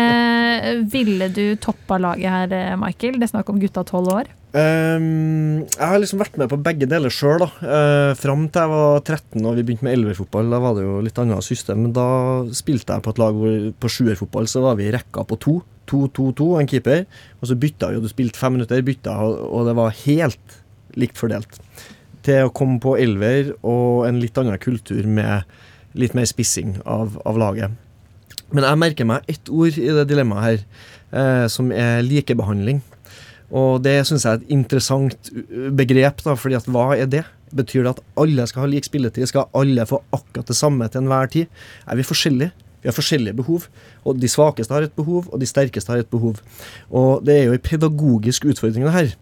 Eh, 0.52 0.82
ville 0.92 1.26
du 1.32 1.56
toppa 1.56 1.96
laget 1.98 2.28
her, 2.28 2.52
eh, 2.54 2.74
Michael? 2.78 3.16
Det 3.18 3.24
er 3.26 3.30
snakk 3.30 3.48
om 3.50 3.58
gutta 3.58 3.82
tolv 3.88 4.10
år. 4.12 4.28
Um, 4.52 5.62
jeg 5.64 5.80
har 5.80 5.96
liksom 5.96 6.20
vært 6.20 6.36
med 6.36 6.50
på 6.52 6.58
begge 6.60 6.86
deler 6.90 7.12
sjøl. 7.12 7.46
Uh, 7.64 8.12
fram 8.20 8.44
til 8.52 8.60
jeg 8.60 8.72
var 8.72 9.00
13 9.00 9.46
og 9.48 9.56
vi 9.56 9.64
begynte 9.64 9.86
med 9.86 9.96
elverfotball. 9.96 10.52
Da 10.52 10.60
var 10.60 10.76
det 10.76 10.84
jo 10.84 10.98
litt 11.04 11.18
annet 11.22 11.46
system. 11.46 11.86
Men 11.86 11.96
da 11.96 12.06
spilte 12.54 12.98
jeg 12.98 13.04
på 13.06 13.14
et 13.14 13.22
lag 13.22 13.38
hvor 13.38 13.70
på 13.80 13.92
sjuerfotball 13.96 14.50
så 14.52 14.62
var 14.66 14.76
vi 14.78 14.90
i 14.90 14.92
rekka 14.94 15.24
på 15.24 15.40
to. 15.40 15.56
2-2-2, 15.90 16.50
en 16.60 16.70
keeper. 16.70 17.06
Og 17.40 17.48
så 17.48 17.58
bytta 17.64 17.90
vi, 17.90 17.98
og 17.98 18.06
du 18.06 18.12
spilte 18.12 18.40
fem 18.40 18.58
minutter, 18.58 18.84
bytta, 18.86 19.16
og 19.24 19.66
det 19.70 19.76
var 19.80 19.98
helt 20.04 20.60
likt 21.00 21.18
fordelt. 21.20 21.58
Til 22.22 22.46
å 22.46 22.54
komme 22.54 22.78
på 22.82 22.94
elver 23.00 23.54
og 23.64 24.06
en 24.06 24.20
litt 24.22 24.36
annen 24.38 24.60
kultur 24.62 25.08
med 25.08 25.48
litt 25.98 26.14
mer 26.16 26.28
spissing 26.28 26.76
av, 26.88 27.18
av 27.28 27.38
laget. 27.40 27.76
Men 28.52 28.66
jeg 28.68 28.80
merker 28.80 29.08
meg 29.08 29.28
ett 29.32 29.48
ord 29.52 29.78
i 29.80 29.92
det 29.98 30.08
dilemmaet 30.10 30.44
her, 30.44 30.64
eh, 31.12 31.44
som 31.52 31.70
er 31.72 32.02
likebehandling. 32.04 32.82
Og 33.52 33.82
det 33.84 33.98
syns 34.08 34.24
jeg 34.24 34.32
er 34.32 34.40
et 34.40 34.52
interessant 34.54 35.30
begrep, 35.76 36.22
da, 36.24 36.36
fordi 36.38 36.56
at 36.56 36.68
hva 36.72 36.92
er 36.96 37.08
det? 37.12 37.24
Betyr 37.52 37.84
det 37.84 37.94
at 37.96 38.04
alle 38.20 38.46
skal 38.48 38.64
ha 38.64 38.70
lik 38.72 38.88
spilletid? 38.88 39.28
Skal 39.28 39.50
alle 39.56 39.84
få 39.88 40.00
akkurat 40.12 40.48
det 40.48 40.56
samme 40.56 40.88
til 40.88 41.02
enhver 41.02 41.28
tid? 41.32 41.64
Er 41.84 42.00
vi 42.00 42.06
forskjellige? 42.06 42.52
Vi 42.82 42.88
har 42.88 42.96
forskjellige 42.96 43.36
behov. 43.38 43.68
Og 44.08 44.18
de 44.18 44.30
svakeste 44.30 44.74
har 44.74 44.86
et 44.86 44.96
behov, 44.96 45.28
og 45.28 45.40
de 45.40 45.48
sterkeste 45.48 45.92
har 45.92 46.00
et 46.02 46.10
behov. 46.10 46.40
Og 46.90 47.20
det 47.26 47.36
er 47.36 47.44
jo 47.50 47.58
en 47.58 47.66
pedagogisk 47.68 48.48
utfordring, 48.48 48.88
det 48.88 48.96
her. 48.96 49.12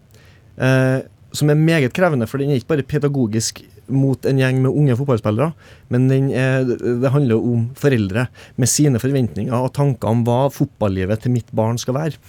Eh, 0.57 1.01
som 1.35 1.51
er 1.51 1.59
meget 1.59 1.93
krevende, 1.93 2.27
for 2.27 2.41
den 2.41 2.51
er 2.51 2.59
ikke 2.59 2.71
bare 2.73 2.87
pedagogisk 2.87 3.61
mot 3.95 4.25
en 4.29 4.39
gjeng 4.41 4.61
med 4.63 4.71
unge 4.71 4.95
fotballspillere, 4.99 5.51
men 5.93 6.07
er, 6.11 6.65
det 6.65 7.11
handler 7.13 7.43
om 7.51 7.67
foreldre 7.77 8.27
med 8.61 8.71
sine 8.71 9.01
forventninger 9.01 9.55
og 9.55 9.73
tanker 9.77 10.11
om 10.11 10.23
hva 10.27 10.45
fotballivet 10.53 11.23
til 11.23 11.35
mitt 11.35 11.51
barn 11.55 11.79
skal 11.81 11.97
være. 11.97 12.19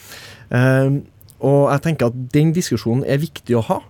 Uh, 0.53 1.01
og 1.43 1.73
jeg 1.73 1.85
tenker 1.87 2.11
at 2.11 2.21
den 2.35 2.53
diskusjonen 2.55 3.07
er 3.09 3.23
viktig 3.23 3.57
å 3.59 3.65
ha. 3.71 3.81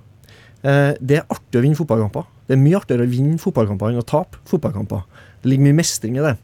Uh, 0.62 0.92
det 1.00 1.20
er 1.20 1.28
artig 1.32 1.60
å 1.60 1.64
vinne 1.64 1.78
fotballkamper. 1.78 2.28
Det 2.46 2.56
er 2.56 2.62
mye 2.62 2.78
artigere 2.78 3.06
å 3.06 3.12
vinne 3.12 3.40
fotballkamper 3.40 3.92
enn 3.92 4.02
å 4.02 4.08
tape 4.08 4.40
fotballkamper. 4.50 5.04
Det 5.42 5.50
ligger 5.50 5.66
mye 5.66 5.78
mestring 5.80 6.18
i 6.18 6.22
det. 6.22 6.36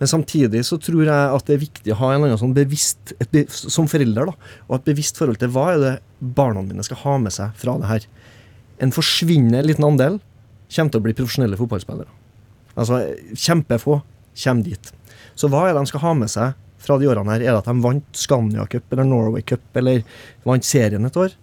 Men 0.00 0.10
samtidig 0.10 0.60
så 0.68 0.76
tror 0.80 1.06
jeg 1.06 1.36
at 1.36 1.46
det 1.48 1.54
er 1.54 1.62
viktig 1.62 1.94
å 1.94 2.00
ha 2.02 2.10
en 2.12 2.26
annen 2.26 2.40
sånn 2.40 2.52
bevisst, 2.56 3.14
be, 3.32 3.46
som 3.48 3.88
forelder, 3.88 4.28
da, 4.28 4.50
og 4.68 4.76
et 4.76 4.90
bevisst 4.90 5.20
forhold 5.20 5.40
til 5.40 5.52
hva 5.54 5.70
er 5.72 5.80
det 5.80 5.92
barna 6.20 6.64
mine 6.66 6.84
skal 6.84 7.00
ha 7.04 7.16
med 7.22 7.32
seg 7.32 7.54
fra 7.60 7.78
det 7.80 7.88
her. 7.88 8.06
En 8.84 8.92
forsvinnende 8.92 9.64
liten 9.64 9.86
andel 9.88 10.20
kommer 10.72 10.92
til 10.92 11.02
å 11.02 11.06
bli 11.06 11.16
profesjonelle 11.16 11.58
fotballspillere. 11.60 12.10
Altså 12.72 13.02
kjempefå 13.36 14.00
kommer 14.44 14.66
dit. 14.66 14.92
Så 15.36 15.48
hva 15.52 15.66
er 15.66 15.74
det 15.74 15.82
de 15.82 15.92
skal 15.92 16.04
ha 16.06 16.12
med 16.16 16.32
seg 16.32 16.58
fra 16.82 16.98
de 16.98 17.08
årene 17.10 17.34
her? 17.34 17.44
Er 17.44 17.52
det 17.52 17.62
at 17.62 17.70
de 17.70 17.84
vant 17.84 18.18
Scania 18.18 18.66
Cup 18.70 18.92
eller 18.92 19.08
Norway 19.08 19.44
Cup 19.46 19.80
eller 19.80 20.02
vant 20.46 20.66
serien 20.66 21.08
et 21.08 21.18
år? 21.18 21.34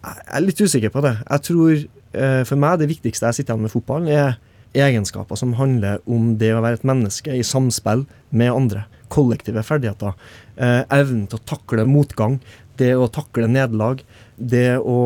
Jeg 0.00 0.22
er 0.32 0.44
litt 0.44 0.62
usikker 0.62 0.92
på 0.94 1.02
det. 1.04 1.16
Jeg 1.26 1.44
tror 1.48 1.74
eh, 1.74 2.42
For 2.48 2.60
meg 2.60 2.78
det 2.80 2.88
viktigste 2.90 3.28
jeg 3.28 3.40
sitter 3.40 3.54
igjen 3.54 3.66
med 3.66 3.74
fotballen, 3.74 4.08
er 4.08 4.38
egenskaper 4.70 5.36
som 5.38 5.56
handler 5.58 5.98
om 6.06 6.36
det 6.38 6.52
å 6.54 6.62
være 6.62 6.78
et 6.78 6.86
menneske 6.86 7.34
i 7.34 7.44
samspill 7.46 8.06
med 8.30 8.54
andre. 8.54 8.86
Kollektive 9.10 9.64
ferdigheter. 9.66 10.14
Eh, 10.56 10.82
evnen 10.94 11.26
til 11.28 11.40
å 11.40 11.46
takle 11.56 11.86
motgang. 11.88 12.38
Det 12.80 12.94
å 12.96 13.10
takle 13.12 13.50
nederlag 13.50 14.04
det 14.40 14.78
å, 14.78 15.00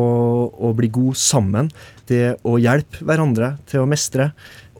å, 0.47 0.71
bli 0.77 0.87
god 0.95 1.17
sammen, 1.19 1.69
det 2.11 2.35
å 2.45 2.57
hjelpe 2.61 3.05
hverandre 3.05 3.55
til 3.69 3.83
å 3.83 3.89
mestre. 3.89 4.31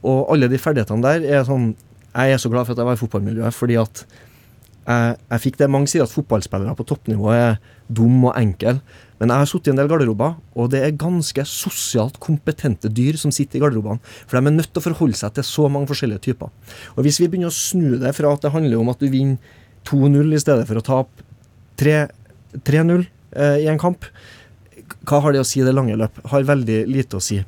Og 0.06 0.30
alle 0.34 0.50
de 0.52 0.62
ferdighetene 0.62 1.06
der 1.06 1.26
er 1.40 1.48
sånn 1.48 1.74
Jeg 2.16 2.32
er 2.32 2.40
så 2.40 2.48
glad 2.48 2.64
for 2.64 2.72
at 2.72 2.80
jeg 2.80 2.88
var 2.88 2.96
i 2.96 3.00
fotballmiljøet, 3.02 3.56
fordi 3.56 3.76
at 3.76 4.06
jeg, 4.86 5.16
jeg 5.18 5.42
fikk 5.44 5.58
det 5.60 5.68
mange 5.68 5.90
sier 5.92 6.06
at 6.06 6.14
fotballspillere 6.14 6.78
på 6.78 6.86
toppnivå 6.88 7.34
er 7.34 7.58
dum 7.92 8.22
og 8.30 8.38
enkel. 8.40 8.80
Men 9.20 9.32
jeg 9.32 9.42
har 9.42 9.50
sittet 9.50 9.70
i 9.70 9.74
en 9.74 9.80
del 9.80 9.90
garderober, 9.92 10.38
og 10.56 10.70
det 10.74 10.82
er 10.84 10.96
ganske 11.00 11.46
sosialt 11.48 12.18
kompetente 12.24 12.92
dyr 12.92 13.20
som 13.20 13.34
sitter 13.36 13.60
i 13.60 13.64
garderobene. 13.64 14.00
For 14.28 14.38
de 14.38 14.52
er 14.52 14.56
nødt 14.56 14.72
til 14.74 14.82
å 14.82 14.86
forholde 14.86 15.20
seg 15.20 15.36
til 15.36 15.48
så 15.48 15.70
mange 15.72 15.90
forskjellige 15.92 16.24
typer. 16.28 16.52
Og 16.96 17.04
hvis 17.04 17.22
vi 17.22 17.30
begynner 17.32 17.52
å 17.52 17.56
snu 17.56 17.98
det 18.02 18.12
fra 18.18 18.34
at 18.36 18.44
det 18.44 18.54
handler 18.56 18.82
om 18.82 18.92
at 18.92 19.04
du 19.04 19.08
vinner 19.12 19.60
2-0 19.88 20.34
i 20.36 20.42
stedet 20.42 20.66
for 20.68 20.82
å 20.82 20.86
tape 20.86 21.26
3-0 21.82 23.06
eh, 23.06 23.58
i 23.64 23.70
en 23.72 23.80
kamp, 23.82 24.08
hva 25.08 25.22
har 25.24 25.36
det 25.36 25.42
å 25.44 25.48
si 25.48 25.62
i 25.62 25.66
det 25.66 25.76
lange 25.76 25.98
løp? 26.00 26.18
Har 26.32 26.48
veldig 26.48 26.80
lite 26.92 27.20
å 27.20 27.24
si. 27.24 27.40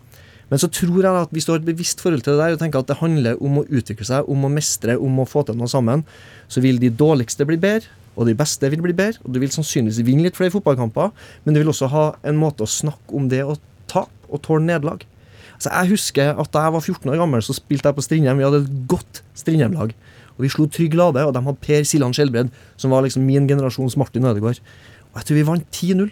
Men 0.48 0.62
så 0.62 0.70
tror 0.72 1.02
jeg 1.04 1.24
at 1.26 1.34
hvis 1.36 1.48
du 1.48 1.52
har 1.52 1.60
et 1.60 1.68
bevisst 1.68 2.02
forhold 2.04 2.24
til 2.24 2.38
det 2.38 2.44
der, 2.46 2.56
og 2.56 2.62
tenker 2.62 2.84
at 2.84 2.90
det 2.90 3.00
handler 3.02 3.40
om 3.44 3.60
å 3.60 3.66
utvikle 3.68 4.08
seg, 4.08 4.30
om 4.32 4.46
å 4.48 4.52
mestre, 4.52 4.96
om 4.96 5.20
å 5.20 5.28
få 5.28 5.44
til 5.48 5.58
noe 5.60 5.68
sammen, 5.72 6.06
så 6.48 6.64
vil 6.64 6.80
de 6.80 6.94
dårligste 6.94 7.48
bli 7.50 7.60
bedre, 7.60 7.92
og 8.18 8.30
de 8.30 8.36
beste 8.38 8.70
vil 8.72 8.82
bli 8.82 8.96
bedre. 8.98 9.20
Og 9.28 9.36
du 9.36 9.42
vil 9.44 9.52
sannsynligvis 9.54 10.06
vinne 10.08 10.26
litt 10.26 10.40
flere 10.40 10.54
fotballkamper, 10.56 11.12
men 11.44 11.54
du 11.54 11.62
vil 11.62 11.74
også 11.74 11.92
ha 11.94 12.06
en 12.28 12.40
måte 12.40 12.66
å 12.66 12.72
snakke 12.72 13.14
om 13.18 13.28
det 13.32 13.44
å 13.44 13.58
tape 13.92 14.32
og 14.32 14.42
tåle 14.46 14.66
nederlag. 14.66 15.04
Altså, 15.58 15.72
jeg 15.72 15.92
husker 15.92 16.38
at 16.38 16.52
da 16.54 16.64
jeg 16.66 16.74
var 16.76 16.86
14 16.86 17.12
år 17.12 17.20
gammel, 17.22 17.44
så 17.44 17.56
spilte 17.58 17.90
jeg 17.90 17.98
på 17.98 18.06
Strindheim. 18.06 18.40
Vi 18.40 18.46
hadde 18.46 18.64
et 18.64 18.74
godt 18.90 19.22
Strindheim-lag. 19.38 19.94
Og 20.38 20.46
vi 20.46 20.52
slo 20.54 20.68
Trygg 20.70 20.96
Lade, 20.98 21.24
og 21.26 21.34
de 21.34 21.42
hadde 21.44 21.64
Per 21.66 21.86
Siljan 21.90 22.14
Skjelbred, 22.14 22.52
som 22.78 22.94
var 22.94 23.04
liksom 23.06 23.26
min 23.26 23.50
generasjons 23.50 23.98
Martin 23.98 24.28
Ødegaard. 24.30 24.62
Og 25.12 25.20
jeg 25.20 25.30
tror 25.30 25.40
vi 25.40 25.46
vant 25.48 25.70
10-0. 25.74 26.12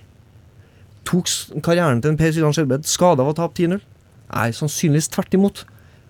Tok 1.06 1.30
karrieren 1.66 2.02
til 2.02 2.14
en 2.14 2.20
Per 2.20 2.34
Siljan 2.34 2.56
Skjelbred 2.56 2.88
skade 2.90 3.22
av 3.22 3.32
å 3.32 3.38
tape 3.38 3.58
10-0? 3.60 3.82
Nei, 4.32 4.50
sannsynligvis 4.58 5.12
tvert 5.14 5.38
imot. 5.38 5.64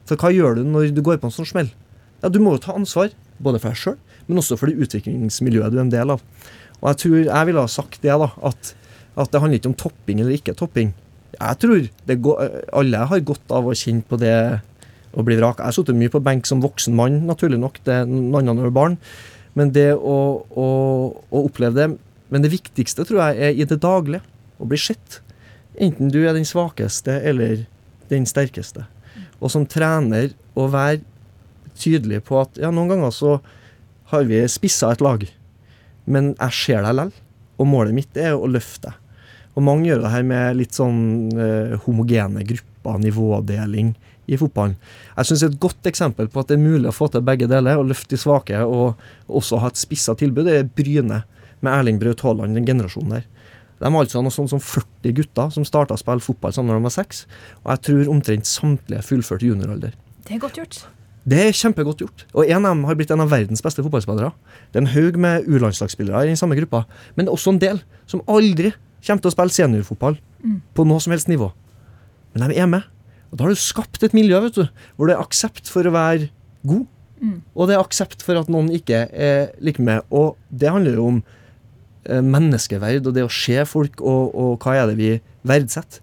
For 0.07 0.19
hva 0.21 0.31
gjør 0.31 0.59
du 0.59 0.67
når 0.69 0.93
du 0.95 1.01
går 1.05 1.19
på 1.19 1.29
en 1.29 1.35
sånn 1.35 1.49
smell? 1.49 1.71
Ja, 2.21 2.29
Du 2.29 2.39
må 2.39 2.55
jo 2.55 2.63
ta 2.63 2.75
ansvar, 2.77 3.11
både 3.43 3.59
for 3.61 3.73
deg 3.73 3.81
sjøl, 3.81 3.97
men 4.27 4.39
også 4.41 4.57
for 4.57 4.71
det 4.71 4.79
utviklingsmiljøet 4.85 5.73
du 5.73 5.79
er 5.79 5.83
en 5.83 5.93
del 5.93 6.13
av. 6.15 6.23
Og 6.81 6.87
jeg 6.91 7.01
tror 7.01 7.17
jeg 7.23 7.49
ville 7.49 7.65
ha 7.65 7.71
sagt 7.71 8.01
det, 8.03 8.13
da, 8.13 8.29
at, 8.49 8.71
at 9.15 9.33
det 9.33 9.41
handler 9.41 9.59
ikke 9.59 9.71
om 9.73 9.79
topping 9.79 10.21
eller 10.21 10.37
ikke 10.37 10.55
topping. 10.57 10.93
Jeg 11.35 11.59
tror 11.59 12.15
går, 12.23 12.49
alle 12.79 13.07
har 13.11 13.27
godt 13.27 13.51
av 13.51 13.67
å 13.67 13.75
kjenne 13.75 14.05
på 14.07 14.19
det 14.21 14.35
å 15.15 15.23
bli 15.25 15.37
vrak. 15.39 15.59
Jeg 15.59 15.67
har 15.67 15.75
sittet 15.75 15.97
mye 15.99 16.11
på 16.11 16.23
benk 16.23 16.47
som 16.47 16.63
voksen 16.63 16.95
mann, 16.95 17.23
naturlig 17.27 17.59
nok. 17.59 17.81
Det 17.83 18.01
er 18.01 18.07
noen 18.07 18.51
andre 18.51 18.67
når 18.67 18.75
barn. 18.75 18.97
Men 19.55 19.71
det 19.75 19.91
å, 19.95 20.15
å, 20.43 20.67
å, 21.31 21.43
oppleve 21.45 21.75
det 21.77 21.91
Men 22.33 22.43
det 22.43 22.49
viktigste 22.51 23.05
tror 23.07 23.21
jeg 23.21 23.43
er 23.45 23.53
i 23.53 23.67
det 23.69 23.77
daglige. 23.83 24.23
Å 24.59 24.67
bli 24.69 24.79
sett. 24.79 25.19
Enten 25.75 26.11
du 26.13 26.21
er 26.23 26.35
den 26.35 26.47
svakeste 26.47 27.17
eller 27.27 27.65
den 28.11 28.27
sterkeste. 28.29 28.85
Og 29.41 29.51
som 29.51 29.67
trener 29.67 30.31
å 30.55 30.69
være 30.71 31.03
tydelig 31.75 32.21
på 32.29 32.39
at 32.43 32.59
ja, 32.61 32.71
noen 32.71 32.93
ganger 32.93 33.11
så 33.11 33.37
har 34.11 34.27
vi 34.29 34.39
spissa 34.51 34.93
et 34.93 35.03
lag, 35.03 35.25
men 36.05 36.33
jeg 36.37 36.55
ser 36.55 36.85
deg 36.85 36.95
lell. 37.01 37.11
Og 37.55 37.67
målet 37.71 37.95
mitt 37.95 38.17
er 38.19 38.35
å 38.35 38.47
løfte 38.51 38.91
deg. 38.91 39.01
Og 39.55 39.63
mange 39.63 39.87
gjør 39.87 40.01
det 40.03 40.11
her 40.11 40.25
med 40.27 40.57
litt 40.59 40.75
sånn 40.75 40.97
eh, 41.39 41.75
homogene 41.85 42.43
grupper, 42.43 42.97
nivådeling 42.99 43.93
i 44.27 44.37
fotballen. 44.39 44.75
Jeg 45.15 45.29
syns 45.29 45.45
et 45.47 45.59
godt 45.63 45.87
eksempel 45.87 46.27
på 46.31 46.41
at 46.41 46.49
det 46.49 46.57
er 46.57 46.65
mulig 46.65 46.89
å 46.89 46.95
få 46.95 47.07
til 47.13 47.23
begge 47.23 47.47
deler, 47.47 47.79
å 47.79 47.85
løfte 47.87 48.15
de 48.15 48.19
svake 48.19 48.59
og 48.65 48.99
også 49.27 49.61
ha 49.63 49.71
et 49.71 49.79
spissa 49.79 50.15
tilbud, 50.19 50.49
det 50.49 50.57
er 50.59 50.67
Bryne 50.67 51.21
med 51.63 51.71
Erling 51.71 52.01
Braut 52.01 52.23
Haaland, 52.25 52.57
den 52.57 52.67
generasjonen 52.67 53.15
der. 53.15 53.29
De 53.81 53.91
var 53.91 54.05
altså 54.05 54.23
noe 54.23 54.33
sånn 54.33 54.49
som 54.49 54.61
40 54.63 55.15
gutter 55.17 55.51
som 55.51 55.65
starta 55.67 55.97
å 55.97 55.99
spille 55.99 56.23
fotball 56.23 56.53
sammen 56.55 56.71
når 56.71 56.79
de 56.79 56.87
var 56.87 56.95
seks. 56.95 57.25
Og 57.63 57.73
jeg 57.73 57.83
tror 57.89 58.11
omtrent 58.13 58.49
samtlige 58.49 59.03
fullførte 59.05 59.49
junioralder. 59.49 59.97
Det 60.25 60.37
er 60.37 60.41
godt 60.41 60.61
gjort. 60.61 60.79
Det 61.25 61.41
er 61.41 61.57
kjempegodt 61.57 62.03
gjort. 62.03 62.23
Og 62.37 62.45
en 62.45 62.61
av 62.61 62.75
dem 62.75 62.85
har 62.85 62.97
blitt 62.97 63.11
en 63.13 63.23
av 63.23 63.31
verdens 63.33 63.63
beste 63.65 63.83
fotballspillere. 63.83 64.29
Det 64.71 64.79
er 64.79 64.85
en 64.85 64.93
haug 64.93 65.19
med 65.21 65.47
U-landslagsspillere 65.49 66.23
i 66.23 66.31
den 66.31 66.39
samme 66.39 66.57
gruppa, 66.57 66.83
men 67.15 67.25
det 67.25 67.31
er 67.31 67.37
også 67.37 67.55
en 67.55 67.61
del 67.63 67.81
som 68.05 68.21
aldri 68.29 68.75
kommer 69.05 69.23
til 69.23 69.31
å 69.31 69.35
spille 69.35 69.55
seniorfotball 69.55 70.17
mm. 70.17 70.59
på 70.77 70.85
noe 70.85 71.01
som 71.01 71.13
helst 71.13 71.29
nivå. 71.29 71.49
Men 72.35 72.51
de 72.51 72.59
er 72.61 72.69
med. 72.69 72.85
Og 73.31 73.37
da 73.37 73.45
har 73.45 73.55
du 73.55 73.59
skapt 73.59 74.05
et 74.05 74.13
miljø 74.15 74.39
vet 74.45 74.57
du, 74.57 74.67
hvor 74.95 75.09
det 75.09 75.15
er 75.15 75.23
aksept 75.23 75.69
for 75.71 75.87
å 75.87 75.93
være 75.95 76.29
god. 76.65 76.85
Mm. 77.21 77.39
Og 77.55 77.67
det 77.67 77.75
er 77.75 77.81
aksept 77.81 78.25
for 78.25 78.37
at 78.37 78.51
noen 78.51 78.69
ikke 78.75 79.05
er 79.09 79.49
like 79.65 79.81
med. 79.81 80.05
Og 80.13 80.37
det 80.53 80.71
handler 80.71 80.99
jo 80.99 81.09
om 81.13 81.19
menneskeverd 82.05 83.07
og 83.09 83.15
det 83.15 83.25
å 83.25 83.31
se 83.31 83.65
folk, 83.69 84.01
og, 84.01 84.35
og 84.35 84.63
hva 84.63 84.77
er 84.81 84.91
det 84.91 84.97
vi 84.99 85.11
verdsetter. 85.47 86.01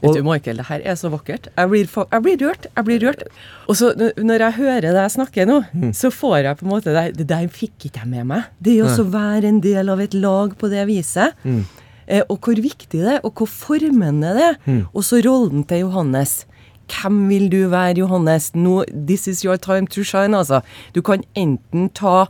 Vet 0.00 0.16
du, 0.16 0.22
Michael, 0.24 0.60
det 0.62 0.64
her 0.70 0.84
er 0.88 0.96
så 0.96 1.10
vakkert. 1.12 1.50
Jeg 1.56 1.68
blir, 1.68 1.84
jeg 1.84 2.22
blir 2.24 2.38
rørt. 2.40 2.66
jeg 2.76 2.84
blir 2.86 3.02
rørt. 3.04 3.24
Og 3.68 3.76
så 3.76 3.92
Når 4.16 4.44
jeg 4.46 4.56
hører 4.56 4.94
deg 4.96 5.10
snakke 5.12 5.44
nå, 5.44 5.58
mm. 5.72 5.90
så 5.96 6.08
får 6.14 6.36
jeg 6.38 6.56
på 6.56 6.64
en 6.64 6.70
måte 6.72 6.94
Det, 6.94 7.04
det 7.18 7.26
der 7.28 7.48
fikk 7.52 7.90
ikke 7.90 8.00
jeg 8.00 8.08
med 8.08 8.30
meg. 8.32 8.48
Det 8.58 8.78
å 8.80 9.04
være 9.04 9.50
en 9.50 9.60
del 9.60 9.92
av 9.92 10.00
et 10.00 10.16
lag 10.16 10.56
på 10.56 10.72
det 10.72 10.86
viset. 10.88 11.36
Mm. 11.44 11.66
Eh, 12.10 12.22
og 12.28 12.40
hvor 12.40 12.56
viktig 12.56 13.02
det 13.02 13.18
er, 13.18 13.20
og 13.22 13.36
hvor 13.36 13.50
formende 13.50 14.32
det 14.36 14.46
er. 14.48 14.56
Mm. 14.64 14.80
Og 14.94 15.04
så 15.04 15.20
rollen 15.24 15.66
til 15.68 15.84
Johannes. 15.84 16.46
Hvem 16.90 17.28
vil 17.28 17.50
du 17.52 17.60
være, 17.70 18.00
Johannes? 18.00 18.54
No, 18.54 18.82
this 18.88 19.28
is 19.28 19.44
your 19.44 19.56
time 19.56 19.86
to 19.86 20.02
shine, 20.02 20.36
altså. 20.36 20.60
Du 20.94 21.02
kan 21.02 21.22
enten 21.36 21.90
ta 21.94 22.24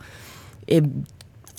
eh, 0.68 0.82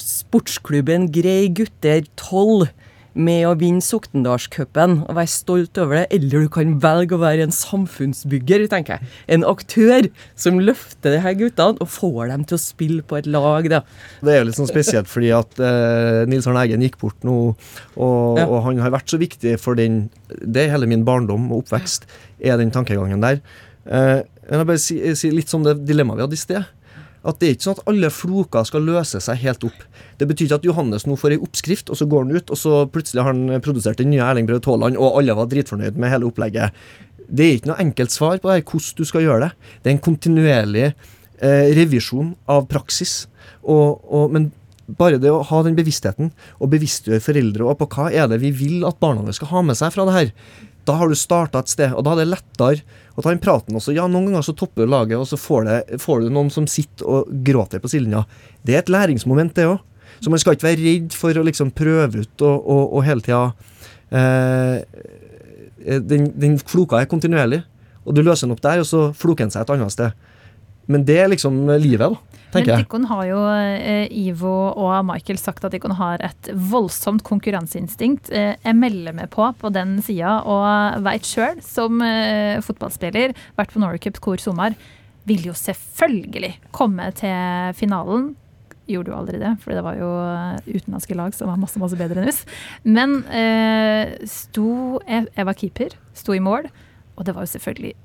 sportsklubben 0.04 1.10
Grei 1.14 1.50
gutter 1.54 2.06
12 2.20 2.70
med 3.12 3.44
å 3.44 3.56
vinne 3.60 3.84
Soktendalscupen 3.84 5.02
og 5.02 5.18
være 5.18 5.32
stolt 5.32 5.80
over 5.82 6.00
det, 6.00 6.04
eller 6.16 6.46
du 6.46 6.52
kan 6.54 6.78
velge 6.84 7.18
å 7.18 7.22
være 7.22 7.48
en 7.48 7.56
samfunnsbygger, 7.56 8.66
tenker 8.72 8.98
jeg. 8.98 9.12
En 9.36 9.46
aktør 9.48 10.08
som 10.40 10.62
løfter 10.64 11.18
de 11.18 11.22
her 11.26 11.36
guttene 11.40 11.82
og 11.84 11.92
får 11.92 12.32
dem 12.32 12.46
til 12.48 12.58
å 12.58 12.62
spille 12.64 13.06
på 13.08 13.20
et 13.20 13.30
lag. 13.32 13.68
Da. 13.72 13.82
Det 14.24 14.34
er 14.34 14.42
jo 14.42 14.50
litt 14.50 14.60
sånn 14.60 14.72
spesielt 14.72 15.12
fordi 15.12 15.34
at 15.36 15.60
eh, 15.60 16.24
Nils 16.32 16.48
Arne 16.48 16.64
Eggen 16.64 16.86
gikk 16.86 17.00
bort 17.02 17.28
nå, 17.28 17.38
og, 17.52 18.40
ja. 18.40 18.48
og, 18.48 18.60
han 18.70 18.80
har 18.84 18.96
vært 18.96 19.12
så 19.12 19.20
viktig 19.22 19.58
for 19.62 19.80
den 19.80 20.06
Det 20.32 20.64
er 20.64 20.76
hele 20.76 20.88
min 20.88 21.04
barndom 21.08 21.50
og 21.52 21.66
oppvekst, 21.66 22.08
er 22.40 22.60
den 22.62 22.72
tankegangen 22.72 23.24
der. 23.24 23.42
Eh, 23.86 24.22
jeg 24.48 24.60
vil 24.60 24.70
bare 24.70 24.82
si, 24.82 25.02
si 25.20 25.32
litt 25.34 25.52
som 25.52 25.66
det 25.66 25.82
dilemmaet 25.88 26.22
vi 26.22 26.26
hadde 26.30 26.40
i 26.40 26.46
sted 26.46 26.78
at 27.22 27.38
det 27.38 27.48
er 27.48 27.56
ikke 27.56 27.68
sånn 27.68 27.78
at 27.78 27.90
alle 27.92 28.10
floker 28.14 28.66
skal 28.66 28.86
løse 28.88 29.22
seg 29.22 29.42
helt 29.44 29.66
opp. 29.68 29.84
Det 30.18 30.28
betyr 30.30 30.48
ikke 30.48 30.60
at 30.62 30.68
Johannes 30.68 31.06
nå 31.06 31.18
får 31.20 31.36
ei 31.36 31.42
oppskrift, 31.44 31.92
og 31.94 32.00
så 32.00 32.08
går 32.10 32.26
han 32.26 32.38
ut, 32.38 32.54
og 32.54 32.58
så 32.58 32.82
plutselig 32.90 33.22
har 33.22 33.36
han 33.36 33.62
produsert 33.66 34.02
den 34.02 34.10
nye 34.14 34.24
Erling 34.26 34.50
Braut 34.50 34.70
Haaland, 34.70 34.98
og 34.98 35.20
alle 35.20 35.36
var 35.38 35.50
dritfornøyd 35.52 36.00
med 36.02 36.14
hele 36.14 36.30
opplegget. 36.30 36.74
Det 37.32 37.46
er 37.46 37.60
ikke 37.60 37.72
noe 37.72 37.84
enkelt 37.84 38.14
svar 38.14 38.42
på 38.42 38.50
det, 38.50 38.64
hvordan 38.66 38.98
du 38.98 39.06
skal 39.08 39.28
gjøre 39.28 39.44
det. 39.46 39.52
Det 39.82 39.92
er 39.92 39.96
en 39.96 40.06
kontinuerlig 40.08 40.88
eh, 40.90 41.70
revisjon 41.78 42.34
av 42.52 42.66
praksis. 42.72 43.22
Og, 43.62 44.02
og, 44.10 44.34
men 44.34 44.50
bare 44.98 45.22
det 45.22 45.32
å 45.32 45.44
ha 45.48 45.62
den 45.64 45.78
bevisstheten, 45.78 46.34
og 46.60 46.74
bevisstgjøre 46.74 47.24
foreldre 47.24 47.78
på 47.80 47.90
hva 47.94 48.10
er 48.10 48.28
det 48.32 48.42
vi 48.42 48.52
vil 48.56 48.88
at 48.88 49.00
barna 49.04 49.32
skal 49.36 49.54
ha 49.54 49.64
med 49.70 49.80
seg 49.80 49.94
fra 49.94 50.08
det 50.10 50.18
her, 50.18 50.34
da 50.90 50.98
har 50.98 51.12
du 51.12 51.18
starta 51.18 51.62
et 51.62 51.72
sted, 51.72 51.94
og 51.94 52.04
da 52.06 52.16
er 52.16 52.24
det 52.24 52.32
lettere 52.32 53.00
å 53.16 53.24
ta 53.24 53.32
den 53.32 53.42
praten 53.44 53.78
også. 53.78 53.94
Ja, 53.96 54.08
noen 54.10 54.30
ganger 54.30 54.46
så 54.46 54.56
topper 54.58 54.90
laget, 54.90 55.18
og 55.20 55.28
så 55.30 55.40
får, 55.40 55.68
det, 55.68 56.02
får, 56.04 56.24
du 56.24 56.34
noen 56.34 56.52
som 56.54 56.68
sitter 56.70 57.08
og 57.08 57.32
gråter 57.46 57.82
på 57.84 57.92
sidelinja. 57.92 58.24
Det 58.64 58.76
er 58.76 58.84
et 58.84 58.94
læringsmoment, 58.94 59.56
det 59.58 59.68
òg. 59.70 59.80
Så 60.22 60.30
man 60.30 60.42
skal 60.42 60.56
ikke 60.56 60.68
være 60.68 60.84
redd 60.84 61.16
for 61.18 61.38
å 61.38 61.44
liksom 61.48 61.72
prøve 61.74 62.22
ut 62.22 62.44
og, 62.46 62.58
og, 62.70 62.82
og 62.98 63.06
hele 63.08 63.24
tida 63.26 63.40
eh, 64.14 64.84
den, 65.82 66.28
den, 66.38 66.60
floka 66.62 67.00
er 67.00 67.10
kontinuerlig, 67.10 67.64
og 68.06 68.14
du 68.14 68.22
løser 68.22 68.46
den 68.46 68.54
opp 68.54 68.62
der, 68.62 68.84
og 68.84 68.88
så 68.90 69.08
floker 69.18 69.48
den 69.48 69.54
seg 69.54 69.64
et 69.64 69.74
annet 69.74 69.94
sted. 69.94 70.28
Men 70.92 71.08
det 71.08 71.18
er 71.24 71.32
liksom 71.32 71.64
livet, 71.82 72.12
da 72.12 72.32
tenker 72.52 72.74
jeg. 72.74 72.88
Men 72.92 73.08
har 73.12 73.24
jo 73.30 73.42
eh, 73.54 74.12
Ivo 74.26 74.54
og 74.72 74.94
Michael 75.08 75.40
sagt 75.40 75.66
at 75.68 75.74
Dikon 75.76 75.96
har 76.00 76.24
et 76.26 76.52
voldsomt 76.72 77.24
konkurranseinstinkt. 77.28 78.32
Eh, 78.36 78.54
jeg 78.60 78.78
melder 78.78 79.16
meg 79.18 79.32
på 79.34 79.48
på 79.62 79.72
den 79.74 79.98
sida 80.04 80.40
og 80.50 81.06
veit 81.06 81.28
sjøl, 81.28 81.62
som 81.66 82.02
eh, 82.06 82.60
fotballspiller, 82.66 83.36
vært 83.60 83.74
på 83.74 83.82
Norway 83.84 84.02
Cup 84.04 84.20
hvor 84.24 84.42
sommer, 84.42 84.76
vil 85.30 85.44
jo 85.52 85.56
selvfølgelig 85.56 86.56
komme 86.76 87.12
til 87.18 87.76
finalen. 87.78 88.32
Gjorde 88.90 89.14
jo 89.14 89.18
aldri 89.20 89.40
det, 89.40 89.54
for 89.62 89.78
det 89.78 89.84
var 89.86 90.00
jo 90.00 90.12
utenlandske 90.66 91.16
lag 91.16 91.36
som 91.38 91.52
var 91.52 91.60
masse 91.62 91.80
masse 91.80 92.00
bedre 92.00 92.24
enn 92.24 92.32
oss. 92.32 92.44
Men 92.84 93.22
eh, 93.30 94.18
sto 94.28 95.00
jeg, 95.06 95.30
jeg 95.38 95.48
var 95.48 95.60
keeper, 95.60 96.00
sto 96.18 96.36
i 96.36 96.44
mål, 96.44 96.68
og 97.16 97.28
det 97.28 97.38
var 97.38 97.46
jo 97.46 97.54
selvfølgelig 97.54 97.96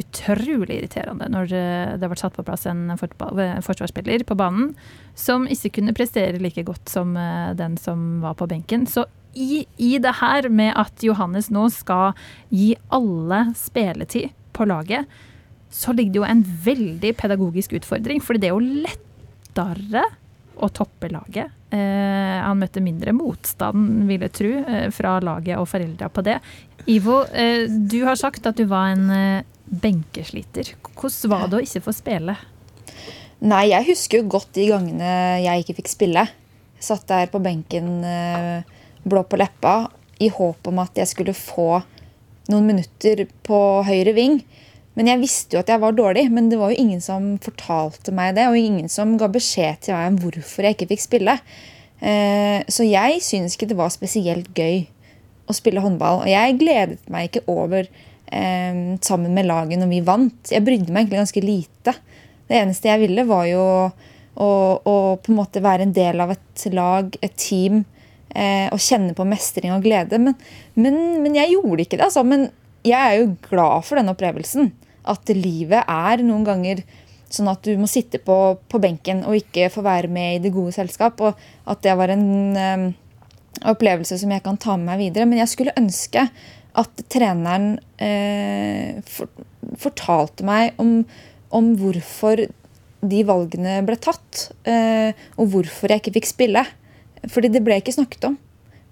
utrolig 0.00 0.78
irriterende 0.78 1.28
når 1.32 1.52
det 2.00 2.08
ble 2.08 2.18
satt 2.18 2.36
på 2.36 2.44
plass 2.46 2.66
en 2.70 2.92
forsvarsspiller 2.98 4.24
på 4.28 4.36
banen 4.38 4.72
som 5.18 5.48
ikke 5.50 5.78
kunne 5.78 5.94
prestere 5.96 6.40
like 6.42 6.64
godt 6.66 6.90
som 6.92 7.16
eh, 7.18 7.54
den 7.58 7.76
som 7.80 8.20
var 8.22 8.36
på 8.38 8.48
benken. 8.50 8.86
Så 8.86 9.06
i, 9.34 9.64
i 9.76 9.96
det 10.02 10.14
her 10.20 10.48
med 10.50 10.72
at 10.78 11.02
Johannes 11.04 11.50
nå 11.54 11.68
skal 11.74 12.16
gi 12.54 12.72
alle 12.94 13.48
spilletid 13.58 14.32
på 14.56 14.66
laget, 14.68 15.06
så 15.70 15.92
ligger 15.92 16.14
det 16.14 16.22
jo 16.22 16.28
en 16.28 16.46
veldig 16.64 17.12
pedagogisk 17.18 17.76
utfordring. 17.78 18.22
For 18.24 18.38
det 18.38 18.50
er 18.50 18.56
jo 18.56 18.84
lettere 18.86 20.06
å 20.58 20.70
toppe 20.74 21.10
laget. 21.12 21.52
Eh, 21.70 22.38
han 22.42 22.58
møtte 22.58 22.82
mindre 22.82 23.12
motstand, 23.14 24.08
vil 24.08 24.24
jeg 24.26 24.34
tro, 24.34 24.54
eh, 24.64 24.88
fra 24.94 25.18
laget 25.22 25.60
og 25.60 25.68
foreldra 25.70 26.08
på 26.10 26.24
det. 26.26 26.38
Ivo, 26.88 27.20
eh, 27.30 27.68
du 27.68 28.00
har 28.08 28.16
sagt 28.18 28.46
at 28.48 28.56
du 28.58 28.64
var 28.66 28.94
en 28.94 29.10
eh, 29.12 29.46
benkesliter. 29.68 30.72
Hvordan 30.94 31.32
var 31.32 31.48
det 31.48 31.58
å 31.58 31.64
ikke 31.64 31.84
få 31.86 31.94
spille? 31.96 32.36
Nei, 33.38 33.68
jeg 33.70 33.86
husker 33.92 34.20
jo 34.20 34.32
godt 34.34 34.50
de 34.56 34.66
gangene 34.72 35.12
jeg 35.44 35.62
ikke 35.62 35.78
fikk 35.82 35.92
spille. 35.92 36.24
Satt 36.82 37.06
der 37.10 37.30
på 37.30 37.40
benken 37.42 38.00
eh, 38.06 38.66
blå 39.06 39.22
på 39.26 39.38
leppa 39.38 39.88
i 40.22 40.30
håp 40.32 40.66
om 40.70 40.80
at 40.82 40.98
jeg 40.98 41.10
skulle 41.12 41.36
få 41.36 41.78
noen 42.50 42.66
minutter 42.66 43.26
på 43.46 43.60
høyre 43.86 44.14
ving. 44.16 44.40
Men 44.98 45.12
jeg 45.12 45.22
visste 45.22 45.54
jo 45.54 45.62
at 45.62 45.70
jeg 45.70 45.78
var 45.78 45.94
dårlig, 45.94 46.24
men 46.34 46.48
det 46.50 46.58
var 46.58 46.72
jo 46.72 46.82
ingen 46.82 47.02
som 47.02 47.36
fortalte 47.42 48.10
meg 48.14 48.34
det. 48.34 48.48
Og 48.50 48.58
ingen 48.58 48.90
som 48.90 49.14
ga 49.20 49.28
beskjed 49.30 49.84
til 49.86 49.94
meg 49.94 50.14
om 50.14 50.20
hvorfor 50.24 50.66
jeg 50.66 50.74
ikke 50.74 50.90
fikk 50.94 51.04
spille. 51.04 51.38
Eh, 52.02 52.64
så 52.66 52.86
jeg 52.86 53.22
syns 53.22 53.54
ikke 53.54 53.70
det 53.70 53.78
var 53.78 53.94
spesielt 53.94 54.50
gøy 54.58 54.88
å 55.48 55.54
spille 55.54 55.82
håndball. 55.84 56.24
Og 56.24 56.30
jeg 56.30 56.58
gledet 56.58 56.98
meg 57.12 57.30
ikke 57.30 57.46
over 57.50 57.86
sammen 58.28 59.32
med 59.32 59.46
laget 59.48 59.80
når 59.80 59.88
vi 59.88 60.00
vant. 60.04 60.50
Jeg 60.52 60.64
brydde 60.66 60.92
meg 60.92 61.06
egentlig 61.06 61.22
ganske 61.22 61.42
lite. 61.44 61.94
Det 62.48 62.56
eneste 62.58 62.90
jeg 62.90 63.02
ville, 63.02 63.24
var 63.28 63.46
jo 63.48 63.62
å, 64.38 64.50
å 64.78 64.96
på 65.20 65.32
en 65.32 65.38
måte 65.38 65.62
være 65.64 65.86
en 65.86 65.94
del 65.96 66.20
av 66.22 66.32
et 66.34 66.66
lag, 66.74 67.10
et 67.24 67.34
team, 67.40 67.82
eh, 68.34 68.68
og 68.72 68.82
kjenne 68.82 69.16
på 69.16 69.26
mestring 69.28 69.74
og 69.74 69.84
glede. 69.86 70.20
Men, 70.22 70.36
men, 70.78 71.00
men 71.24 71.36
jeg 71.38 71.56
gjorde 71.56 71.84
ikke 71.84 71.98
det. 71.98 72.06
Altså. 72.08 72.24
Men 72.26 72.48
jeg 72.86 72.98
er 72.98 73.18
jo 73.18 73.34
glad 73.48 73.88
for 73.88 74.00
den 74.00 74.12
opplevelsen. 74.12 74.72
At 75.08 75.30
livet 75.32 75.84
er 75.88 76.24
noen 76.24 76.46
ganger 76.46 76.84
sånn 77.32 77.50
at 77.50 77.64
du 77.64 77.74
må 77.76 77.88
sitte 77.90 78.20
på, 78.24 78.56
på 78.72 78.80
benken 78.80 79.20
og 79.28 79.36
ikke 79.36 79.68
få 79.72 79.82
være 79.84 80.08
med 80.12 80.38
i 80.38 80.42
det 80.46 80.54
gode 80.54 80.72
selskap. 80.76 81.20
Og 81.20 81.36
at 81.68 81.82
det 81.84 81.96
var 81.98 82.12
en 82.14 82.28
eh, 82.56 82.86
opplevelse 83.68 84.20
som 84.20 84.32
jeg 84.32 84.44
kan 84.44 84.60
ta 84.60 84.76
med 84.78 84.92
meg 84.92 85.02
videre. 85.08 85.28
Men 85.28 85.42
jeg 85.42 85.52
skulle 85.52 85.76
ønske 85.80 86.28
at 86.78 87.02
treneren 87.10 87.76
eh, 88.02 88.98
for, 89.08 89.30
fortalte 89.78 90.46
meg 90.46 90.78
om, 90.80 91.02
om, 91.54 91.72
hvorfor 91.78 92.44
de 92.98 93.22
valgene 93.26 93.80
ble 93.86 93.98
tatt. 94.02 94.48
Eh, 94.68 95.10
og 95.38 95.52
hvorfor 95.54 95.90
jeg 95.90 96.02
ikke 96.02 96.18
fikk 96.20 96.30
spille. 96.30 96.64
Fordi 97.28 97.50
det 97.52 97.64
ble 97.66 97.80
ikke 97.80 97.96
snakket 97.96 98.30
om. 98.30 98.38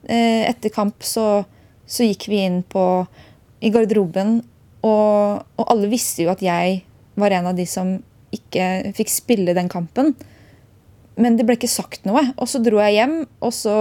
Eh, 0.07 0.47
etter 0.49 0.74
kamp 0.74 1.03
så, 1.07 1.45
så, 1.87 2.07
gikk 2.07 2.28
vi 2.30 2.43
inn 2.47 2.61
på, 2.66 2.82
i 3.62 3.72
garderoben, 3.74 4.39
og, 4.87 5.43
og, 5.57 5.64
alle 5.66 5.89
visste 5.91 6.22
jo 6.22 6.30
at 6.30 6.43
jeg 6.45 6.82
var 7.18 7.32
en 7.34 7.49
av 7.51 7.57
de 7.59 7.64
som 7.66 7.97
ikke 8.34 8.93
fikk 8.95 9.11
spille 9.11 9.55
den 9.57 9.70
kampen. 9.72 10.12
Men 11.16 11.39
det 11.39 11.47
ble 11.49 11.57
ikke 11.57 11.70
sagt 11.70 12.05
noe. 12.07 12.22
Og 12.37 12.51
så 12.51 12.61
dro 12.62 12.78
jeg 12.82 12.99
hjem, 12.99 13.16
og 13.41 13.55
så 13.57 13.76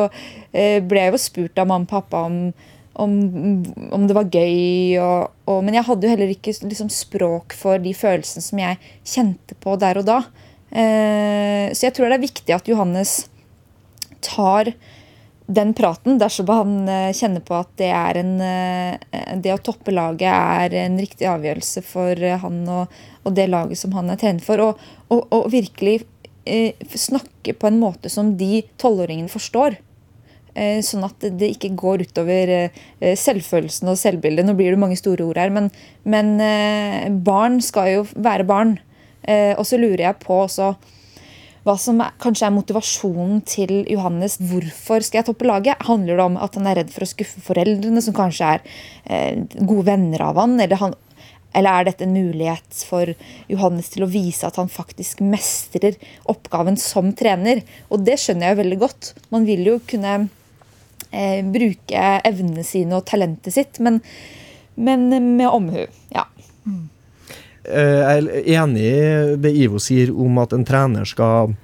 eh, 0.56 0.80
ble 0.82 1.03
jeg 1.03 1.14
jo 1.14 1.22
spurt 1.22 1.62
av 1.62 1.70
mamma 1.70 1.86
og 1.86 1.91
pappa 1.91 2.24
om, 2.30 2.39
om, 3.02 3.14
om 3.93 4.08
det 4.08 4.16
var 4.18 4.32
gøy. 4.32 4.98
Og, 5.02 5.32
og, 5.50 5.62
men 5.66 5.78
jeg 5.78 5.88
hadde 5.89 6.08
jo 6.08 6.16
heller 6.16 6.34
ikke 6.34 6.56
liksom, 6.66 6.91
språk 6.93 7.56
for 7.58 7.82
de 7.82 7.93
følelsene 7.98 8.46
som 8.46 8.62
jeg 8.62 8.82
kjente 9.04 9.58
på 9.62 9.78
der 9.82 10.02
og 10.02 10.10
da. 10.10 10.20
Eh, 10.72 11.72
så 11.72 11.88
jeg 11.88 11.96
tror 11.96 12.10
det 12.10 12.20
er 12.20 12.28
viktig 12.28 12.56
at 12.56 12.70
Johannes 12.70 13.18
tar 14.26 14.74
den 15.46 15.76
praten 15.78 16.18
dersom 16.18 16.50
han 16.50 16.89
eh, 16.89 17.12
kjenner 17.14 17.43
på 17.46 17.54
at 17.60 17.70
det, 17.78 17.91
en, 17.93 18.34
eh, 18.41 19.36
det 19.41 19.54
å 19.54 19.62
toppe 19.62 19.93
laget 19.93 20.32
er 20.32 20.74
en 20.86 20.98
riktig 21.00 21.28
avgjørelse 21.30 21.84
for 21.86 22.18
eh, 22.18 22.39
han 22.41 22.64
og, 22.66 22.96
og 23.24 23.36
det 23.38 23.48
laget 23.52 23.80
som 23.80 23.93
han 23.98 24.10
er 24.10 24.20
trener 24.22 24.46
for. 24.46 24.64
Og, 24.64 24.86
og, 25.14 25.28
og 25.30 25.52
virkelig 25.54 26.00
eh, 26.50 26.74
snakke 26.98 27.54
på 27.54 27.70
en 27.70 27.80
måte 27.82 28.10
som 28.12 28.34
de 28.39 28.64
tolvåringene 28.82 29.32
forstår. 29.32 29.78
Eh, 30.56 30.80
sånn 30.88 31.03
at 31.03 31.20
det 31.36 31.51
ikke 31.51 31.74
går 31.76 32.06
utover 32.08 32.51
eh, 32.56 33.16
selvfølelsen 33.20 33.91
og 33.91 33.99
selvbildet. 33.99 34.47
Nå 34.47 34.56
blir 34.56 34.72
det 34.72 34.80
mange 34.80 34.99
store 34.99 35.28
ord 35.28 35.39
her, 35.41 35.51
men, 35.51 35.68
men 36.08 36.36
barn 37.28 37.60
skal 37.64 37.91
jo 37.91 38.03
være 38.16 38.47
barn. 38.47 38.78
og 39.26 39.66
så 39.66 39.78
lurer 39.82 40.03
jeg 40.06 40.22
på 40.22 40.36
også 40.43 40.76
hva 41.66 41.74
som 41.82 41.97
er, 42.03 42.14
kanskje 42.22 42.45
er 42.45 42.53
motivasjonen 42.53 43.39
til 43.49 43.74
Johannes. 43.89 44.38
Hvorfor 44.38 45.01
skal 45.01 45.22
jeg 45.22 45.30
toppe 45.32 45.47
laget? 45.49 45.82
Handler 45.88 46.20
det 46.20 46.28
om 46.28 46.38
at 46.38 46.60
han 46.60 46.70
er 46.70 46.80
redd 46.82 46.93
for 46.93 47.06
å 47.06 47.10
skuffe 47.10 47.41
foreldrene, 47.41 48.03
som 48.06 48.14
kanskje 48.18 48.51
er 48.53 48.62
eh, 49.10 49.41
gode 49.58 49.88
venner 49.88 50.28
av 50.28 50.38
han? 50.43 50.53
Eller, 50.62 50.78
han? 50.78 50.93
eller, 51.58 51.72
er 51.72 51.88
dette 51.89 52.06
en 52.06 52.14
mulighet 52.14 52.84
for 52.86 53.10
Johannes 53.49 53.89
til 53.95 54.06
å 54.06 54.12
vise 54.14 54.45
at 54.45 54.60
han 54.62 54.70
faktisk 54.70 55.26
mestrer 55.26 55.97
oppgaven 56.30 56.78
som 56.78 57.10
trener? 57.18 57.64
Og 57.89 58.06
det 58.06 58.20
skjønner 58.22 58.51
jeg 58.51 58.58
jo 58.58 58.62
veldig 58.62 58.82
godt. 58.86 59.14
Man 59.34 59.49
vil 59.49 59.66
jo 59.66 59.80
kunne 59.89 60.20
eh, 61.16 61.39
bruke 61.47 62.07
evnene 62.28 62.66
sine 62.68 62.99
og 62.99 63.07
talentet 63.09 63.55
sitt, 63.55 63.80
men, 63.84 64.01
men 64.76 65.07
med 65.09 65.47
omhu. 65.49 65.86
Ja. 66.13 66.28
Eh, 67.66 68.01
jeg 68.01 68.26
er 68.26 68.49
enig 68.61 68.84
i 68.86 69.38
det 69.41 69.53
Ivo 69.63 69.82
sier 69.82 70.11
om 70.13 70.41
at 70.43 70.53
en 70.55 70.66
trener 70.68 71.07
skal 71.09 71.55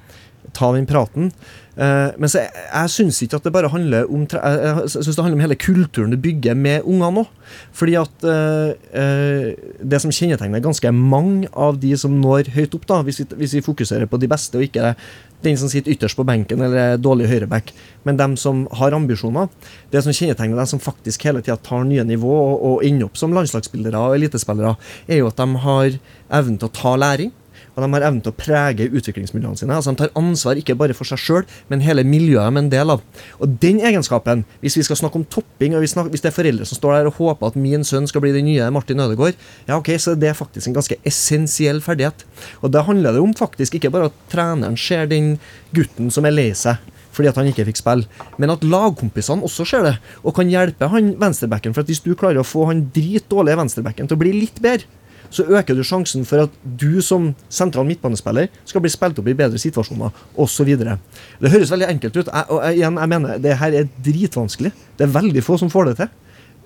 ta 0.58 0.72
den 0.76 0.88
praten. 0.89 1.32
Uh, 1.72 2.11
men 2.19 2.28
så 2.28 2.41
jeg, 2.41 2.51
jeg 2.67 2.91
syns 2.91 3.22
ikke 3.24 3.38
at 3.39 3.45
det 3.47 3.53
bare 3.55 3.69
handler 3.72 4.09
om 4.11 4.26
jeg 4.28 4.89
synes 4.91 5.15
det 5.15 5.24
handler 5.24 5.38
om 5.38 5.43
hele 5.45 5.55
kulturen 5.55 6.11
du 6.11 6.17
bygger 6.19 6.57
med 6.57 6.84
ungene 6.84 7.24
òg. 7.24 7.32
Fordi 7.76 7.95
at 7.99 8.28
uh, 8.28 8.76
uh, 8.76 9.47
det 9.80 10.01
som 10.03 10.11
kjennetegner 10.11 10.63
ganske 10.63 10.91
mange 10.95 11.47
av 11.55 11.80
de 11.80 11.93
som 11.99 12.13
når 12.19 12.51
høyt 12.55 12.76
opp, 12.76 12.88
da, 12.91 13.01
hvis 13.07 13.24
vi, 13.24 13.28
hvis 13.39 13.55
vi 13.59 13.65
fokuserer 13.65 14.09
på 14.11 14.19
de 14.19 14.30
beste 14.32 14.59
og 14.59 14.67
ikke 14.67 14.93
den 15.41 15.57
som 15.57 15.72
sitter 15.72 15.95
ytterst 15.95 16.19
på 16.19 16.26
benken 16.28 16.61
eller 16.61 16.78
er 16.78 17.01
dårlig 17.01 17.30
høyreback, 17.32 17.72
men 18.05 18.19
dem 18.19 18.36
som 18.38 18.67
har 18.78 18.93
ambisjoner. 18.93 19.49
Det 19.89 20.03
som 20.05 20.13
kjennetegner 20.13 20.59
dem 20.59 20.69
som 20.69 20.82
faktisk 20.84 21.26
hele 21.26 21.41
tida 21.41 21.57
tar 21.57 21.86
nye 21.88 22.05
nivå 22.05 22.32
og, 22.36 22.55
og 22.67 22.86
ender 22.86 23.09
opp 23.09 23.17
som 23.19 23.34
landslagsspillere 23.36 23.97
og 23.97 24.19
elitespillere, 24.19 24.76
er 25.07 25.24
jo 25.24 25.32
at 25.32 25.41
de 25.41 25.63
har 25.65 25.97
evnen 26.41 26.59
til 26.61 26.69
å 26.69 26.76
ta 26.76 26.97
læring 26.99 27.34
og 27.76 27.84
de 27.84 27.89
har 27.93 28.05
evnen 28.07 28.22
til 28.24 28.34
å 28.34 28.38
prege 28.38 28.88
utviklingsmiljøene 28.91 29.59
sine. 29.59 29.76
altså 29.76 29.93
De 29.93 30.01
tar 30.01 30.13
ansvar 30.19 30.59
ikke 30.59 30.76
bare 30.80 30.95
for 30.97 31.07
seg 31.07 31.22
sjøl, 31.22 31.45
men 31.72 31.84
hele 31.86 32.03
miljøet 32.07 32.51
de 32.51 32.59
er 32.59 32.63
en 32.63 32.72
del 32.74 32.93
av. 32.95 33.03
Og 33.39 33.57
den 33.63 33.80
egenskapen, 33.88 34.43
hvis 34.63 34.78
vi 34.80 34.86
skal 34.88 34.99
snakke 34.99 35.22
om 35.22 35.26
topping, 35.32 35.76
og 35.76 35.86
hvis 35.86 35.95
det 35.95 36.32
er 36.32 36.36
foreldre 36.36 36.67
som 36.67 36.80
står 36.80 36.97
der 36.97 37.11
og 37.11 37.19
håper 37.19 37.51
at 37.51 37.59
min 37.59 37.86
sønn 37.88 38.09
skal 38.11 38.24
bli 38.26 38.34
den 38.36 38.49
nye 38.49 38.69
Martin 38.74 38.99
Ødegaard, 39.03 39.39
ja 39.69 39.80
ok, 39.80 39.93
så 40.01 40.15
det 40.19 40.32
er 40.32 40.38
faktisk 40.38 40.67
en 40.67 40.78
ganske 40.80 40.99
essensiell 41.07 41.82
ferdighet. 41.84 42.26
Og 42.61 42.74
da 42.76 42.84
handler 42.88 43.15
det 43.15 43.24
om 43.24 43.36
faktisk 43.38 43.80
ikke 43.80 43.93
bare 43.93 44.11
at 44.11 44.24
treneren 44.32 44.80
ser 44.80 45.07
den 45.11 45.38
gutten 45.76 46.11
som 46.11 46.28
er 46.28 46.36
lei 46.36 46.51
seg 46.57 46.82
fordi 47.11 47.28
at 47.28 47.36
han 47.36 47.49
ikke 47.49 47.65
fikk 47.67 47.82
spille. 47.82 48.07
Men 48.39 48.53
at 48.53 48.63
lagkompisene 48.63 49.43
også 49.43 49.65
ser 49.67 49.84
det, 49.84 49.95
og 50.24 50.36
kan 50.38 50.47
hjelpe 50.47 50.88
han 50.93 51.09
venstrebacken. 51.19 51.76
For 51.76 51.84
at 51.84 51.91
hvis 51.91 52.03
du 52.05 52.13
klarer 52.15 52.39
å 52.39 52.47
få 52.47 52.69
han 52.69 52.86
dritdårlige 52.95 53.59
venstrebacken 53.59 54.07
til 54.07 54.15
å 54.15 54.22
bli 54.22 54.32
litt 54.38 54.61
bedre, 54.63 54.88
så 55.32 55.46
øker 55.48 55.78
du 55.78 55.84
sjansen 55.88 56.26
for 56.28 56.46
at 56.46 56.56
du 56.64 57.00
som 57.04 57.30
sentral 57.52 57.88
midtbanespiller 57.88 58.50
skal 58.68 58.84
bli 58.84 58.92
spilt 58.92 59.20
opp 59.22 59.30
i 59.32 59.36
bedre 59.38 59.60
situasjoner 59.62 60.12
osv. 60.36 60.72
Det 60.76 61.54
høres 61.54 61.72
veldig 61.72 61.88
enkelt 61.88 62.18
ut. 62.20 62.28
Jeg, 62.28 62.48
og 62.52 62.66
igjen, 62.68 63.00
jeg 63.00 63.12
mener 63.14 63.40
det 63.44 63.56
her 63.62 63.78
er 63.80 63.88
dritvanskelig. 64.04 64.74
Det 65.00 65.08
er 65.08 65.16
veldig 65.16 65.44
få 65.46 65.58
som 65.62 65.72
får 65.72 65.92
det 65.92 65.96
til. 66.02 66.12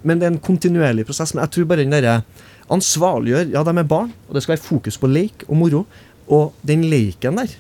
Men 0.05 0.21
det 0.21 0.27
er 0.27 0.33
en 0.33 0.41
kontinuerlig 0.41 1.05
prosess. 1.05 1.35
Men 1.35 1.45
jeg 1.45 1.55
tror 1.55 1.69
bare 1.69 1.85
den 1.85 1.93
derre 1.93 2.19
ansvarliggjør 2.73 3.53
Ja, 3.53 3.61
de 3.61 3.77
er 3.77 3.89
barn, 3.89 4.11
og 4.27 4.33
det 4.33 4.43
skal 4.43 4.55
være 4.55 4.65
fokus 4.65 4.97
på 4.97 5.09
leik 5.11 5.45
og 5.47 5.59
moro. 5.61 5.85
Og 6.25 6.53
den 6.65 6.87
leiken 6.89 7.37
der, 7.37 7.53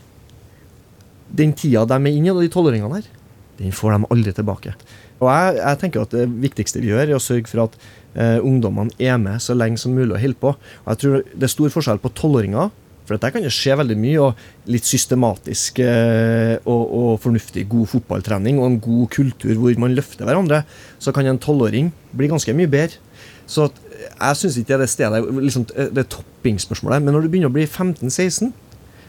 den 1.29 1.53
tida 1.53 1.85
de 1.85 1.99
er 1.99 2.13
inne 2.17 2.31
i, 2.31 2.33
og 2.33 2.41
de 2.41 2.49
tolvåringene 2.49 2.97
der, 3.01 3.11
den 3.59 3.75
får 3.75 3.93
de 3.93 4.09
aldri 4.11 4.33
tilbake. 4.33 4.73
Og 5.21 5.29
jeg, 5.29 5.59
jeg, 5.61 5.79
tenker 5.79 6.03
at 6.03 6.11
Det 6.11 6.25
viktigste 6.27 6.81
vi 6.81 6.91
gjør, 6.91 7.05
er 7.07 7.17
å 7.17 7.23
sørge 7.23 7.47
for 7.51 7.67
at 7.67 7.77
eh, 8.15 8.39
ungdommene 8.43 8.95
er 8.99 9.19
med 9.21 9.43
så 9.43 9.55
lenge 9.57 9.79
som 9.81 9.93
mulig 9.95 10.15
og 10.15 10.21
holder 10.21 10.41
på. 10.41 10.55
Og 10.55 10.89
jeg 10.93 11.01
tror 11.03 11.21
Det 11.35 11.47
er 11.47 11.53
stor 11.53 11.73
forskjell 11.75 12.01
på 12.03 12.13
tolvåringer, 12.17 12.73
for 13.05 13.13
dette 13.13 13.31
kan 13.35 13.45
det 13.45 13.53
skje 13.53 13.77
veldig 13.77 13.97
mye. 14.01 14.19
Og 14.25 14.71
litt 14.71 14.87
systematisk 14.89 15.79
eh, 15.83 16.57
og, 16.65 16.83
og, 16.83 17.09
fornuftig 17.23 17.67
god 17.69 17.89
fotballtrening 17.93 18.59
og 18.59 18.69
en 18.71 18.79
god 18.81 19.07
kultur 19.13 19.55
hvor 19.61 19.81
man 19.81 19.95
løfter 19.97 20.25
hverandre, 20.25 20.63
så 20.99 21.13
kan 21.13 21.27
en 21.29 21.41
tolvåring 21.41 21.91
bli 22.15 22.31
ganske 22.31 22.55
mye 22.57 22.71
bedre. 22.71 23.01
Så 23.45 23.69
jeg 23.95 24.37
syns 24.39 24.55
ikke 24.57 24.71
det 24.71 24.75
er 24.75 24.81
det 24.81 24.89
stedet, 24.89 25.19
liksom, 25.45 25.65
det 25.69 26.01
er 26.01 26.09
toppingsspørsmålet. 26.09 27.03
Men 27.05 27.13
når 27.13 27.25
du 27.25 27.29
begynner 27.29 27.51
å 27.51 27.55
bli 27.55 27.67
15-16 27.67 28.49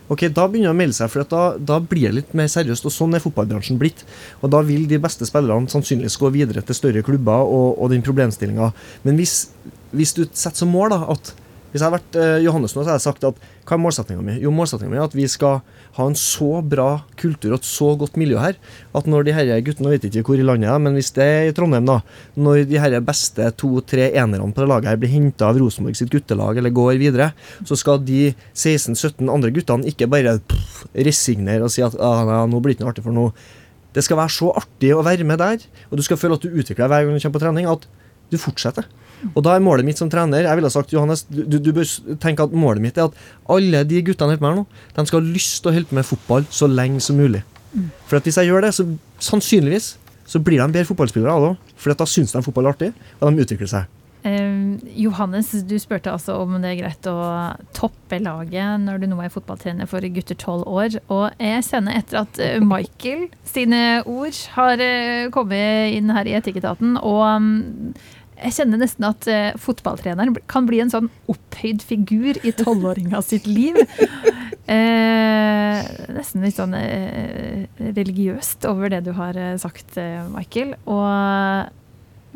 Ok, 0.09 0.29
Da 0.31 0.47
begynner 0.47 0.71
det 0.71 0.75
å 0.75 0.79
melde 0.79 0.95
seg, 0.95 1.11
for 1.11 1.27
da, 1.27 1.43
da, 1.59 1.79
blir 1.83 2.07
det 2.07 2.19
litt 2.21 2.35
mer 2.39 2.51
seriøst. 2.51 2.87
og 2.87 2.95
Sånn 2.95 3.17
er 3.17 3.25
fotballbransjen 3.25 3.79
blitt. 3.81 4.05
Og 4.41 4.53
Da 4.55 4.63
vil 4.67 4.87
de 4.87 5.01
beste 5.03 5.27
spillerne 5.27 5.71
sannsynligvis 5.73 6.19
gå 6.21 6.31
videre 6.35 6.63
til 6.63 6.79
større 6.79 7.03
klubber 7.07 7.43
og, 7.43 7.75
og 7.81 7.91
den 7.91 8.05
problemstillinga. 8.07 8.71
Men 9.03 9.19
hvis, 9.19 9.49
hvis, 9.91 10.15
du 10.15 10.25
setter 10.31 10.63
som 10.63 10.71
mål 10.71 10.95
da, 10.95 11.01
at 11.17 11.35
hvis 11.77 11.83
jeg 11.85 11.91
hadde 11.91 11.99
vært 11.99 12.16
eh, 12.16 12.39
Johannes 12.47 12.72
nå, 12.72 12.81
så 12.81 12.89
hadde 12.89 12.97
jeg 12.97 13.05
sagt 13.05 13.24
at 13.29 13.41
hva 13.68 13.77
er 13.77 13.81
målsettinga 13.83 14.22
mi? 14.24 14.37
Jo, 14.41 14.49
målsettinga 14.55 14.89
mi 14.89 14.97
er 14.97 15.05
at 15.05 15.16
vi 15.16 15.27
skal 15.29 15.59
ha 15.99 16.07
en 16.09 16.16
så 16.16 16.62
bra 16.64 17.03
kultur 17.20 17.53
og 17.53 17.59
et 17.59 17.68
så 17.68 17.91
godt 18.01 18.16
miljø 18.16 18.39
her 18.41 18.57
at 18.97 19.11
når 19.11 19.27
de 19.27 19.35
her 19.37 19.51
guttene 19.66 19.93
vet 19.93 20.07
ikke 20.09 20.24
hvor 20.31 20.41
i 20.41 20.47
landet 20.47 20.70
er, 20.72 20.81
men 20.81 20.97
hvis 20.97 21.12
det 21.16 21.27
er 21.27 21.51
i 21.51 21.53
Trondheim, 21.57 21.85
da, 21.89 21.99
når 22.41 22.64
de 22.70 22.81
her 22.81 22.97
beste 23.05 23.51
to-tre 23.61 24.09
enerne 24.09 24.49
på 24.57 24.64
det 24.64 24.70
laget 24.72 24.91
her 24.93 25.01
blir 25.03 25.12
henta 25.12 25.51
av 25.51 25.61
Rosenborg 25.61 25.99
sitt 25.99 26.12
guttelag 26.12 26.62
eller 26.62 26.72
går 26.74 26.97
videre, 27.03 27.31
så 27.68 27.77
skal 27.77 28.01
de 28.09 28.31
16-17 28.55 29.20
andre 29.29 29.53
guttene 29.53 29.93
ikke 29.93 30.09
bare 30.09 30.39
resignere 30.97 31.68
og 31.68 31.74
si 31.74 31.85
at 31.85 31.97
ah, 32.01 32.24
nei, 32.24 32.43
nå 32.53 32.62
blir 32.64 32.72
det 32.72 32.81
ikke 32.81 32.87
noe 32.87 32.95
artig 32.95 33.05
for 33.05 33.16
noe. 33.16 33.37
Det 33.97 34.05
skal 34.05 34.20
være 34.20 34.33
så 34.33 34.51
artig 34.57 34.97
å 34.97 35.05
være 35.05 35.29
med 35.29 35.41
der, 35.45 35.61
og 35.91 36.01
du 36.01 36.05
skal 36.05 36.20
føle 36.20 36.41
at 36.41 36.45
du 36.45 36.53
utvikler 36.53 36.87
deg 36.89 36.93
hver 36.93 37.09
gang 37.09 37.16
du 37.16 37.22
kommer 37.24 37.39
på 37.39 37.45
trening, 37.45 37.68
at 37.68 37.85
du 38.33 38.41
fortsetter. 38.41 38.89
Og 39.33 39.43
da 39.45 39.55
er 39.57 39.64
målet 39.64 39.87
mitt 39.87 40.01
som 40.01 40.11
trener 40.12 40.45
Jeg 40.45 40.59
ville 40.59 40.71
sagt, 40.71 40.93
Johannes, 40.93 41.25
du, 41.31 41.59
du, 41.59 41.71
bør 41.75 41.89
tenke 42.23 42.45
at 42.45 42.55
målet 42.57 42.85
mitt 42.85 42.99
er 43.01 43.09
at 43.09 43.21
alle 43.53 43.83
de 43.89 44.03
guttene 44.05 44.35
holder 44.35 44.43
på 44.43 44.49
med 44.49 44.59
nå, 44.61 44.67
de 44.97 45.07
skal 45.09 45.23
ha 45.23 45.37
lyst 45.37 45.61
til 45.62 45.73
å 45.73 45.77
holde 45.77 45.91
på 45.91 45.99
med 45.99 46.09
fotball 46.09 46.49
så 46.53 46.69
lenge 46.71 47.03
som 47.05 47.19
mulig. 47.21 47.43
Mm. 47.73 47.91
For 48.09 48.21
at 48.21 48.29
hvis 48.29 48.39
jeg 48.41 48.51
gjør 48.51 48.67
det, 48.67 48.75
så 48.77 48.87
sannsynligvis 49.25 49.95
så 50.27 50.43
blir 50.43 50.61
de 50.61 50.73
bedre 50.73 50.89
fotballspillere 50.89 51.35
av 51.35 51.45
det. 51.47 51.75
For 51.79 51.95
da 51.95 52.09
syns 52.09 52.35
de 52.35 52.43
fotball 52.45 52.69
er 52.69 52.77
artig, 52.77 52.91
og 53.21 53.31
de 53.31 53.47
utvikler 53.47 53.71
seg. 53.71 53.93
Eh, 54.27 54.79
Johannes, 54.99 55.53
du 55.69 55.77
spurte 55.79 56.11
altså 56.11 56.41
om 56.43 56.57
det 56.59 56.73
er 56.73 56.81
greit 56.81 57.07
å 57.11 57.17
toppe 57.77 58.19
laget 58.23 58.83
når 58.83 59.03
du 59.03 59.07
nå 59.11 59.21
er 59.23 59.31
fotballtrener 59.31 59.87
for 59.91 60.03
gutter 60.17 60.39
tolv 60.41 60.67
år. 60.67 60.99
Og 61.12 61.29
jeg 61.43 61.67
kjenner 61.69 62.01
etter 62.01 62.23
at 62.25 62.41
eh, 62.43 62.59
Michael 62.64 63.29
sine 63.47 64.03
ord 64.03 64.41
har 64.57 64.83
eh, 64.83 65.29
kommet 65.35 65.95
inn 65.95 66.11
her 66.17 66.27
i 66.27 66.35
Etikketaten, 66.41 66.97
og 66.99 67.27
mm, 67.45 67.95
jeg 68.37 68.53
kjenner 68.59 68.80
nesten 68.80 69.07
at 69.09 69.26
uh, 69.30 69.57
fotballtreneren 69.61 70.37
kan 70.51 70.66
bli 70.68 70.82
en 70.82 70.93
sånn 70.93 71.09
opphøyd 71.30 71.84
figur 71.87 72.37
i 72.45 72.53
tolvåringa 72.57 73.22
sitt 73.24 73.49
liv. 73.49 73.78
Uh, 74.66 75.80
nesten 76.16 76.45
litt 76.45 76.59
sånn 76.59 76.76
uh, 76.76 77.64
religiøst 77.80 78.66
over 78.68 78.93
det 78.93 79.05
du 79.07 79.12
har 79.16 79.39
sagt, 79.62 79.97
Michael. 80.34 80.74
Og 80.84 81.72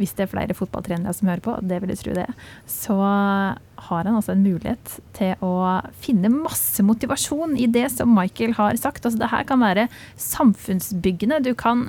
hvis 0.01 0.15
det 0.17 0.25
er 0.25 0.31
flere 0.33 0.57
fotballtrenere 0.57 1.13
som 1.13 1.29
hører 1.29 1.45
på, 1.45 1.59
det 1.69 1.83
vil 1.83 1.93
jeg 1.93 2.01
tro 2.01 2.15
det, 2.17 2.29
så 2.71 2.97
har 2.97 4.07
han 4.09 4.15
altså 4.15 4.33
en 4.33 4.47
mulighet 4.47 4.95
til 5.19 5.45
å 5.45 5.83
finne 6.01 6.33
masse 6.33 6.81
motivasjon 6.87 7.59
i 7.61 7.69
det 7.69 7.91
som 7.93 8.15
Michael 8.17 8.57
har 8.57 8.79
sagt. 8.81 9.05
Altså, 9.05 9.21
det 9.21 9.29
her 9.35 9.45
kan 9.49 9.61
være 9.61 9.91
samfunnsbyggende. 10.17 11.43
Du 11.45 11.53
kan 11.59 11.85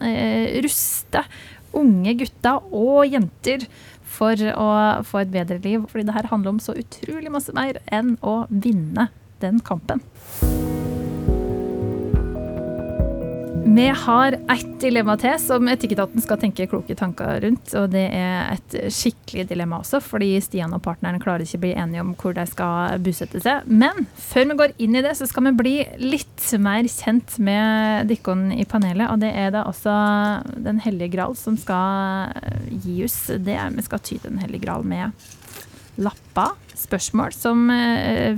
ruste 0.65 1.23
unge 1.77 2.17
gutter 2.19 2.59
og 2.75 3.07
jenter 3.07 3.63
for 4.11 4.35
å 4.55 4.69
få 5.07 5.23
et 5.23 5.33
bedre 5.33 5.61
liv. 5.63 5.87
Fordi 5.91 6.07
det 6.09 6.17
her 6.17 6.31
handler 6.31 6.55
om 6.55 6.63
så 6.63 6.75
utrolig 6.77 7.31
masse 7.33 7.55
mer 7.57 7.81
enn 7.91 8.17
å 8.21 8.43
vinne 8.51 9.09
den 9.43 9.63
kampen. 9.65 10.03
Vi 13.65 13.87
har 13.87 14.33
ett 14.33 14.79
dilemma 14.81 15.13
til 15.21 15.35
som 15.39 15.67
Etikketaten 15.69 16.21
skal 16.23 16.39
tenke 16.41 16.65
kloke 16.69 16.95
tanker 16.97 17.39
rundt. 17.43 17.73
Og 17.77 17.91
det 17.93 18.03
er 18.17 18.55
et 18.55 18.75
skikkelig 18.93 19.45
dilemma 19.51 19.79
også, 19.83 20.01
fordi 20.03 20.33
Stian 20.43 20.73
og 20.75 20.81
partneren 20.85 21.21
klarer 21.21 21.45
ikke 21.45 21.59
å 21.59 21.63
bli 21.65 21.73
enige 21.77 22.03
om 22.03 22.13
hvor 22.19 22.35
de 22.35 22.45
skal 22.49 23.01
bosette 23.05 23.41
seg. 23.43 23.67
Men 23.69 24.07
før 24.17 24.49
vi 24.49 24.57
går 24.63 24.75
inn 24.81 24.97
i 24.97 25.03
det, 25.05 25.13
så 25.19 25.29
skal 25.29 25.47
vi 25.49 25.55
bli 25.61 25.75
litt 26.01 26.47
mer 26.61 26.89
kjent 26.89 27.37
med 27.43 28.09
dere 28.09 28.37
i 28.57 28.65
panelet. 28.65 29.07
Og 29.13 29.21
det 29.21 29.31
er 29.37 29.53
da 29.53 29.67
også 29.69 29.93
Den 30.61 30.81
hellige 30.81 31.13
gral 31.15 31.37
som 31.37 31.57
skal 31.59 32.33
gi 32.83 33.03
oss 33.05 33.19
det. 33.37 33.59
Vi 33.77 33.85
skal 33.85 34.03
ty 34.03 34.17
Den 34.25 34.41
hellige 34.41 34.65
gral 34.65 34.87
med 34.87 35.13
lapper, 36.01 36.55
spørsmål 36.81 37.35
som 37.35 37.67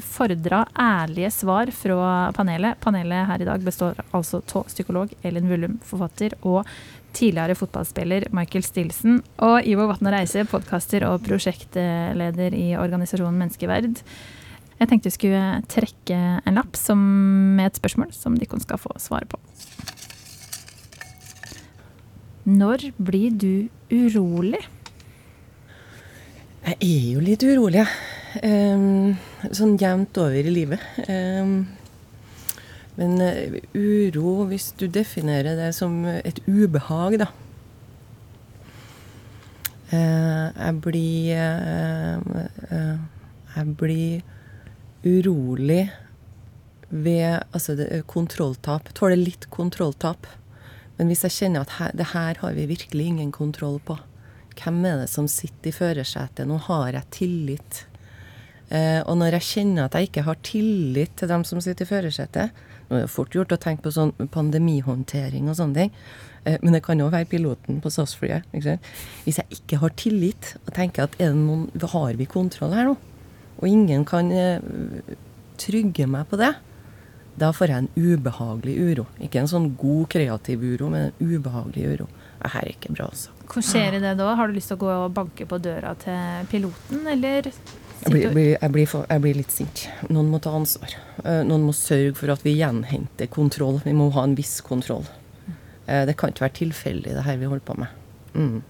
fordra 0.03 0.64
ærlige 0.80 1.30
svar 1.32 1.72
fra 1.76 2.32
panelet. 2.36 2.80
Panelet 2.84 3.30
her 3.30 3.43
i 3.43 3.47
dag 3.47 3.64
består 3.64 3.99
altså 4.11 4.41
av 4.43 4.68
psykolog 4.68 5.14
Elin 5.24 5.47
Vullum, 5.49 5.80
forfatter, 5.88 6.36
og 6.43 6.68
tidligere 7.14 7.55
fotballspiller 7.57 8.28
Michael 8.34 8.66
Stilson, 8.66 9.22
og 9.45 9.68
Ivo 9.70 9.88
Vatn 9.89 10.09
Reise, 10.11 10.45
podkaster 10.49 11.05
og 11.07 11.22
prosjektleder 11.26 12.55
i 12.57 12.74
organisasjonen 12.80 13.39
Menneskeverd. 13.43 14.01
Jeg 14.80 14.89
tenkte 14.89 15.11
vi 15.11 15.16
skulle 15.16 15.43
trekke 15.72 16.20
en 16.43 16.57
lapp 16.57 16.76
som, 16.80 16.99
med 17.55 17.70
et 17.70 17.80
spørsmål 17.80 18.14
som 18.18 18.36
de 18.38 18.49
skal 18.49 18.82
få 18.82 18.95
svare 18.99 19.30
på. 19.30 19.39
Når 22.43 22.89
blir 22.99 23.32
du 23.39 23.70
urolig? 23.93 24.59
Jeg 26.64 26.78
er 26.80 27.07
jo 27.11 27.20
litt 27.20 27.43
urolig, 27.43 27.82
um, 28.39 29.18
sånn 29.51 29.74
jevnt 29.82 30.16
over 30.16 30.45
i 30.47 30.51
livet. 30.53 30.84
Um, 31.11 31.66
men 32.95 33.18
uh, 33.20 33.57
uro, 33.76 34.45
hvis 34.47 34.70
du 34.80 34.86
definerer 34.88 35.57
det 35.59 35.74
som 35.76 36.05
et 36.07 36.39
ubehag, 36.47 37.18
da 37.20 37.28
uh, 39.91 40.47
Jeg 40.55 40.78
blir 40.86 41.36
uh, 41.36 42.95
Jeg 43.57 43.76
blir 43.84 44.24
urolig 45.03 45.84
ved 46.88 47.43
altså 47.51 47.76
det, 47.76 48.05
kontrolltap. 48.07 48.88
Tåler 48.95 49.20
litt 49.20 49.49
kontrolltap. 49.51 50.32
Men 50.95 51.11
hvis 51.11 51.28
jeg 51.28 51.38
kjenner 51.41 51.68
at 51.68 51.76
her, 51.82 51.91
det 51.91 52.14
her 52.16 52.39
har 52.39 52.55
vi 52.55 52.72
virkelig 52.72 53.11
ingen 53.11 53.36
kontroll 53.36 53.82
på 53.84 53.99
hvem 54.58 54.84
er 54.89 55.01
det 55.04 55.10
som 55.12 55.28
sitter 55.32 55.72
i 55.72 55.76
førersetet? 55.76 56.47
Nå 56.49 56.60
har 56.68 56.93
jeg 56.95 57.10
tillit. 57.18 57.84
Eh, 58.74 59.01
og 59.06 59.18
når 59.20 59.38
jeg 59.38 59.49
kjenner 59.49 59.88
at 59.88 59.97
jeg 59.97 60.10
ikke 60.10 60.26
har 60.28 60.39
tillit 60.45 61.16
til 61.20 61.30
dem 61.30 61.43
som 61.45 61.60
sitter 61.62 61.86
i 61.86 61.89
førersetet 61.89 62.62
Nå 62.88 62.95
er 62.97 63.04
det 63.04 63.12
fort 63.12 63.36
gjort 63.36 63.51
å 63.54 63.60
tenke 63.60 63.86
på 63.86 63.91
sånn 63.93 64.14
pandemihåndtering 64.34 65.49
og 65.51 65.58
sånne 65.60 65.84
ting, 65.84 65.91
eh, 66.43 66.58
men 66.62 66.76
det 66.76 66.82
kan 66.86 66.99
jo 66.99 67.08
være 67.14 67.30
piloten 67.32 67.80
på 67.84 67.91
SAS-flyet. 67.93 68.49
Hvis 68.51 69.39
jeg 69.39 69.60
ikke 69.60 69.80
har 69.82 69.93
tillit 69.99 70.54
og 70.66 70.74
tenker 70.76 71.08
at 71.08 71.16
noen, 71.38 71.70
har 71.93 72.20
vi 72.20 72.28
kontroll 72.30 72.76
her 72.76 72.89
nå, 72.89 72.97
og 73.62 73.70
ingen 73.70 74.04
kan 74.10 74.32
eh, 74.36 74.60
trygge 75.62 76.10
meg 76.12 76.28
på 76.30 76.41
det, 76.41 76.51
da 77.39 77.49
får 77.56 77.72
jeg 77.72 77.86
en 77.86 77.93
ubehagelig 77.95 78.76
uro. 78.91 79.08
Ikke 79.24 79.41
en 79.41 79.49
sånn 79.49 79.72
god, 79.80 80.06
kreativ 80.14 80.62
uro, 80.62 80.91
men 80.93 81.10
en 81.10 81.32
ubehagelig 81.32 81.88
uro. 81.95 82.10
Det 82.43 82.51
her 82.54 82.68
er 82.68 82.76
ikke 82.76 82.93
bra, 82.93 83.08
altså. 83.10 83.33
Hva 83.50 83.62
skjer 83.64 83.98
i 83.98 84.02
det 84.04 84.16
da? 84.20 84.34
Har 84.39 84.50
du 84.50 84.58
lyst 84.58 84.72
til 84.72 84.80
å 84.80 84.84
gå 84.84 84.91
og 84.91 85.16
banke 85.16 85.48
på 85.50 85.60
døra 85.62 85.94
til 86.00 86.48
piloten, 86.52 87.06
eller? 87.12 87.50
Jeg 88.04 88.12
blir, 88.12 88.22
jeg, 88.24 88.34
blir, 88.36 88.48
jeg, 88.58 88.72
blir 88.76 88.88
for, 88.89 89.08
jeg 89.08 89.24
blir, 89.24 89.38
litt 89.39 89.54
sint. 89.54 89.86
Noen 90.12 90.32
må 90.32 90.39
ta 90.44 90.52
ansvar. 90.58 90.96
Eh, 91.24 91.41
noen 91.48 91.68
må 91.70 91.76
sørge 91.78 92.18
for 92.20 92.34
at 92.34 92.44
vi 92.44 92.58
gjenhenter 92.58 93.30
kontroll. 93.32 93.80
Vi 93.86 93.94
må 93.96 94.10
ha 94.16 94.26
en 94.28 94.36
viss 94.36 94.58
kontroll. 94.66 95.06
Eh, 95.88 96.04
det 96.10 96.18
kan 96.20 96.34
ikke 96.34 96.48
være 96.48 96.58
tilfeldig, 96.60 97.16
det 97.16 97.24
her 97.24 97.39
vi 97.39 97.52
holder 97.52 97.68
på 97.68 97.78
med. 97.80 98.00
Mm. 98.34 98.62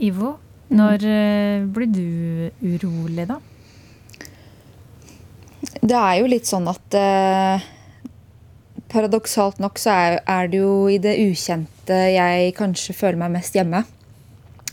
Ivo, 0.00 0.36
når 0.72 1.02
uh, 1.04 1.66
blir 1.74 1.90
du 1.92 2.50
urolig, 2.62 3.26
da? 3.28 3.40
Det 5.80 5.96
er 5.96 6.14
jo 6.20 6.30
litt 6.30 6.48
sånn 6.48 6.68
at 6.70 6.96
eh, 6.96 7.66
paradoksalt 8.92 9.60
nok 9.60 9.80
så 9.80 9.92
er, 9.92 10.16
er, 10.24 10.48
det 10.48 10.60
jo 10.62 10.72
i 10.88 10.96
det 11.02 11.14
ukjente 11.20 11.79
jeg 11.90 12.54
kanskje 12.58 12.96
føler 12.96 13.18
meg 13.20 13.34
mest 13.38 13.56
hjemme. 13.56 13.82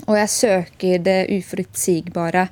Og 0.08 0.16
jeg 0.20 0.30
søker 0.30 1.04
det 1.04 1.20
uforutsigbare 1.34 2.48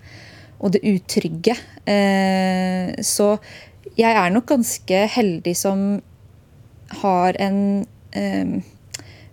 og 0.60 0.74
det 0.74 0.82
utrygge. 0.88 1.56
Eh, 1.86 2.96
så 3.06 3.36
jeg 3.96 4.12
er 4.12 4.32
nok 4.34 4.48
ganske 4.50 5.02
heldig 5.16 5.56
som 5.58 5.84
har 7.02 7.38
en 7.42 7.60
eh, 8.16 8.62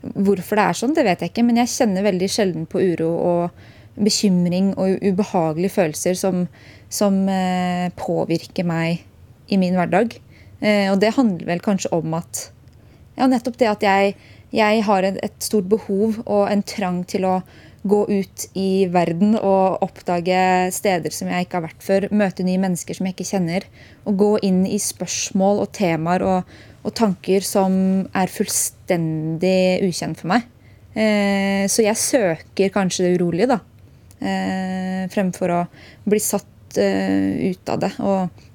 Hvorfor 0.03 0.59
det 0.59 0.63
er 0.67 0.75
sånn, 0.75 0.95
det 0.97 1.05
vet 1.07 1.21
jeg 1.23 1.31
ikke, 1.31 1.45
men 1.47 1.61
jeg 1.61 1.71
kjenner 1.71 2.03
veldig 2.03 2.27
sjelden 2.27 2.65
på 2.67 2.81
uro 2.83 3.11
og 3.23 3.61
bekymring 3.95 4.73
og 4.75 4.99
ubehagelige 4.99 5.77
følelser 5.77 6.17
som, 6.19 6.41
som 6.91 7.21
eh, 7.31 7.87
påvirker 7.95 8.67
meg 8.67 9.05
i 9.47 9.61
min 9.63 9.79
hverdag. 9.79 10.17
Eh, 10.59 10.89
og 10.91 10.99
det 11.05 11.15
handler 11.15 11.53
vel 11.53 11.63
kanskje 11.63 11.93
om 11.95 12.19
at 12.19 12.49
Ja, 13.13 13.29
nettopp 13.29 13.61
det 13.61 13.69
at 13.69 13.83
jeg, 13.85 14.15
jeg 14.53 14.83
har 14.87 15.07
et, 15.07 15.19
et, 15.25 15.37
stort 15.43 15.69
behov 15.71 16.21
og 16.27 16.49
en 16.51 16.65
trang 16.67 17.03
til 17.09 17.27
å 17.29 17.37
gå 17.83 18.03
ut 18.07 18.45
i 18.55 18.87
verden 18.93 19.35
og 19.35 19.83
oppdage 19.83 20.71
steder 20.77 21.15
som 21.15 21.31
jeg 21.33 21.47
ikke 21.47 21.59
har 21.59 21.65
vært 21.67 21.83
før. 21.83 22.07
Møte 22.15 22.47
nye 22.47 22.61
mennesker 22.63 22.95
som 22.95 23.09
jeg 23.09 23.17
ikke 23.17 23.31
kjenner. 23.33 23.67
Og 24.07 24.21
gå 24.21 24.31
inn 24.47 24.63
i 24.69 24.79
spørsmål 24.79 25.65
og 25.65 25.73
temaer 25.75 26.23
og, 26.27 26.53
og 26.85 26.95
tanker 26.99 27.43
som 27.47 27.75
er 28.15 28.31
fullstendig 28.31 29.83
ukjent 29.89 30.23
for 30.23 30.35
meg. 30.37 30.47
Eh, 30.95 31.67
så 31.73 31.83
jeg 31.89 31.99
søker 31.99 32.73
kanskje 32.75 33.09
det 33.09 33.17
urolige, 33.17 33.51
da. 33.57 33.59
Eh, 34.23 35.03
fremfor 35.11 35.57
å 35.57 35.61
bli 36.07 36.23
satt 36.23 36.79
eh, 36.79 37.51
ut 37.51 37.73
av 37.73 37.83
det. 37.83 37.95
Og 38.05 38.49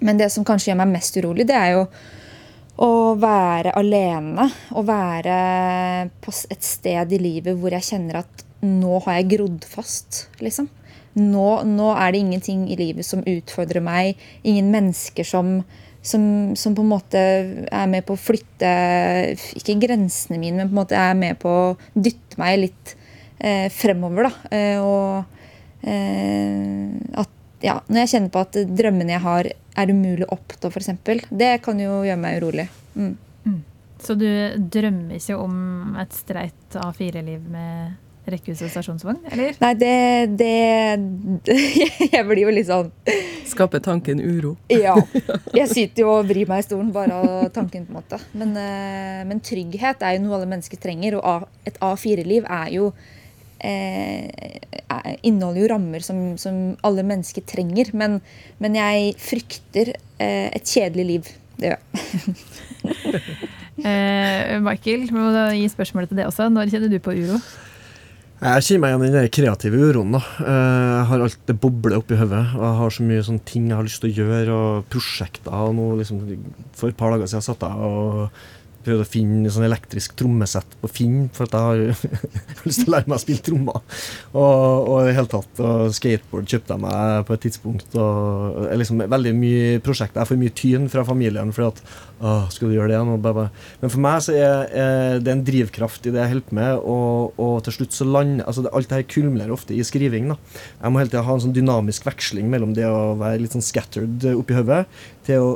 men 0.00 0.20
det 0.20 0.30
som 0.32 0.46
kanskje 0.48 0.70
gjør 0.70 0.80
meg 0.80 0.94
mest 0.94 1.16
urolig, 1.20 1.46
det 1.48 1.56
er 1.56 1.74
jo 1.76 1.84
å 2.80 3.14
være 3.20 3.74
alene. 3.76 4.48
Å 4.72 4.84
være 4.86 5.36
på 6.24 6.34
et 6.52 6.64
sted 6.64 7.12
i 7.12 7.20
livet 7.20 7.58
hvor 7.58 7.74
jeg 7.76 7.86
kjenner 7.92 8.22
at 8.22 8.46
nå 8.64 9.00
har 9.06 9.20
jeg 9.20 9.30
grodd 9.36 9.64
fast, 9.68 10.26
liksom. 10.44 10.68
Nå, 11.18 11.46
nå 11.66 11.88
er 11.96 12.12
det 12.12 12.20
ingenting 12.22 12.66
i 12.70 12.78
livet 12.78 13.06
som 13.06 13.24
utfordrer 13.26 13.82
meg. 13.82 14.20
Ingen 14.46 14.70
mennesker 14.72 15.26
som, 15.26 15.56
som, 16.06 16.22
som, 16.56 16.76
på 16.76 16.84
en 16.84 16.92
måte 16.92 17.22
er 17.66 17.90
med 17.90 18.06
på 18.06 18.14
å 18.14 18.20
flytte 18.20 18.70
Ikke 19.58 19.78
grensene 19.82 20.38
mine, 20.38 20.60
men 20.60 20.70
på 20.70 20.74
en 20.76 20.80
måte 20.82 21.00
er 21.00 21.18
med 21.18 21.40
på 21.42 21.50
å 21.50 21.66
dytte 21.96 22.38
meg 22.40 22.60
litt 22.66 22.94
eh, 23.42 23.66
fremover. 23.74 24.30
da, 24.30 24.54
eh, 24.54 24.78
Og 24.78 25.88
eh, 25.88 27.18
at 27.24 27.36
ja, 27.60 27.80
når 27.88 28.04
jeg 28.04 28.12
kjenner 28.14 28.32
på 28.32 28.44
at 28.46 28.60
drømmene 28.70 29.16
jeg 29.16 29.24
har, 29.26 29.50
er 29.80 29.94
umulig 29.94 30.28
å 30.28 30.36
oppnå, 30.36 30.70
f.eks. 30.70 31.26
Det 31.30 31.50
kan 31.64 31.80
jo 31.80 32.02
gjøre 32.06 32.20
meg 32.20 32.38
urolig. 32.40 32.68
Mm. 32.94 33.16
Mm. 33.46 33.58
Så 34.00 34.16
du 34.18 34.28
drømmer 34.56 35.18
ikke 35.18 35.40
om 35.40 35.98
et 36.00 36.14
streit 36.16 36.78
A4-liv 36.80 37.42
med 37.50 37.98
rekkehus 38.30 38.60
og 38.64 38.70
stasjonsvogn, 38.72 39.20
eller? 39.32 39.56
Nei, 39.62 39.70
det, 39.80 39.94
det 40.38 41.54
Jeg 42.14 42.24
blir 42.28 42.42
jo 42.44 42.52
litt 42.52 42.68
sånn 42.68 42.90
Skaper 43.48 43.82
tanken 43.82 44.20
uro? 44.22 44.54
Ja. 44.70 44.94
Jeg 45.58 45.70
sitter 45.72 46.04
jo 46.04 46.12
og 46.18 46.28
vrir 46.28 46.48
meg 46.50 46.62
i 46.62 46.66
stolen 46.68 46.92
bare 46.94 47.16
av 47.16 47.48
tanken, 47.54 47.86
på 47.88 47.94
en 47.94 47.98
måte. 47.98 48.20
Men, 48.36 48.52
eh, 48.60 49.22
men, 49.26 49.40
trygghet 49.44 50.04
er 50.06 50.16
jo 50.16 50.26
noe 50.26 50.36
alle 50.38 50.50
mennesker 50.52 50.78
trenger, 50.80 51.18
og 51.18 51.48
et 51.66 51.80
A4-liv 51.82 52.46
er 52.46 52.70
jo 52.76 52.92
eh, 53.64 54.60
inneholder 55.26 55.62
jo 55.62 55.70
rammer 55.72 56.04
som, 56.04 56.20
som, 56.40 56.60
alle 56.86 57.04
mennesker 57.06 57.44
trenger. 57.48 57.92
Men, 57.96 58.20
men 58.62 58.78
jeg 58.78 59.14
frykter 59.20 59.94
eh, 59.94 60.48
et 60.50 60.66
kjedelig 60.66 61.08
liv. 61.12 61.32
Det 61.60 61.70
gjør 61.70 61.78
jeg. 61.78 62.36
eh, 63.88 64.54
Michael, 64.64 65.08
må 65.14 65.32
da 65.36 65.50
gi 65.56 65.66
spørsmålet 65.72 66.12
til 66.12 66.22
det 66.22 66.30
også. 66.30 66.48
Når 66.52 66.72
kjenner 66.72 66.92
du 66.92 67.00
på 67.02 67.16
uro? 67.16 67.40
Jeg 68.40 68.64
kjenner 68.64 68.80
meg 68.80 68.94
igjen 68.94 69.02
i 69.04 69.16
den 69.18 69.32
kreative 69.36 69.80
uroen. 69.90 70.14
da. 70.16 70.20
Eh, 70.40 70.92
jeg 70.96 71.08
har 71.10 71.24
alt 71.26 71.42
det 71.50 71.58
bobler 71.60 71.98
oppi 71.98 72.16
hodet. 72.16 72.46
Og 72.56 72.62
jeg 72.64 72.78
har 72.78 72.94
så 72.96 73.08
mye 73.10 73.26
sånne 73.26 73.44
ting 73.50 73.66
jeg 73.68 73.76
har 73.76 73.84
lyst 73.84 74.00
til 74.00 74.08
å 74.08 74.16
gjøre, 74.16 74.54
og 74.56 74.86
prosjekter. 74.92 75.52
og 75.52 75.74
noe 75.76 75.98
liksom, 76.00 76.22
For 76.72 76.88
et 76.88 76.96
par 76.96 77.12
dager 77.12 77.28
siden 77.28 77.44
satt 77.44 77.68
jeg 77.68 77.90
og 77.90 78.30
prøvde 78.84 79.04
å 79.04 79.08
finne 79.08 79.52
sånn 79.52 79.66
elektrisk 79.66 80.14
trommesett 80.18 80.76
på 80.80 80.90
Finn, 80.90 81.18
for 81.34 81.46
at 81.46 81.56
jeg 81.56 81.94
har 81.94 82.20
lyst 82.68 82.82
til 82.82 82.90
å 82.90 82.94
lære 82.96 83.10
meg 83.10 83.18
å 83.18 83.22
spille 83.22 83.44
trommer. 83.44 83.80
Og, 84.32 84.92
i 85.00 85.08
det 85.08 85.16
hele 85.18 85.32
tatt, 85.32 85.62
og 85.64 85.94
skateboard 85.96 86.48
kjøpte 86.50 86.76
jeg 86.76 86.84
meg 86.84 87.26
på 87.28 87.36
et 87.36 87.44
tidspunkt. 87.46 87.98
og 88.00 88.70
liksom 88.80 89.04
Veldig 89.10 89.34
mye 89.36 89.82
prosjekter. 89.84 90.22
Jeg 90.22 90.30
får 90.30 90.40
mye 90.40 90.56
tyn 90.62 90.88
fra 90.92 91.04
familien 91.08 91.52
fordi 91.54 91.70
at 91.70 91.82
å, 92.20 92.34
skal 92.52 92.68
du 92.68 92.76
gjøre 92.76 92.92
det 92.92 92.98
Nå? 93.08 93.16
Men 93.20 93.92
for 93.92 94.00
meg 94.04 94.18
så 94.24 94.34
er, 94.36 94.66
er 94.76 95.22
det 95.24 95.32
en 95.32 95.44
drivkraft 95.44 96.04
i 96.04 96.12
det 96.12 96.20
jeg 96.20 96.34
holder 96.34 96.48
på 96.50 96.58
med, 96.58 96.82
og, 96.82 97.38
og, 97.40 97.54
til 97.64 97.78
slutt 97.78 97.96
så 97.96 98.06
lander 98.08 98.44
altså 98.44 98.66
det, 98.66 98.74
Alt 98.76 98.90
det 98.90 98.98
her 98.98 99.08
kulmler 99.08 99.52
ofte 99.54 99.76
i 99.76 99.84
skriving. 99.86 100.28
da. 100.32 100.36
Jeg 100.82 100.92
må 100.92 101.00
hele 101.00 101.12
tida 101.12 101.24
ha 101.26 101.36
en 101.36 101.44
sånn 101.46 101.56
dynamisk 101.56 102.06
veksling 102.08 102.50
mellom 102.52 102.74
det 102.76 102.86
å 102.88 103.16
være 103.20 103.40
litt 103.42 103.56
sånn 103.56 103.64
scattered 103.64 104.24
oppi 104.34 104.56
hodet, 104.56 104.84
til 105.26 105.46
å 105.46 105.50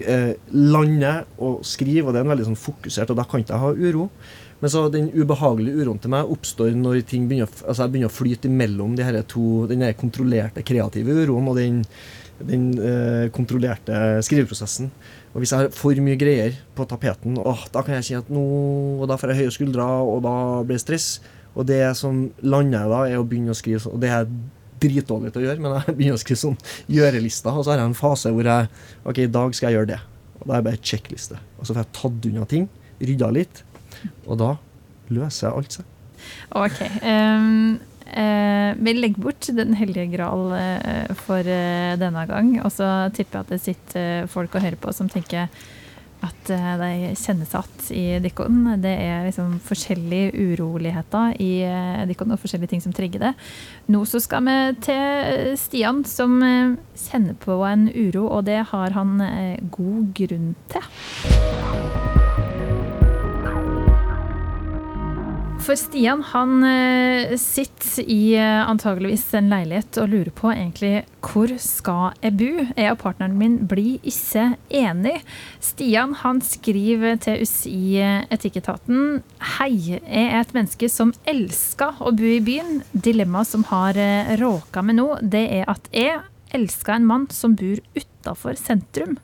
eh, 0.00 0.32
lande 0.52 1.12
og 1.42 1.60
skrive, 1.66 2.08
og 2.08 2.14
det 2.14 2.22
er 2.22 2.26
en 2.26 2.32
veldig 2.32 2.48
sånn 2.50 2.62
fokusert, 2.62 3.12
og 3.12 3.20
da 3.20 3.26
kan 3.28 3.42
ikke 3.42 3.54
jeg 3.54 3.64
ha 3.64 3.90
uro. 3.90 4.08
Men 4.62 4.70
så 4.70 4.84
den 4.94 5.08
ubehagelige 5.10 5.82
uroen 5.82 5.98
til 5.98 6.12
meg 6.14 6.28
oppstår 6.30 6.76
når 6.78 7.00
ting 7.10 7.24
begynner, 7.26 7.50
altså 7.66 7.82
jeg 7.82 7.94
begynner 7.94 8.12
å 8.12 8.14
flyte 8.14 8.50
imellom 8.50 8.94
de 8.94 9.06
her 9.06 9.18
to, 9.26 9.64
den 9.70 9.82
kontrollerte 9.98 10.62
kreative 10.62 11.16
uroen 11.24 11.50
og 11.50 11.58
den, 11.58 11.80
den 12.46 12.68
eh, 12.78 13.26
kontrollerte 13.34 14.22
skriveprosessen. 14.22 14.92
Og 15.32 15.42
Hvis 15.42 15.54
jeg 15.54 15.64
har 15.64 15.74
for 15.74 15.98
mye 16.04 16.20
greier 16.20 16.54
på 16.76 16.86
tapeten, 16.86 17.40
åh, 17.42 17.66
da 17.74 17.82
kan 17.82 17.98
jeg 17.98 18.06
si 18.06 18.16
at 18.18 18.30
nå 18.30 18.42
og 19.00 19.06
da 19.10 19.18
får 19.18 19.32
jeg 19.32 19.42
høye 19.42 19.56
skuldre, 19.58 19.86
og 20.06 20.22
da 20.28 20.34
blir 20.62 20.78
det 20.78 20.84
stress. 20.84 21.08
Og 21.52 21.66
det 21.68 21.82
som 21.98 22.28
lander 22.40 22.86
da, 22.88 23.02
er 23.08 23.20
å 23.20 23.26
begynne 23.28 23.52
å 23.52 23.58
skrive. 23.58 23.82
Og 23.90 23.98
det 24.00 24.12
er 24.14 24.28
dritdårlig 24.82 25.32
til 25.32 25.42
å 25.42 25.46
gjøre, 25.46 25.62
men 25.62 25.76
jeg 25.78 25.96
begynner 25.98 26.18
å 26.18 26.22
skrive 26.22 26.42
sånn 26.42 26.58
gjørelister. 26.92 27.54
Og 27.54 27.64
så 27.64 27.74
har 27.74 27.82
jeg 27.82 27.90
en 27.92 27.98
fase 27.98 28.32
hvor 28.34 28.48
jeg 28.48 28.68
OK, 29.08 29.22
i 29.22 29.30
dag 29.38 29.56
skal 29.56 29.70
jeg 29.70 29.80
gjøre 29.80 29.92
det. 29.94 30.00
Og 30.40 30.48
da 30.48 30.56
er 30.56 30.62
det 30.62 30.68
bare 30.70 30.82
sjekkliste. 30.82 31.38
Og 31.58 31.64
så 31.64 31.74
får 31.74 31.84
jeg 31.84 31.94
tatt 32.00 32.28
unna 32.32 32.50
ting, 32.50 32.68
rydda 33.02 33.30
litt, 33.34 33.62
og 34.26 34.38
da 34.42 34.52
løser 35.12 35.48
jeg 35.48 35.56
alt 35.58 35.78
seg. 35.78 35.88
OK. 36.58 36.80
Um, 37.02 37.78
uh, 38.06 38.70
vi 38.78 38.94
legger 38.94 39.24
bort 39.24 39.48
Den 39.56 39.74
hellige 39.74 40.12
gral 40.14 40.52
uh, 40.54 41.12
for 41.24 41.42
uh, 41.42 41.94
denne 42.00 42.26
gang. 42.30 42.54
Og 42.62 42.70
så 42.74 42.88
tipper 43.16 43.40
jeg 43.40 43.46
at 43.46 43.54
det 43.54 43.62
sitter 43.62 44.30
folk 44.32 44.54
og 44.54 44.66
hører 44.66 44.80
på 44.80 44.94
som 44.94 45.10
tenker 45.12 45.50
at 46.22 46.50
eh, 46.54 46.72
de 46.80 47.12
kjenner 47.18 47.48
seg 47.48 47.66
igjen 47.66 47.90
i 47.98 48.04
Dikkon. 48.22 48.60
Det 48.82 48.92
er 48.92 49.26
liksom 49.26 49.58
forskjellige 49.66 50.32
uroligheter 50.38 51.36
i 51.42 51.52
eh, 51.66 52.14
og 52.22 52.40
forskjellige 52.40 52.74
ting 52.74 52.84
som 52.84 52.94
trigger 52.94 53.26
det. 53.26 53.32
Nå 53.92 54.04
så 54.08 54.22
skal 54.22 54.46
vi 54.46 54.56
til 54.86 55.54
Stian, 55.60 56.04
som 56.08 56.38
eh, 56.46 56.74
kjenner 57.08 57.38
på 57.42 57.58
en 57.66 57.88
uro, 57.90 58.28
og 58.28 58.46
det 58.46 58.62
har 58.72 58.98
han 58.98 59.18
god 59.74 60.12
grunn 60.16 60.52
til. 60.72 62.21
For 65.62 65.78
Stian 65.78 66.24
han 66.26 66.64
eh, 66.66 67.36
sitter 67.38 68.02
i 68.10 68.34
eh, 68.34 68.62
antageligvis 68.66 69.28
en 69.38 69.46
leilighet 69.52 69.94
og 70.02 70.08
lurer 70.10 70.30
på 70.34 70.50
egentlig 70.50 71.04
hvor 71.22 71.52
skal 71.62 72.16
jeg 72.18 72.34
bo? 72.40 72.48
Jeg 72.74 72.90
og 72.90 72.98
partneren 72.98 73.36
min 73.38 73.54
blir 73.70 74.02
ikke 74.02 74.48
enig. 74.74 75.14
Stian 75.62 76.16
han 76.18 76.42
skriver 76.42 77.20
til 77.22 77.46
oss 77.46 77.54
i 77.70 77.94
eh, 78.02 78.26
Etikketaten 78.34 79.22
Hei, 79.60 80.00
jeg 80.00 80.02
er 80.02 80.40
et 80.40 80.56
menneske 80.56 80.90
som 80.90 81.14
elsker 81.30 82.02
å 82.02 82.10
bo 82.10 82.26
i 82.26 82.42
byen. 82.42 82.82
Dilemmaet 82.90 83.54
som 83.54 83.62
har 83.70 84.02
råka 84.42 84.82
meg 84.82 84.98
nå, 84.98 85.08
det 85.22 85.46
er 85.62 85.70
at 85.70 85.86
jeg 85.94 86.18
elsker 86.58 86.98
en 86.98 87.06
mann 87.06 87.30
som 87.30 87.54
bor 87.54 87.78
utafor 87.94 88.58
sentrum. 88.58 89.20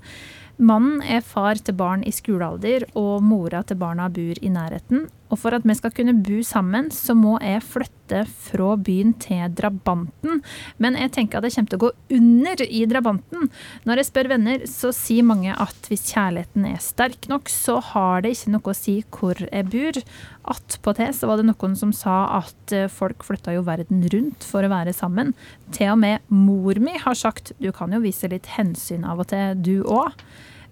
Mannen 0.59 1.03
er 1.03 1.27
far 1.27 1.59
til 1.59 1.75
barn 1.79 2.07
i 2.07 2.15
skolealder, 2.15 2.87
og 2.99 3.23
mora 3.27 3.67
til 3.67 3.79
barna 3.79 4.07
bor 4.11 4.39
i 4.39 4.51
nærheten. 4.51 5.09
Og 5.29 5.41
for 5.41 5.57
at 5.57 5.67
vi 5.69 5.77
skal 5.77 5.93
kunne 5.95 6.17
bo 6.25 6.41
sammen, 6.47 6.91
så 6.95 7.15
må 7.17 7.37
jeg 7.43 7.65
flytte 7.67 8.23
fra 8.49 8.73
byen 8.81 9.13
til 9.21 9.53
Drabanten. 9.59 10.41
Men 10.81 10.97
jeg 10.97 11.13
tenker 11.17 11.39
at 11.39 11.49
jeg 11.49 11.59
kommer 11.59 11.73
til 11.73 11.81
å 11.81 11.85
gå 11.87 12.19
under 12.19 12.65
i 12.65 12.83
Drabanten. 12.89 13.51
Når 13.89 14.01
jeg 14.01 14.09
spør 14.09 14.31
venner, 14.33 14.65
så 14.71 14.93
sier 14.97 15.27
mange 15.29 15.53
at 15.53 15.91
hvis 15.91 16.07
kjærligheten 16.13 16.67
er 16.71 16.81
sterk 16.83 17.29
nok, 17.31 17.53
så 17.53 17.79
har 17.93 18.25
det 18.25 18.35
ikke 18.37 18.55
noe 18.57 18.73
å 18.73 18.77
si 18.77 18.97
hvor 19.15 19.45
jeg 19.45 19.69
bor. 19.73 20.03
Attpåtil 20.49 21.15
så 21.17 21.29
var 21.29 21.41
det 21.41 21.49
noen 21.51 21.77
som 21.77 21.93
sa 21.93 22.19
at 22.41 22.75
eh, 22.75 22.89
folk 22.89 23.27
flytta 23.27 23.53
jo 23.57 23.67
verden 23.67 24.05
rundt 24.15 24.47
for 24.49 24.65
å 24.65 24.73
være 24.73 24.97
sammen. 24.97 25.35
Til 25.77 25.93
og 25.93 26.01
med 26.05 26.25
mor 26.33 26.81
mi 26.81 26.97
har 26.97 27.19
sagt 27.19 27.53
du 27.61 27.71
kan 27.77 27.93
jo 27.93 28.01
vise 28.05 28.31
litt 28.33 28.49
hensyn 28.57 29.05
av 29.05 29.21
og 29.21 29.29
til, 29.33 29.59
du 29.61 29.83
òg. 29.85 30.17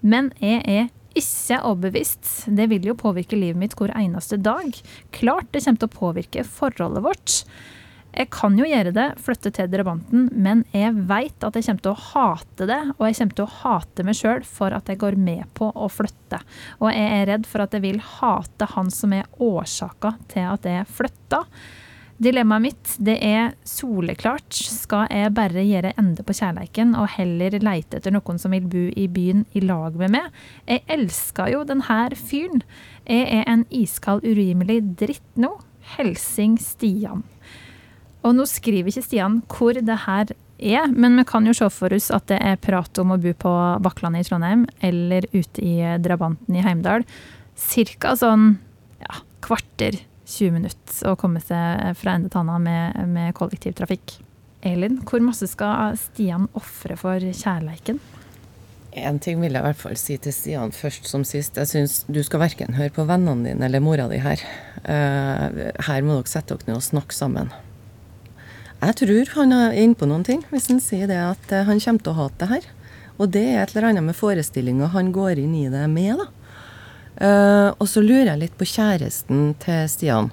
Men 0.01 0.31
jeg 0.41 0.61
er 0.69 0.89
ikke 1.17 1.61
overbevist. 1.67 2.29
Det 2.47 2.67
vil 2.71 2.85
jo 2.89 2.97
påvirke 2.97 3.39
livet 3.39 3.59
mitt 3.59 3.75
hver 3.77 3.93
eneste 3.97 4.39
dag. 4.41 4.69
Klart 5.15 5.49
det 5.51 5.63
kommer 5.65 5.81
til 5.81 5.89
å 5.89 5.97
påvirke 5.97 6.45
forholdet 6.47 7.05
vårt. 7.05 7.41
Jeg 8.17 8.31
kan 8.33 8.55
jo 8.57 8.65
gjøre 8.65 8.93
det, 8.95 9.05
flytte 9.21 9.51
til 9.53 9.67
Drabanten, 9.69 10.29
men 10.33 10.63
jeg 10.73 10.95
veit 11.09 11.43
at 11.45 11.57
jeg 11.57 11.67
kommer 11.67 11.83
til 11.85 11.91
å 11.91 12.05
hate 12.07 12.65
det. 12.69 12.79
Og 12.95 13.03
jeg 13.05 13.17
kommer 13.19 13.37
til 13.37 13.45
å 13.45 13.55
hate 13.59 14.05
meg 14.07 14.17
sjøl 14.17 14.45
for 14.47 14.73
at 14.73 14.89
jeg 14.89 15.01
går 15.03 15.19
med 15.21 15.43
på 15.57 15.69
å 15.69 15.89
flytte. 15.91 16.39
Og 16.81 16.89
jeg 16.89 17.11
er 17.19 17.27
redd 17.29 17.49
for 17.49 17.65
at 17.65 17.77
jeg 17.77 17.85
vil 17.85 17.99
hate 18.01 18.69
han 18.73 18.89
som 18.93 19.13
er 19.13 19.29
årsaka 19.37 20.15
til 20.33 20.49
at 20.49 20.65
jeg 20.65 20.89
flytta. 20.97 21.43
Dilemmaet 22.17 22.63
mitt 22.63 22.91
det 23.05 23.19
er 23.21 23.51
soleklart. 23.67 24.49
Skal 24.55 25.05
jeg 25.13 25.35
bare 25.37 25.61
gjøre 25.61 25.93
ende 26.01 26.23
på 26.25 26.33
kjærleiken 26.39 26.95
og 26.97 27.11
heller 27.13 27.59
leite 27.61 27.99
etter 27.99 28.15
noen 28.15 28.41
som 28.41 28.55
vil 28.55 28.65
bo 28.65 28.87
i 28.89 29.05
byen 29.13 29.43
i 29.53 29.61
lag 29.61 29.93
med 30.01 30.15
meg? 30.15 30.39
Jeg 30.65 30.81
elsker 30.97 31.51
jo 31.53 31.61
denne 31.69 31.99
fyren. 32.17 32.65
Jeg 33.05 33.29
er 33.37 33.45
en 33.45 33.67
iskald, 33.69 34.25
urimelig 34.25 34.81
dritt 34.97 35.37
nå. 35.37 35.53
Helsing 35.93 36.57
Stian. 36.59 37.21
Og 38.25 38.33
nå 38.35 38.47
skriver 38.49 38.89
ikke 38.89 39.05
Stian 39.05 39.39
hvor 39.53 39.77
det 39.77 40.01
her 40.07 40.33
er, 40.57 40.89
men 40.89 41.21
vi 41.21 41.29
kan 41.29 41.45
jo 41.45 41.53
se 41.55 41.69
for 41.71 41.93
oss 41.93 42.09
at 42.11 42.25
det 42.31 42.41
er 42.41 42.57
prat 42.59 42.97
om 42.97 43.13
å 43.13 43.21
bo 43.21 43.31
på 43.37 43.53
Bakklandet 43.85 44.25
i 44.25 44.29
Trondheim 44.31 44.65
eller 44.81 45.29
ute 45.37 45.61
i 45.61 45.77
Drabanten 46.01 46.57
i 46.57 46.65
Heimdal. 46.65 47.05
Cirka 47.57 48.17
sånn 48.17 48.55
ja, 49.05 49.21
kvarter 49.45 50.01
20 50.27 50.53
minutter 50.57 51.07
å 51.07 51.15
komme 51.19 51.39
seg 51.43 51.95
fra 51.97 52.17
ende 52.17 52.31
til 52.31 52.43
annen 52.43 52.65
med, 52.67 52.99
med 53.09 53.35
kollektivtrafikk. 53.37 54.17
Elin, 54.67 54.99
hvor 55.07 55.21
masse 55.23 55.47
skal 55.49 55.95
Stian 56.01 56.47
ofre 56.57 56.97
for 56.99 57.21
kjærleiken? 57.21 58.01
En 58.97 59.19
ting 59.21 59.37
vil 59.43 59.53
jeg 59.53 59.61
i 59.61 59.67
hvert 59.67 59.79
fall 59.79 59.97
si 59.99 60.15
til 60.21 60.33
Stian 60.33 60.73
først 60.73 61.05
som 61.09 61.23
sist. 61.27 61.59
Jeg 61.59 61.69
syns 61.69 61.99
du 62.09 62.19
skal 62.25 62.41
verken 62.41 62.77
høre 62.77 62.93
på 62.95 63.05
vennene 63.07 63.51
dine 63.51 63.67
eller 63.67 63.83
mora 63.83 64.07
di 64.09 64.17
her. 64.23 64.41
Uh, 64.81 65.69
her 65.85 66.05
må 66.05 66.17
dere 66.17 66.31
sette 66.31 66.57
dere 66.57 66.71
ned 66.71 66.79
og 66.79 66.87
snakke 66.87 67.15
sammen. 67.15 67.53
Jeg 68.81 68.97
tror 68.99 69.31
han 69.37 69.53
er 69.55 69.77
inne 69.77 69.97
på 69.97 70.09
noen 70.09 70.25
ting 70.25 70.43
hvis 70.51 70.67
han 70.69 70.81
sier 70.81 71.09
det 71.09 71.19
at 71.21 71.53
uh, 71.53 71.63
han 71.69 71.81
kommer 71.83 72.03
til 72.03 72.15
å 72.15 72.19
hate 72.23 72.41
det 72.41 72.49
her. 72.55 72.67
Og 73.17 73.31
det 73.33 73.45
er 73.51 73.61
et 73.63 73.75
eller 73.75 73.91
annet 73.91 74.09
med 74.09 74.17
forestillinga 74.17 74.89
han 74.93 75.13
går 75.13 75.43
inn 75.45 75.55
i 75.57 75.67
det 75.73 75.85
med. 75.93 76.17
da. 76.17 76.27
Uh, 77.17 77.73
og 77.81 77.87
så 77.89 78.03
lurer 78.03 78.29
jeg 78.29 78.41
litt 78.43 78.57
på 78.59 78.67
kjæresten 78.69 79.55
til 79.63 79.87
Stian. 79.89 80.29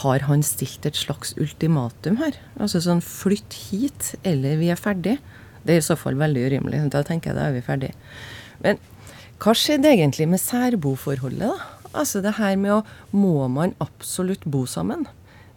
Har 0.00 0.26
han 0.26 0.42
stilt 0.44 0.84
et 0.88 0.98
slags 0.98 1.32
ultimatum 1.40 2.18
her? 2.20 2.36
Altså 2.60 2.82
sånn 2.84 3.00
flytt 3.04 3.54
hit, 3.68 4.12
eller 4.26 4.58
vi 4.60 4.72
er 4.72 4.80
ferdig? 4.80 5.16
Det 5.64 5.74
er 5.76 5.80
i 5.80 5.86
så 5.86 5.96
fall 5.98 6.18
veldig 6.18 6.44
urimelig. 6.48 6.82
Da 6.92 7.04
tenker 7.06 7.30
jeg 7.30 7.38
da 7.38 7.46
er 7.48 7.56
vi 7.56 7.64
ferdig. 7.64 7.92
Men 8.64 8.80
hva 9.38 9.54
skjedde 9.54 9.90
egentlig 9.92 10.26
med 10.28 10.42
særboforholdet, 10.42 11.46
da? 11.46 11.74
Altså 11.96 12.20
det 12.20 12.34
her 12.36 12.58
med 12.60 12.74
å 12.74 12.82
Må 13.16 13.46
man 13.48 13.72
absolutt 13.80 14.42
bo 14.44 14.66
sammen? 14.68 15.06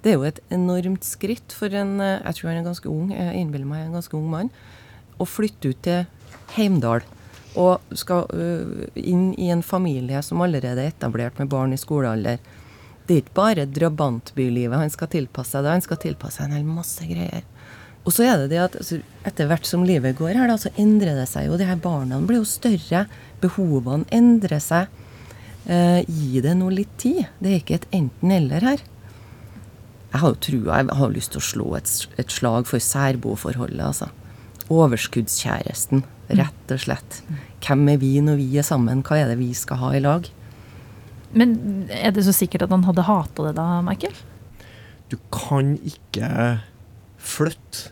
Det 0.02 0.14
er 0.14 0.16
jo 0.16 0.30
et 0.30 0.40
enormt 0.54 1.04
skritt 1.06 1.52
for 1.54 1.74
en 1.76 2.00
eh, 2.00 2.22
Jeg 2.24 2.38
tror 2.38 2.50
han 2.50 2.62
er 2.62 2.70
ganske 2.70 2.90
ung, 2.90 3.12
jeg 3.12 3.42
innbiller 3.42 3.68
meg 3.68 3.84
en 3.86 3.98
ganske 3.98 4.16
ung 4.18 4.30
mann. 4.32 4.54
Å 5.20 5.28
flytte 5.28 5.74
ut 5.74 5.82
til 5.86 6.06
Heimdal 6.56 7.04
og 7.60 7.96
skal 7.98 8.28
uh, 8.32 8.88
inn 8.96 9.32
i 9.36 9.50
en 9.52 9.64
familie 9.66 10.22
som 10.24 10.42
allerede 10.44 10.86
er 10.86 10.94
etablert 10.94 11.40
med 11.42 11.52
barn 11.52 11.76
i 11.76 11.80
skolealder. 11.80 12.40
Det 13.08 13.16
er 13.16 13.24
ikke 13.24 13.40
bare 13.40 13.68
drabantbylivet 13.68 14.80
han 14.80 14.94
skal 14.94 15.10
tilpasse 15.12 15.58
seg, 15.58 15.68
han 15.68 15.84
skal 15.84 16.00
tilpasse 16.00 16.40
seg 16.40 16.48
en 16.48 16.60
hel 16.60 16.70
masse 16.70 17.08
greier. 17.10 17.44
Og 18.02 18.16
så 18.16 18.26
er 18.26 18.40
det 18.42 18.54
det 18.54 18.62
at 18.64 18.78
altså, 18.80 19.02
etter 19.28 19.50
hvert 19.50 19.68
som 19.68 19.84
livet 19.86 20.18
går 20.18 20.34
her, 20.40 20.50
da, 20.50 20.58
så 20.58 20.72
endrer 20.82 21.20
det 21.20 21.28
seg 21.30 21.46
jo. 21.48 21.58
De 21.60 21.68
her 21.68 21.78
barna 21.82 22.18
blir 22.24 22.42
jo 22.42 22.48
større. 22.50 23.04
Behovene 23.44 24.08
endrer 24.14 24.62
seg. 24.64 24.90
Eh, 25.70 26.02
gi 26.10 26.42
det 26.42 26.56
nå 26.58 26.72
litt 26.74 26.96
tid. 27.02 27.28
Det 27.38 27.52
er 27.52 27.60
ikke 27.62 27.78
et 27.78 27.92
enten-eller 27.94 28.66
her. 28.66 28.82
Jeg 30.12 30.24
har 30.24 30.34
jo 30.34 30.40
trua, 30.44 30.80
jeg 30.82 30.98
har 30.98 31.14
lyst 31.14 31.36
til 31.36 31.40
å 31.40 31.46
slå 31.46 31.68
et, 31.78 31.92
et 32.20 32.34
slag 32.34 32.66
for 32.68 32.84
særboforholdet, 32.84 33.84
altså. 33.86 34.10
Overskuddskjæresten, 34.72 36.06
rett 36.32 36.74
og 36.74 36.80
slett. 36.80 37.22
Hvem 37.64 37.90
er 37.92 38.02
vi 38.02 38.14
når 38.24 38.40
vi 38.40 38.48
er 38.60 38.66
sammen? 38.66 39.04
Hva 39.06 39.20
er 39.20 39.32
det 39.32 39.40
vi 39.42 39.52
skal 39.58 39.82
ha 39.82 39.94
i 39.98 40.04
lag? 40.04 40.30
Men 41.36 41.56
er 41.92 42.12
det 42.16 42.26
så 42.28 42.34
sikkert 42.36 42.66
at 42.66 42.74
han 42.74 42.86
hadde 42.88 43.08
hata 43.08 43.48
det 43.50 43.56
da, 43.60 43.68
Michael? 43.86 44.16
Du 45.12 45.18
kan 45.34 45.76
ikke 45.88 46.62
flytte 47.22 47.92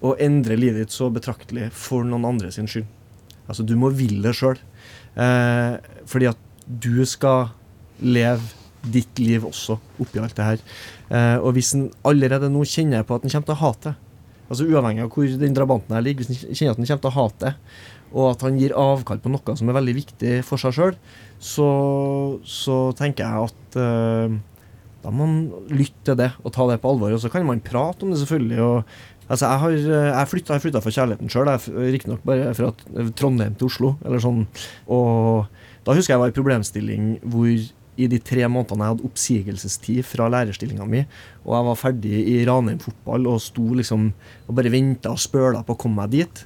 og 0.00 0.20
endre 0.22 0.56
livet 0.56 0.86
ditt 0.86 0.94
så 0.94 1.10
betraktelig 1.12 1.68
for 1.76 2.06
noen 2.08 2.26
andre 2.28 2.50
sin 2.54 2.68
skyld. 2.70 2.88
Altså, 3.50 3.66
du 3.66 3.74
må 3.78 3.90
ville 3.94 4.22
det 4.24 4.36
sjøl. 4.38 4.58
Eh, 5.18 5.76
fordi 6.08 6.30
at 6.30 6.40
du 6.66 7.02
skal 7.08 7.50
leve 8.00 8.40
ditt 8.80 9.18
liv 9.20 9.44
også 9.44 9.76
oppi 10.00 10.22
alt 10.22 10.36
det 10.38 10.46
her. 10.46 10.62
Eh, 11.10 11.36
og 11.42 11.52
hvis 11.56 11.74
en 11.76 11.90
allerede 12.06 12.48
nå 12.52 12.62
kjenner 12.64 13.04
på 13.04 13.18
at 13.18 13.26
en 13.26 13.34
kommer 13.34 13.50
til 13.50 13.58
å 13.58 13.62
hate 13.64 13.94
altså 14.50 14.66
uavhengig 14.66 15.06
av 15.06 15.14
hvor 15.14 15.38
den 15.40 15.56
drabanten 15.56 15.96
her 15.96 16.04
ligger, 16.04 16.26
hvis 16.26 16.44
han 16.44 16.58
kjenner 16.58 16.74
at 16.74 16.82
han 16.82 16.90
kommer 16.90 17.04
til 17.06 17.10
å 17.10 17.16
hate 17.16 17.54
og 18.10 18.32
at 18.32 18.44
han 18.46 18.58
gir 18.58 18.74
avkall 18.74 19.20
på 19.22 19.30
noe 19.30 19.56
som 19.58 19.70
er 19.70 19.76
veldig 19.76 19.96
viktig 20.00 20.32
for 20.46 20.60
seg 20.60 20.74
sjøl, 20.74 20.96
så, 21.38 21.68
så, 22.42 22.78
tenker 22.98 23.22
jeg 23.22 23.50
at 23.50 23.78
uh, 23.78 24.34
da 25.00 25.12
må 25.14 25.28
man 25.28 25.70
lytte 25.72 26.10
til 26.10 26.18
det 26.18 26.32
og 26.42 26.52
ta 26.56 26.66
det 26.68 26.80
på 26.82 26.90
alvor. 26.90 27.14
Og 27.14 27.22
så 27.22 27.30
kan 27.32 27.46
man 27.46 27.62
prate 27.64 28.04
om 28.04 28.12
det, 28.12 28.20
selvfølgelig. 28.20 28.60
og 28.66 29.30
Altså, 29.30 29.46
jeg 29.46 29.60
har 29.62 29.74
jeg 30.18 30.26
flytta, 30.26 30.54
jeg 30.56 30.62
flytta 30.64 30.80
for 30.82 30.94
kjærligheten 30.96 31.30
sjøl, 31.30 31.48
riktignok 31.94 32.24
bare 32.26 32.50
fra 32.58 32.72
Trondheim 33.14 33.54
til 33.54 33.68
Oslo. 33.68 33.92
eller 34.02 34.18
sånn, 34.18 34.46
og 34.90 35.46
Da 35.86 35.94
husker 35.94 36.12
jeg 36.12 36.20
var 36.20 36.32
i 36.32 36.34
problemstilling 36.34 37.04
hvor 37.22 37.54
i 37.98 38.06
de 38.10 38.20
tre 38.22 38.46
månedene 38.48 38.86
jeg 38.86 38.94
hadde 38.94 39.08
oppsigelsestid 39.08 40.04
fra 40.06 40.28
lærerstillinga 40.32 40.86
mi, 40.88 41.02
og 41.44 41.56
jeg 41.56 41.66
var 41.68 41.80
ferdig 41.80 42.20
i 42.32 42.36
Ranheim 42.48 42.78
fotball 42.82 43.26
og 43.30 43.42
sto 43.44 43.66
liksom 43.76 44.12
og 44.46 44.54
bare 44.56 44.72
venta 44.72 45.12
og 45.14 45.20
spøla 45.20 45.64
på 45.66 45.76
å 45.76 45.80
komme 45.80 46.02
meg 46.02 46.14
dit. 46.14 46.44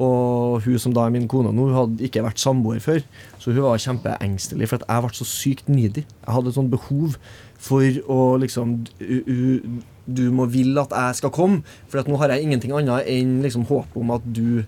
Og 0.00 0.62
hun 0.64 0.78
som 0.80 0.94
da 0.96 1.04
er 1.04 1.12
min 1.12 1.28
kone 1.28 1.50
nå, 1.52 1.66
hadde 1.74 2.06
ikke 2.06 2.22
vært 2.24 2.40
samboer 2.40 2.80
før, 2.80 3.02
så 3.38 3.52
hun 3.52 3.66
var 3.66 3.82
kjempeengstelig 3.82 4.70
for 4.70 4.80
at 4.80 4.86
jeg 4.88 5.04
ble 5.04 5.18
så 5.18 5.26
sykt 5.28 5.68
needy. 5.68 6.04
Jeg 6.06 6.34
hadde 6.36 6.48
et 6.48 6.56
sånt 6.56 6.72
behov 6.72 7.18
for 7.62 7.98
å 8.10 8.20
liksom 8.40 8.78
du, 8.98 10.22
må 10.34 10.48
ville 10.50 10.80
at 10.80 10.94
jeg 10.96 11.20
skal 11.20 11.34
komme, 11.34 11.60
for 11.90 12.08
nå 12.08 12.18
har 12.22 12.32
jeg 12.32 12.46
ingenting 12.46 12.72
annet 12.74 13.10
enn 13.10 13.40
liksom 13.44 13.68
håp 13.68 13.92
om 13.98 14.14
at 14.16 14.24
du 14.24 14.64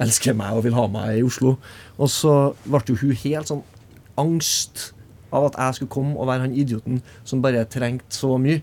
elsker 0.00 0.36
meg 0.38 0.56
og 0.56 0.64
vil 0.64 0.78
ha 0.78 0.86
meg 0.88 1.18
i 1.18 1.26
Oslo. 1.26 1.56
Og 1.98 2.08
så 2.10 2.36
ble 2.64 2.84
jo 2.88 3.00
hun 3.02 3.18
helt 3.24 3.50
sånn 3.50 3.66
angst 4.20 4.92
av 5.32 5.50
at 5.50 5.58
jeg 5.58 5.80
skulle 5.80 5.94
komme 5.96 6.16
og 6.16 6.28
være 6.30 6.46
han 6.46 6.56
idioten 6.56 7.02
som 7.24 7.42
bare 7.44 7.64
trengte 7.70 8.16
så 8.16 8.36
mye. 8.40 8.62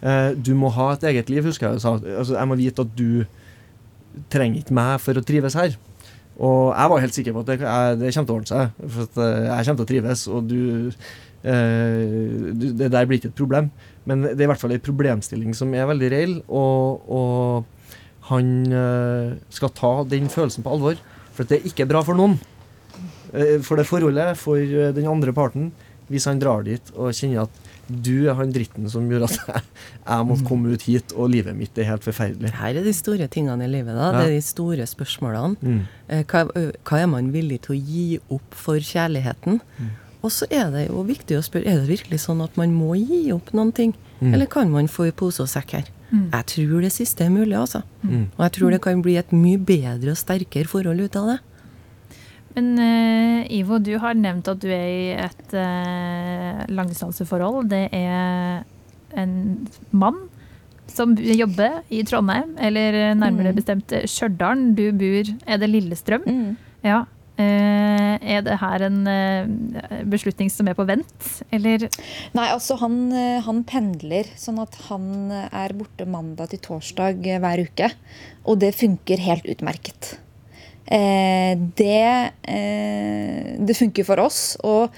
Eh, 0.00 0.32
du 0.36 0.54
må 0.56 0.70
ha 0.76 0.92
et 0.94 1.06
eget 1.10 1.30
liv, 1.32 1.44
husker 1.44 1.68
jeg. 1.68 1.80
Altså, 1.80 2.36
jeg 2.36 2.48
må 2.48 2.58
vite 2.60 2.86
at 2.86 2.92
du 2.96 3.24
trenger 4.32 4.62
ikke 4.62 4.76
meg 4.76 4.98
for 5.02 5.18
å 5.18 5.24
trives 5.24 5.56
her. 5.58 5.76
Og 6.40 6.70
jeg 6.72 6.92
var 6.92 7.02
helt 7.02 7.16
sikker 7.16 7.34
på 7.36 7.42
at 7.42 7.50
det, 7.50 7.58
det 8.00 8.12
kommer 8.14 8.28
til 8.28 8.34
å 8.34 8.38
ordne 8.38 8.50
seg. 8.50 8.78
For 8.94 9.24
eh, 9.24 9.48
jeg 9.50 9.66
kommer 9.66 9.80
til 9.80 9.84
å 9.84 9.90
trives, 9.90 10.22
og 10.30 10.46
du, 10.48 10.62
eh, 11.44 12.46
du, 12.56 12.66
Det 12.80 12.88
der 12.92 13.08
blir 13.08 13.20
ikke 13.20 13.32
et 13.32 13.40
problem. 13.42 13.68
Men 14.08 14.24
det 14.24 14.38
er 14.38 14.46
i 14.48 14.52
hvert 14.54 14.62
fall 14.62 14.76
en 14.76 14.86
problemstilling 14.86 15.52
som 15.56 15.74
er 15.76 15.88
veldig 15.90 16.10
reell, 16.14 16.38
og, 16.48 17.04
og 17.12 18.30
han 18.30 18.48
eh, 18.72 19.36
skal 19.52 19.74
ta 19.76 19.92
den 20.08 20.32
følelsen 20.32 20.64
på 20.64 20.72
alvor. 20.78 20.96
For 21.36 21.48
det 21.48 21.60
er 21.60 21.68
ikke 21.68 21.88
bra 21.90 22.00
for 22.06 22.16
noen. 22.16 22.38
Eh, 23.36 23.58
for 23.66 23.76
det 23.76 23.88
forholdet, 23.90 24.40
for 24.40 24.56
den 24.96 25.12
andre 25.12 25.36
parten 25.36 25.70
hvis 26.10 26.26
han 26.28 26.40
drar 26.42 26.64
dit 26.66 26.92
og 26.96 27.14
kjenner 27.16 27.46
at 27.46 27.68
du 27.90 28.28
er 28.30 28.36
han 28.38 28.52
dritten 28.54 28.86
som 28.90 29.08
gjør 29.10 29.26
at 29.26 29.38
jeg, 29.48 29.62
jeg 30.04 30.26
måtte 30.28 30.46
komme 30.46 30.74
ut 30.74 30.84
hit, 30.86 31.14
og 31.16 31.30
livet 31.32 31.56
mitt 31.58 31.78
er 31.78 31.88
helt 31.88 32.06
forferdelig. 32.06 32.52
Her 32.58 32.78
er 32.78 32.86
de 32.86 32.94
store 32.94 33.26
tingene 33.32 33.66
i 33.66 33.70
livet. 33.70 33.94
da, 33.96 34.10
ja. 34.10 34.20
Det 34.20 34.28
er 34.28 34.36
de 34.36 34.44
store 34.46 34.86
spørsmålene. 34.90 35.56
Mm. 35.60 35.80
Eh, 36.08 36.22
hva, 36.30 36.44
hva, 36.52 37.00
er 37.00 37.10
man 37.10 37.32
villig 37.34 37.62
til 37.66 37.76
å 37.76 37.80
gi 37.80 38.04
opp 38.30 38.58
for 38.58 38.78
kjærligheten? 38.78 39.58
Mm. 39.78 39.90
Og 40.20 40.34
så 40.34 40.46
er 40.52 40.68
det 40.74 40.86
jo 40.90 41.02
viktig 41.08 41.38
å 41.38 41.44
spørre 41.44 41.70
er 41.70 41.80
det 41.80 41.88
virkelig 41.88 42.20
sånn 42.26 42.42
at 42.44 42.58
man 42.60 42.74
må 42.76 42.92
gi 42.98 43.24
opp 43.34 43.54
noen 43.56 43.72
ting. 43.76 43.94
Mm. 44.20 44.34
Eller 44.34 44.50
kan 44.52 44.70
man 44.72 44.90
få 44.90 45.08
i 45.08 45.16
pose 45.16 45.42
og 45.42 45.50
sekk 45.50 45.78
her? 45.78 45.88
Mm. 46.10 46.26
Jeg 46.34 46.46
tror 46.52 46.82
det 46.84 46.90
siste 46.92 47.24
er 47.24 47.32
mulig, 47.32 47.54
altså. 47.56 47.82
Mm. 48.02 48.26
Og 48.34 48.42
jeg 48.44 48.54
tror 48.56 48.74
det 48.74 48.82
kan 48.84 49.02
bli 49.04 49.16
et 49.20 49.32
mye 49.34 49.60
bedre 49.62 50.12
og 50.12 50.20
sterkere 50.20 50.68
forhold 50.68 51.06
ut 51.06 51.18
av 51.20 51.32
det. 51.32 51.38
Men 52.56 52.72
uh, 52.80 53.52
Ivo, 53.52 53.78
du 53.82 53.94
har 54.02 54.18
nevnt 54.18 54.48
at 54.50 54.60
du 54.62 54.68
er 54.74 54.88
i 54.90 55.06
et 55.14 55.54
uh, 55.54 56.64
langdistanseforhold. 56.72 57.70
Det 57.70 57.86
er 57.94 58.64
en 59.18 59.36
mann 59.90 60.18
som 60.90 61.14
jobber 61.14 61.84
i 61.94 62.02
Trondheim, 62.06 62.56
eller 62.58 63.14
nærmere 63.14 63.52
mm. 63.52 63.58
bestemt 63.60 63.94
Stjørdal. 64.10 64.72
Du 64.74 64.88
bor 64.98 65.32
Er 65.46 65.62
det 65.62 65.70
Lillestrøm? 65.70 66.26
Mm. 66.26 66.56
Ja. 66.86 67.04
Uh, 67.40 68.16
er 68.20 68.42
det 68.44 68.56
her 68.60 68.82
en 68.84 68.98
beslutning 70.10 70.50
som 70.52 70.68
er 70.68 70.76
på 70.76 70.84
vent, 70.88 71.28
eller? 71.54 71.86
Nei, 72.36 72.48
altså 72.50 72.76
han, 72.82 72.98
han, 73.46 73.62
pendler, 73.64 74.28
sånn 74.36 74.58
at 74.60 74.74
han 74.90 75.30
er 75.30 75.76
borte 75.78 76.04
mandag 76.10 76.50
til 76.50 76.60
torsdag 76.66 77.22
hver 77.30 77.62
uke. 77.70 77.92
Og 78.50 78.58
det 78.60 78.74
funker 78.76 79.22
helt 79.22 79.48
utmerket. 79.48 80.18
Eh, 80.86 81.58
det, 81.76 82.30
eh, 82.42 83.54
det 83.58 83.76
funker 83.78 84.06
for 84.06 84.22
oss. 84.22 84.56
Og 84.66 84.90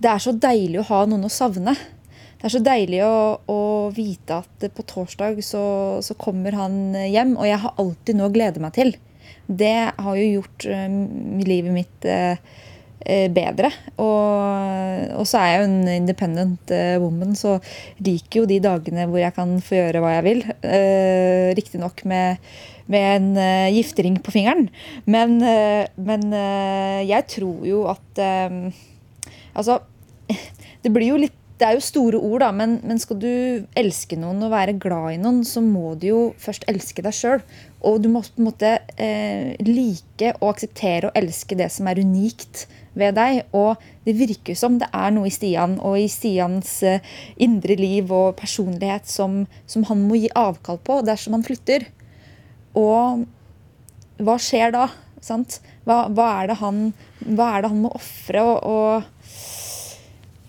det 0.00 0.10
er 0.10 0.22
så 0.22 0.34
deilig 0.36 0.80
å 0.82 0.88
ha 0.92 1.04
noen 1.08 1.28
å 1.28 1.32
savne. 1.32 1.76
Det 2.38 2.48
er 2.48 2.54
så 2.56 2.64
deilig 2.64 3.00
å, 3.06 3.40
å 3.48 3.60
vite 3.94 4.42
at 4.42 4.66
på 4.76 4.84
torsdag 4.88 5.40
så, 5.44 5.64
så, 6.04 6.16
kommer 6.20 6.56
han 6.58 6.92
hjem, 6.92 7.38
og 7.38 7.48
jeg 7.48 7.62
har 7.62 7.80
alltid 7.80 8.18
noe 8.18 8.28
å 8.28 8.34
glede 8.34 8.60
meg 8.60 8.74
til. 8.76 8.92
Det 9.48 9.78
har 9.96 10.18
jo 10.18 10.28
gjort 10.38 10.66
uh, 10.68 10.92
livet 11.44 11.72
mitt 11.74 12.06
bedre. 13.04 13.68
Og, 14.00 15.16
og, 15.18 15.24
så 15.28 15.40
er 15.40 15.48
jeg 15.50 15.58
jo 15.58 15.64
en 15.66 15.88
independent 15.92 16.70
woman, 17.02 17.34
så 17.36 17.58
liker 18.00 18.40
jo 18.40 18.44
de 18.48 18.56
dagene 18.64 19.04
hvor 19.10 19.20
jeg 19.20 19.36
kan 19.36 19.52
få 19.60 19.76
gjøre 19.76 20.00
hva 20.00 20.14
jeg 20.14 20.24
vil. 20.24 20.40
Riktignok 21.58 22.00
med 22.08 22.40
med 22.90 23.06
en 23.16 23.30
uh, 23.38 23.74
giftering 23.74 24.18
på 24.22 24.34
fingeren. 24.34 24.68
Men, 25.06 25.38
uh, 25.42 25.84
men 25.96 26.26
uh, 26.32 27.00
jeg 27.04 27.26
tror 27.38 27.64
jo 27.68 27.86
at 27.92 28.24
Altså, 29.54 29.76
det 30.82 30.90
blir 30.90 31.12
jo 31.12 31.18
litt 31.22 31.36
det 31.54 31.66
er 31.68 31.76
jo 31.76 31.84
store 31.86 32.18
ord, 32.18 32.42
da, 32.42 32.48
men, 32.50 32.80
men, 32.82 32.98
skal 32.98 33.18
du 33.22 33.30
elske 33.78 34.18
noen 34.18 34.42
og 34.42 34.50
være 34.50 34.74
glad 34.82 35.14
i 35.14 35.20
noen, 35.22 35.44
så 35.46 35.62
må 35.62 35.92
du 36.00 36.08
jo 36.08 36.22
først 36.42 36.66
elske 36.70 37.04
deg 37.04 37.14
sjøl. 37.14 37.44
Og 37.86 38.00
du 38.02 38.08
må 38.10 38.24
på 38.24 38.42
en 38.42 38.48
måte 38.48 38.72
eh, 38.98 39.54
like 39.62 40.32
og 40.40 40.48
akseptere 40.50 41.12
og 41.12 41.20
elske 41.20 41.56
det 41.58 41.70
som 41.70 41.86
er 41.90 42.00
unikt 42.02 42.64
ved 42.98 43.14
deg. 43.20 43.44
Og 43.54 43.78
det 44.06 44.16
virker 44.18 44.58
som 44.58 44.80
det 44.82 44.90
er 44.90 45.14
noe 45.14 45.30
i 45.30 45.34
Stian 45.34 45.78
og 45.78 46.00
i 46.00 46.08
Stians 46.10 46.80
eh, 46.82 47.14
indre 47.38 47.78
liv 47.78 48.10
og 48.10 48.34
personlighet 48.40 49.06
som, 49.10 49.44
som 49.70 49.86
han 49.86 50.02
må 50.08 50.18
gi 50.18 50.32
avkall 50.34 50.82
på 50.82 51.04
dersom 51.06 51.38
han 51.38 51.46
flytter. 51.46 51.86
Og 52.78 53.24
hva 54.22 54.36
skjer 54.42 54.74
da? 54.74 54.88
Sant? 55.24 55.60
Hva, 55.88 56.04
hva, 56.12 56.28
er 56.42 56.50
det 56.50 56.58
han, 56.60 56.86
hva 57.24 57.54
er 57.54 57.64
det 57.64 57.72
han 57.72 57.82
må 57.84 57.90
ofre? 57.96 58.42
Og, 58.44 58.66
og, 58.68 59.08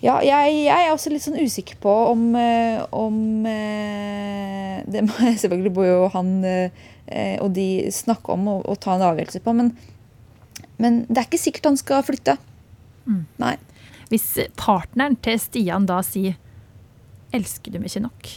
ja, 0.03 0.19
jeg, 0.25 0.57
jeg, 0.65 0.75
er 0.75 0.91
også 0.93 1.13
litt 1.13 1.23
sånn 1.25 1.39
usikker 1.39 1.79
på 1.81 1.93
om, 2.11 2.27
eh, 2.37 2.81
om 2.93 3.17
eh, 3.49 4.83
Det 4.91 5.05
må 5.07 5.15
jeg 5.23 5.39
selvfølgelig 5.41 5.73
må 5.73 5.87
jo 5.87 6.01
han 6.13 6.33
eh, 6.45 7.37
og 7.41 7.53
de 7.55 7.87
snakke 7.93 8.33
om 8.35 8.49
og, 8.51 8.65
og 8.69 8.79
ta 8.81 8.95
en 8.95 9.05
avgjørelse 9.05 9.41
på, 9.45 9.53
men, 9.53 9.71
men, 10.81 11.03
det 11.07 11.19
er 11.21 11.27
ikke 11.27 11.41
sikkert 11.41 11.69
han 11.69 11.77
skal 11.77 12.01
flytte. 12.05 12.33
Mm. 13.05 13.23
Nei. 13.41 13.55
Hvis 14.09 14.25
partneren 14.57 15.17
til 15.21 15.37
Stian 15.41 15.85
da 15.89 15.99
sier 16.05 16.33
'elsker 17.33 17.73
du 17.73 17.77
meg 17.77 17.91
ikke 17.91 18.05
nok', 18.05 18.31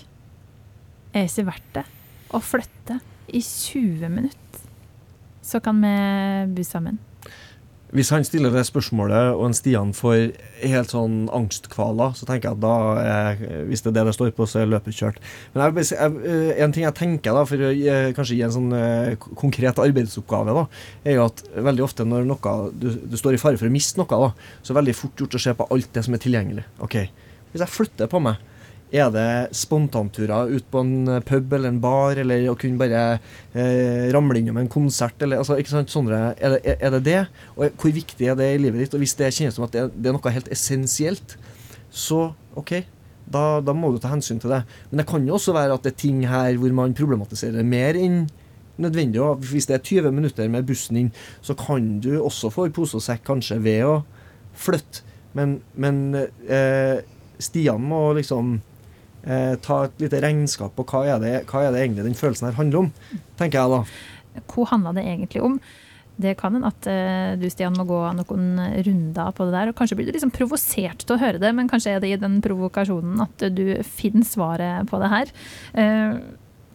er 1.15 1.25
det 1.25 1.31
ikke 1.31 1.49
verdt 1.49 1.71
det 1.79 1.85
å 2.37 2.41
flytte? 2.45 2.99
I 3.29 3.43
20 3.43 4.09
minutter, 4.09 4.65
så 5.43 5.61
kan 5.61 5.81
vi 5.83 5.93
bo 6.55 6.65
sammen. 6.67 6.99
Hvis 7.89 8.11
han 8.13 8.25
stiller 8.27 8.53
det 8.53 8.67
spørsmålet, 8.69 9.31
og 9.33 9.47
en 9.47 9.55
Stian 9.57 9.95
får 9.97 10.35
helt 10.61 10.91
sånn 10.93 11.23
angstkvaler, 11.33 12.13
så 12.19 12.27
tenker 12.29 12.51
jeg 12.51 12.59
at 12.59 12.61
da 12.61 12.73
er, 13.01 13.39
hvis 13.65 13.81
det 13.81 13.95
er 13.95 13.97
det 13.97 14.05
det 14.11 14.15
står 14.19 14.35
på, 14.37 14.45
så 14.45 14.61
er 14.61 14.69
løpet 14.69 14.99
kjørt. 14.99 15.23
Men 15.55 15.65
jeg, 15.65 15.87
jeg, 15.95 16.19
eh, 16.29 16.51
en 16.67 16.75
ting 16.77 16.85
jeg 16.85 16.97
tenker, 16.99 17.33
da, 17.33 17.47
for 17.49 17.65
å 17.65 17.71
kanskje 18.19 18.37
gi 18.37 18.45
en 18.45 18.53
sånn 18.59 18.77
uh, 18.77 19.31
konkret 19.41 19.81
arbeidsoppgave, 19.81 20.53
da, 20.59 20.67
er 21.09 21.17
jo 21.17 21.25
at 21.31 21.41
veldig 21.57 21.87
ofte 21.87 22.05
når 22.05 22.29
noe, 22.29 22.55
du, 22.77 22.91
du 23.09 23.17
står 23.17 23.39
i 23.39 23.41
fare 23.41 23.61
for 23.61 23.71
å 23.71 23.73
miste 23.73 24.03
noe, 24.03 24.21
da, 24.29 24.53
så 24.61 24.69
er 24.69 24.75
det 24.75 24.81
veldig 24.83 24.97
fort 25.01 25.25
gjort 25.25 25.41
å 25.41 25.43
se 25.47 25.57
på 25.57 25.71
alt 25.73 25.91
det 25.97 26.05
som 26.05 26.19
er 26.19 26.25
tilgjengelig. 26.27 26.69
Ok, 26.85 27.01
Hvis 27.55 27.65
jeg 27.65 27.73
flytter 27.73 28.13
på 28.13 28.21
meg 28.21 28.45
er 28.89 29.11
det 29.13 29.31
spontanturer 29.57 30.49
ut 30.49 30.67
på 30.73 30.81
en 30.81 31.09
eh, 31.13 31.25
pub 31.25 31.53
eller 31.53 31.73
en 31.73 31.81
bar, 31.83 32.17
eller 32.23 32.47
å 32.49 32.57
kunne 32.59 32.81
bare 32.81 33.03
eh, 33.53 34.09
ramle 34.15 34.41
innom 34.41 34.61
en 34.63 34.71
konsert? 34.73 35.19
Eller, 35.23 35.43
altså, 35.43 35.59
ikke 35.61 35.75
sant, 35.75 35.93
Sondre, 35.93 36.21
er, 36.37 36.57
det, 36.57 36.77
er, 36.79 36.95
det, 36.97 37.03
det 37.05 37.19
Og 37.57 37.81
hvor 37.81 37.93
viktig 37.93 38.31
er 38.31 38.39
det 38.39 38.53
i 38.55 38.61
livet 38.63 38.87
ditt? 38.87 38.97
Og 38.97 39.05
hvis 39.05 39.17
det 39.19 39.33
kjennes 39.37 39.59
som 39.59 39.67
at 39.67 39.77
det, 39.77 39.89
det 39.93 40.09
er 40.09 40.17
noe 40.17 40.35
helt 40.35 40.49
essensielt, 40.55 41.37
så 41.93 42.31
OK, 42.59 42.79
da, 43.29 43.61
da, 43.61 43.75
må 43.77 43.93
du 43.93 44.01
ta 44.01 44.13
hensyn 44.13 44.41
til 44.41 44.53
det. 44.55 44.63
Men 44.91 45.03
det 45.03 45.09
kan 45.11 45.27
jo 45.29 45.37
også 45.37 45.55
være 45.57 45.77
at 45.77 45.85
det 45.85 45.93
er 45.93 46.01
ting 46.01 46.23
her 46.29 46.57
hvor 46.61 46.73
man 46.77 46.97
problematiserer 46.97 47.67
mer 47.67 47.99
enn 47.99 48.23
nødvendig. 48.81 49.21
Og 49.21 49.45
hvis 49.51 49.69
det 49.69 49.79
er 49.79 49.85
20 49.85 50.17
minutter 50.17 50.49
med 50.49 50.67
bussen 50.69 51.01
inn, 51.03 51.13
så 51.45 51.57
kan 51.59 51.99
du 52.05 52.15
også 52.23 52.53
få 52.55 52.69
i 52.69 52.75
pose 52.75 52.97
og 52.99 53.05
sekk 53.05 53.27
kanskje 53.29 53.61
ved 53.65 53.85
å 53.85 53.95
flytte. 54.59 55.05
Men, 55.37 55.59
men 55.77 56.17
eh, 56.17 57.05
Stian 57.39 57.85
må 57.85 58.01
liksom 58.17 58.59
eh, 59.29 59.57
ta 59.65 59.83
et 59.87 60.01
lite 60.03 60.23
regnskap 60.25 60.75
på 60.77 60.87
hva 60.89 61.05
er, 61.15 61.21
det, 61.23 61.35
hva 61.51 61.67
er 61.67 61.75
det 61.75 61.85
egentlig 61.85 62.09
den 62.09 62.19
følelsen 62.19 62.51
her 62.51 62.57
handler 62.59 62.87
om, 62.87 62.95
tenker 63.41 63.61
jeg 63.61 63.75
da. 63.75 64.41
Hva 64.49 64.67
handla 64.73 64.95
det 64.97 65.05
egentlig 65.07 65.45
om? 65.45 65.61
Det 66.19 66.35
kan 66.41 66.57
hende 66.57 66.71
at 66.73 66.87
eh, 66.91 67.37
du 67.39 67.47
Stian, 67.51 67.77
må 67.79 67.87
gå 67.87 68.01
noen 68.19 68.49
runder 68.87 69.35
på 69.37 69.47
det 69.47 69.55
der. 69.55 69.71
og 69.71 69.79
Kanskje 69.79 70.01
blir 70.01 70.09
du 70.09 70.17
liksom 70.17 70.35
provosert 70.35 71.05
til 71.05 71.15
å 71.15 71.21
høre 71.21 71.39
det, 71.43 71.53
men 71.55 71.71
kanskje 71.71 71.95
er 71.95 72.03
det 72.03 72.11
i 72.11 72.19
den 72.19 72.41
provokasjonen 72.43 73.23
at 73.23 73.47
du 73.55 73.79
finner 73.87 74.27
svaret 74.27 74.91
på 74.91 74.99
det 75.03 75.13
her. 75.13 75.35
Eh, 75.79 76.19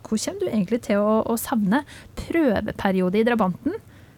hvor 0.03 0.19
kommer 0.19 0.45
du 0.45 0.51
egentlig 0.51 0.79
til 0.87 1.01
å, 1.01 1.19
å 1.27 1.35
savne 1.39 1.83
prøveperiode 2.19 3.19
i 3.19 3.25
drabanten? 3.27 3.75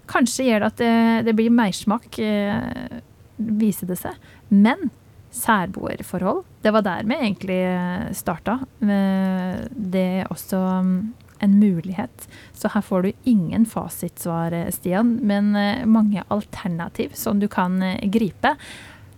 Kanskje 0.10 0.46
gjør 0.46 0.62
det 0.62 0.70
at 0.70 0.82
det, 0.84 0.94
det 1.30 1.36
blir 1.38 1.54
mersmak, 1.54 2.20
eh, 2.22 3.02
viser 3.38 3.90
det 3.90 3.98
seg. 4.04 4.22
Men 4.54 4.92
særboerforhold, 5.36 6.44
det 6.64 6.72
var 6.74 6.86
der 6.86 7.06
vi 7.06 7.18
egentlig 7.20 7.60
starta. 8.16 8.58
Det 8.80 10.06
er 10.22 10.32
også 10.32 10.62
um, 10.80 10.96
en 11.40 11.60
mulighet. 11.60 12.28
Så 12.54 12.70
her 12.74 12.84
får 12.86 13.06
du 13.06 13.12
ingen 13.24 13.66
fasitsvar, 13.70 14.56
Stian, 14.74 15.18
men 15.26 15.56
eh, 15.60 15.86
mange 15.86 16.24
alternativ 16.34 17.16
som 17.18 17.40
du 17.40 17.48
kan 17.52 17.82
eh, 17.84 18.10
gripe. 18.12 18.56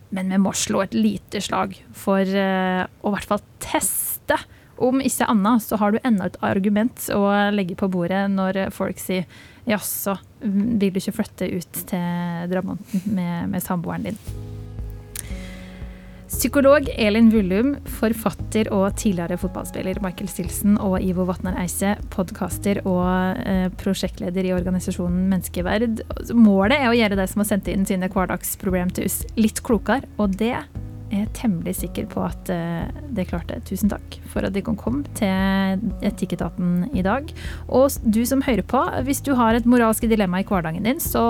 Men 0.09 0.32
vi 0.32 0.39
må 0.39 0.53
slå 0.55 0.86
et 0.86 0.95
lite 0.95 1.41
slag 1.43 1.76
for 1.95 2.22
eh, 2.22 2.84
å 2.86 3.11
i 3.11 3.15
hvert 3.15 3.32
fall 3.34 3.43
teste. 3.63 4.39
Om 4.78 5.01
ikke 5.01 5.30
annet 5.32 5.65
så 5.65 5.80
har 5.82 5.93
du 5.93 6.03
enda 6.05 6.30
et 6.30 6.39
argument 6.45 7.07
å 7.15 7.24
legge 7.53 7.78
på 7.80 7.89
bordet 7.89 8.28
når 8.30 8.68
folk 8.76 9.01
sier 9.01 9.26
jaså, 9.68 10.13
vil 10.39 10.93
du 10.93 11.01
ikke 11.01 11.18
flytte 11.18 11.49
ut 11.49 11.82
til 11.89 12.45
Dramonten 12.53 13.09
med, 13.09 13.49
med 13.51 13.65
samboeren 13.65 14.05
din? 14.05 14.22
Psykolog 16.38 16.85
Elin 16.93 17.31
Vullum, 17.33 17.71
forfatter 17.97 18.67
og 18.69 18.91
tidligere 19.01 19.39
fotballspiller 19.41 19.97
Michael 20.05 20.29
Stilson 20.29 20.75
og 20.77 20.99
Ivo 21.01 21.23
Vatnar 21.25 21.57
Eise, 21.57 21.95
podkaster 22.13 22.83
og 22.83 23.39
eh, 23.41 23.65
prosjektleder 23.81 24.45
i 24.45 24.53
organisasjonen 24.53 25.31
Menneskeverd. 25.31 26.03
Målet 26.38 26.77
er 26.77 26.91
å 26.91 26.97
gjøre 26.99 27.17
de 27.17 27.25
som 27.31 27.41
har 27.41 27.49
sendt 27.49 27.71
inn 27.73 27.89
sine 27.89 28.11
hverdagsproblem 28.13 28.93
til 28.93 29.09
oss, 29.09 29.23
litt 29.33 29.63
klokere, 29.65 30.05
og 30.21 30.38
det 30.38 30.53
er 31.13 31.27
temmelig 31.37 31.77
sikker 31.81 32.07
på 32.11 32.23
at 32.25 32.49
uh, 32.51 32.87
det 33.15 33.27
klarte. 33.29 33.59
Tusen 33.67 33.91
takk 33.91 34.17
for 34.31 34.45
at 34.47 34.55
dere 34.55 34.75
kom 34.77 35.03
til 35.17 35.81
Etikketaten 36.05 36.89
i 36.97 37.03
dag. 37.05 37.29
Og 37.67 37.93
du 38.03 38.21
som 38.27 38.43
hører 38.45 38.65
på, 38.67 38.81
hvis 39.07 39.21
du 39.25 39.33
har 39.39 39.57
et 39.57 39.67
moralsk 39.69 40.07
dilemma 40.09 40.41
i 40.41 40.47
hverdagen 40.47 40.85
din, 40.87 41.01
så 41.03 41.23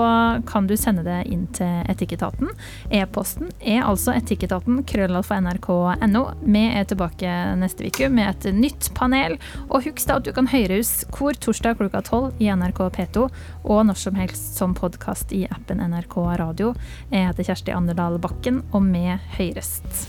kan 0.48 0.68
du 0.68 0.76
sende 0.78 1.04
det 1.06 1.20
inn 1.30 1.46
til 1.56 1.84
Etikketaten. 1.90 2.50
E-posten 2.94 3.52
er 3.60 3.86
altså 3.86 4.14
etikketaten 4.16 4.82
krøllalfa 4.88 5.38
nrk.no. 5.42 6.24
Vi 6.44 6.64
er 6.68 6.88
tilbake 6.88 7.34
neste 7.60 7.88
uke 7.88 8.10
med 8.12 8.30
et 8.32 8.54
nytt 8.56 8.90
panel. 8.98 9.38
Og 9.68 9.86
husk 9.86 10.04
da 10.08 10.18
at 10.18 10.26
du 10.26 10.32
kan 10.36 10.50
høre 10.50 10.80
oss 10.82 11.02
hvor 11.14 11.36
torsdag 11.38 11.78
klokka 11.78 12.02
tolv 12.06 12.42
i 12.42 12.50
NRK 12.50 12.82
P2, 12.96 13.28
og 13.68 13.84
når 13.88 14.00
som 14.00 14.18
helst 14.18 14.58
som 14.58 14.74
podkast 14.78 15.32
i 15.36 15.44
appen 15.50 15.82
NRK 15.82 16.16
Radio. 16.40 16.74
Jeg 17.12 17.30
heter 17.30 17.50
Kjersti 17.50 17.74
Anderdal 17.74 18.18
Bakken, 18.22 18.62
og 18.72 18.88
vi 18.92 19.06
høres 19.38 19.67
podkast. 19.68 20.08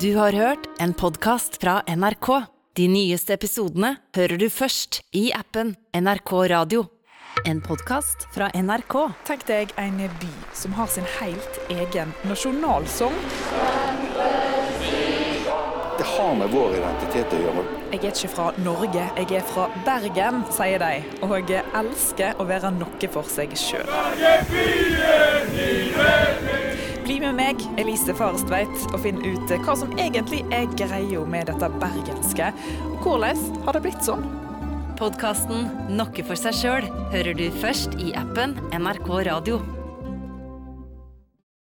Du 0.00 0.16
har 0.16 0.32
hørt 0.32 0.66
en 0.78 0.94
podkast 0.94 1.60
fra 1.60 1.82
NRK. 1.86 2.44
De 2.74 2.88
nyeste 2.88 3.34
episodene 3.34 3.96
hører 4.16 4.38
du 4.38 4.48
først 4.50 5.02
i 5.12 5.30
appen 5.32 5.76
NRK 5.94 6.32
Radio. 6.50 6.86
En 7.46 7.60
podkast 7.62 8.28
fra 8.34 8.50
NRK. 8.54 8.98
Tenk 9.26 9.46
deg 9.46 9.74
en 9.78 9.98
by 10.20 10.32
som 10.54 10.74
har 10.78 10.90
sin 10.90 11.06
helt 11.20 11.60
egen 11.70 12.14
nasjonalsang. 12.28 14.03
Det 15.98 16.04
har 16.04 16.34
med 16.34 16.50
vår 16.50 16.72
identitet 16.80 17.34
å 17.36 17.38
gjøre. 17.38 17.64
Jeg 17.92 18.00
er 18.00 18.08
ikke 18.10 18.30
fra 18.32 18.46
Norge, 18.58 19.04
jeg 19.20 19.36
er 19.38 19.44
fra 19.46 19.66
Bergen, 19.86 20.40
sier 20.54 20.82
de. 20.82 21.04
Og 21.22 21.34
jeg 21.38 21.62
elsker 21.78 22.40
å 22.42 22.46
være 22.48 22.72
noe 22.74 23.10
for 23.14 23.30
seg 23.30 23.54
sjøl. 23.58 23.86
Bli 27.04 27.18
med 27.22 27.36
meg, 27.38 27.62
Elise 27.78 28.16
Farestveit, 28.18 28.88
og 28.90 28.98
finn 29.04 29.22
ut 29.22 29.54
hva 29.66 29.76
som 29.78 29.94
egentlig 29.94 30.42
er 30.56 30.66
greia 30.74 31.22
med 31.28 31.52
dette 31.52 31.70
bergenske. 31.78 32.50
Og 32.88 33.06
hvordan 33.06 33.62
har 33.68 33.78
det 33.78 33.84
blitt 33.86 34.02
sånn? 34.02 34.26
Podkasten 34.98 35.70
'Noe 35.90 36.26
for 36.26 36.38
seg 36.38 36.54
sjøl' 36.54 36.90
hører 37.14 37.34
du 37.38 37.48
først 37.62 37.98
i 38.02 38.12
appen 38.18 38.54
NRK 38.70 39.08
Radio. 39.30 39.83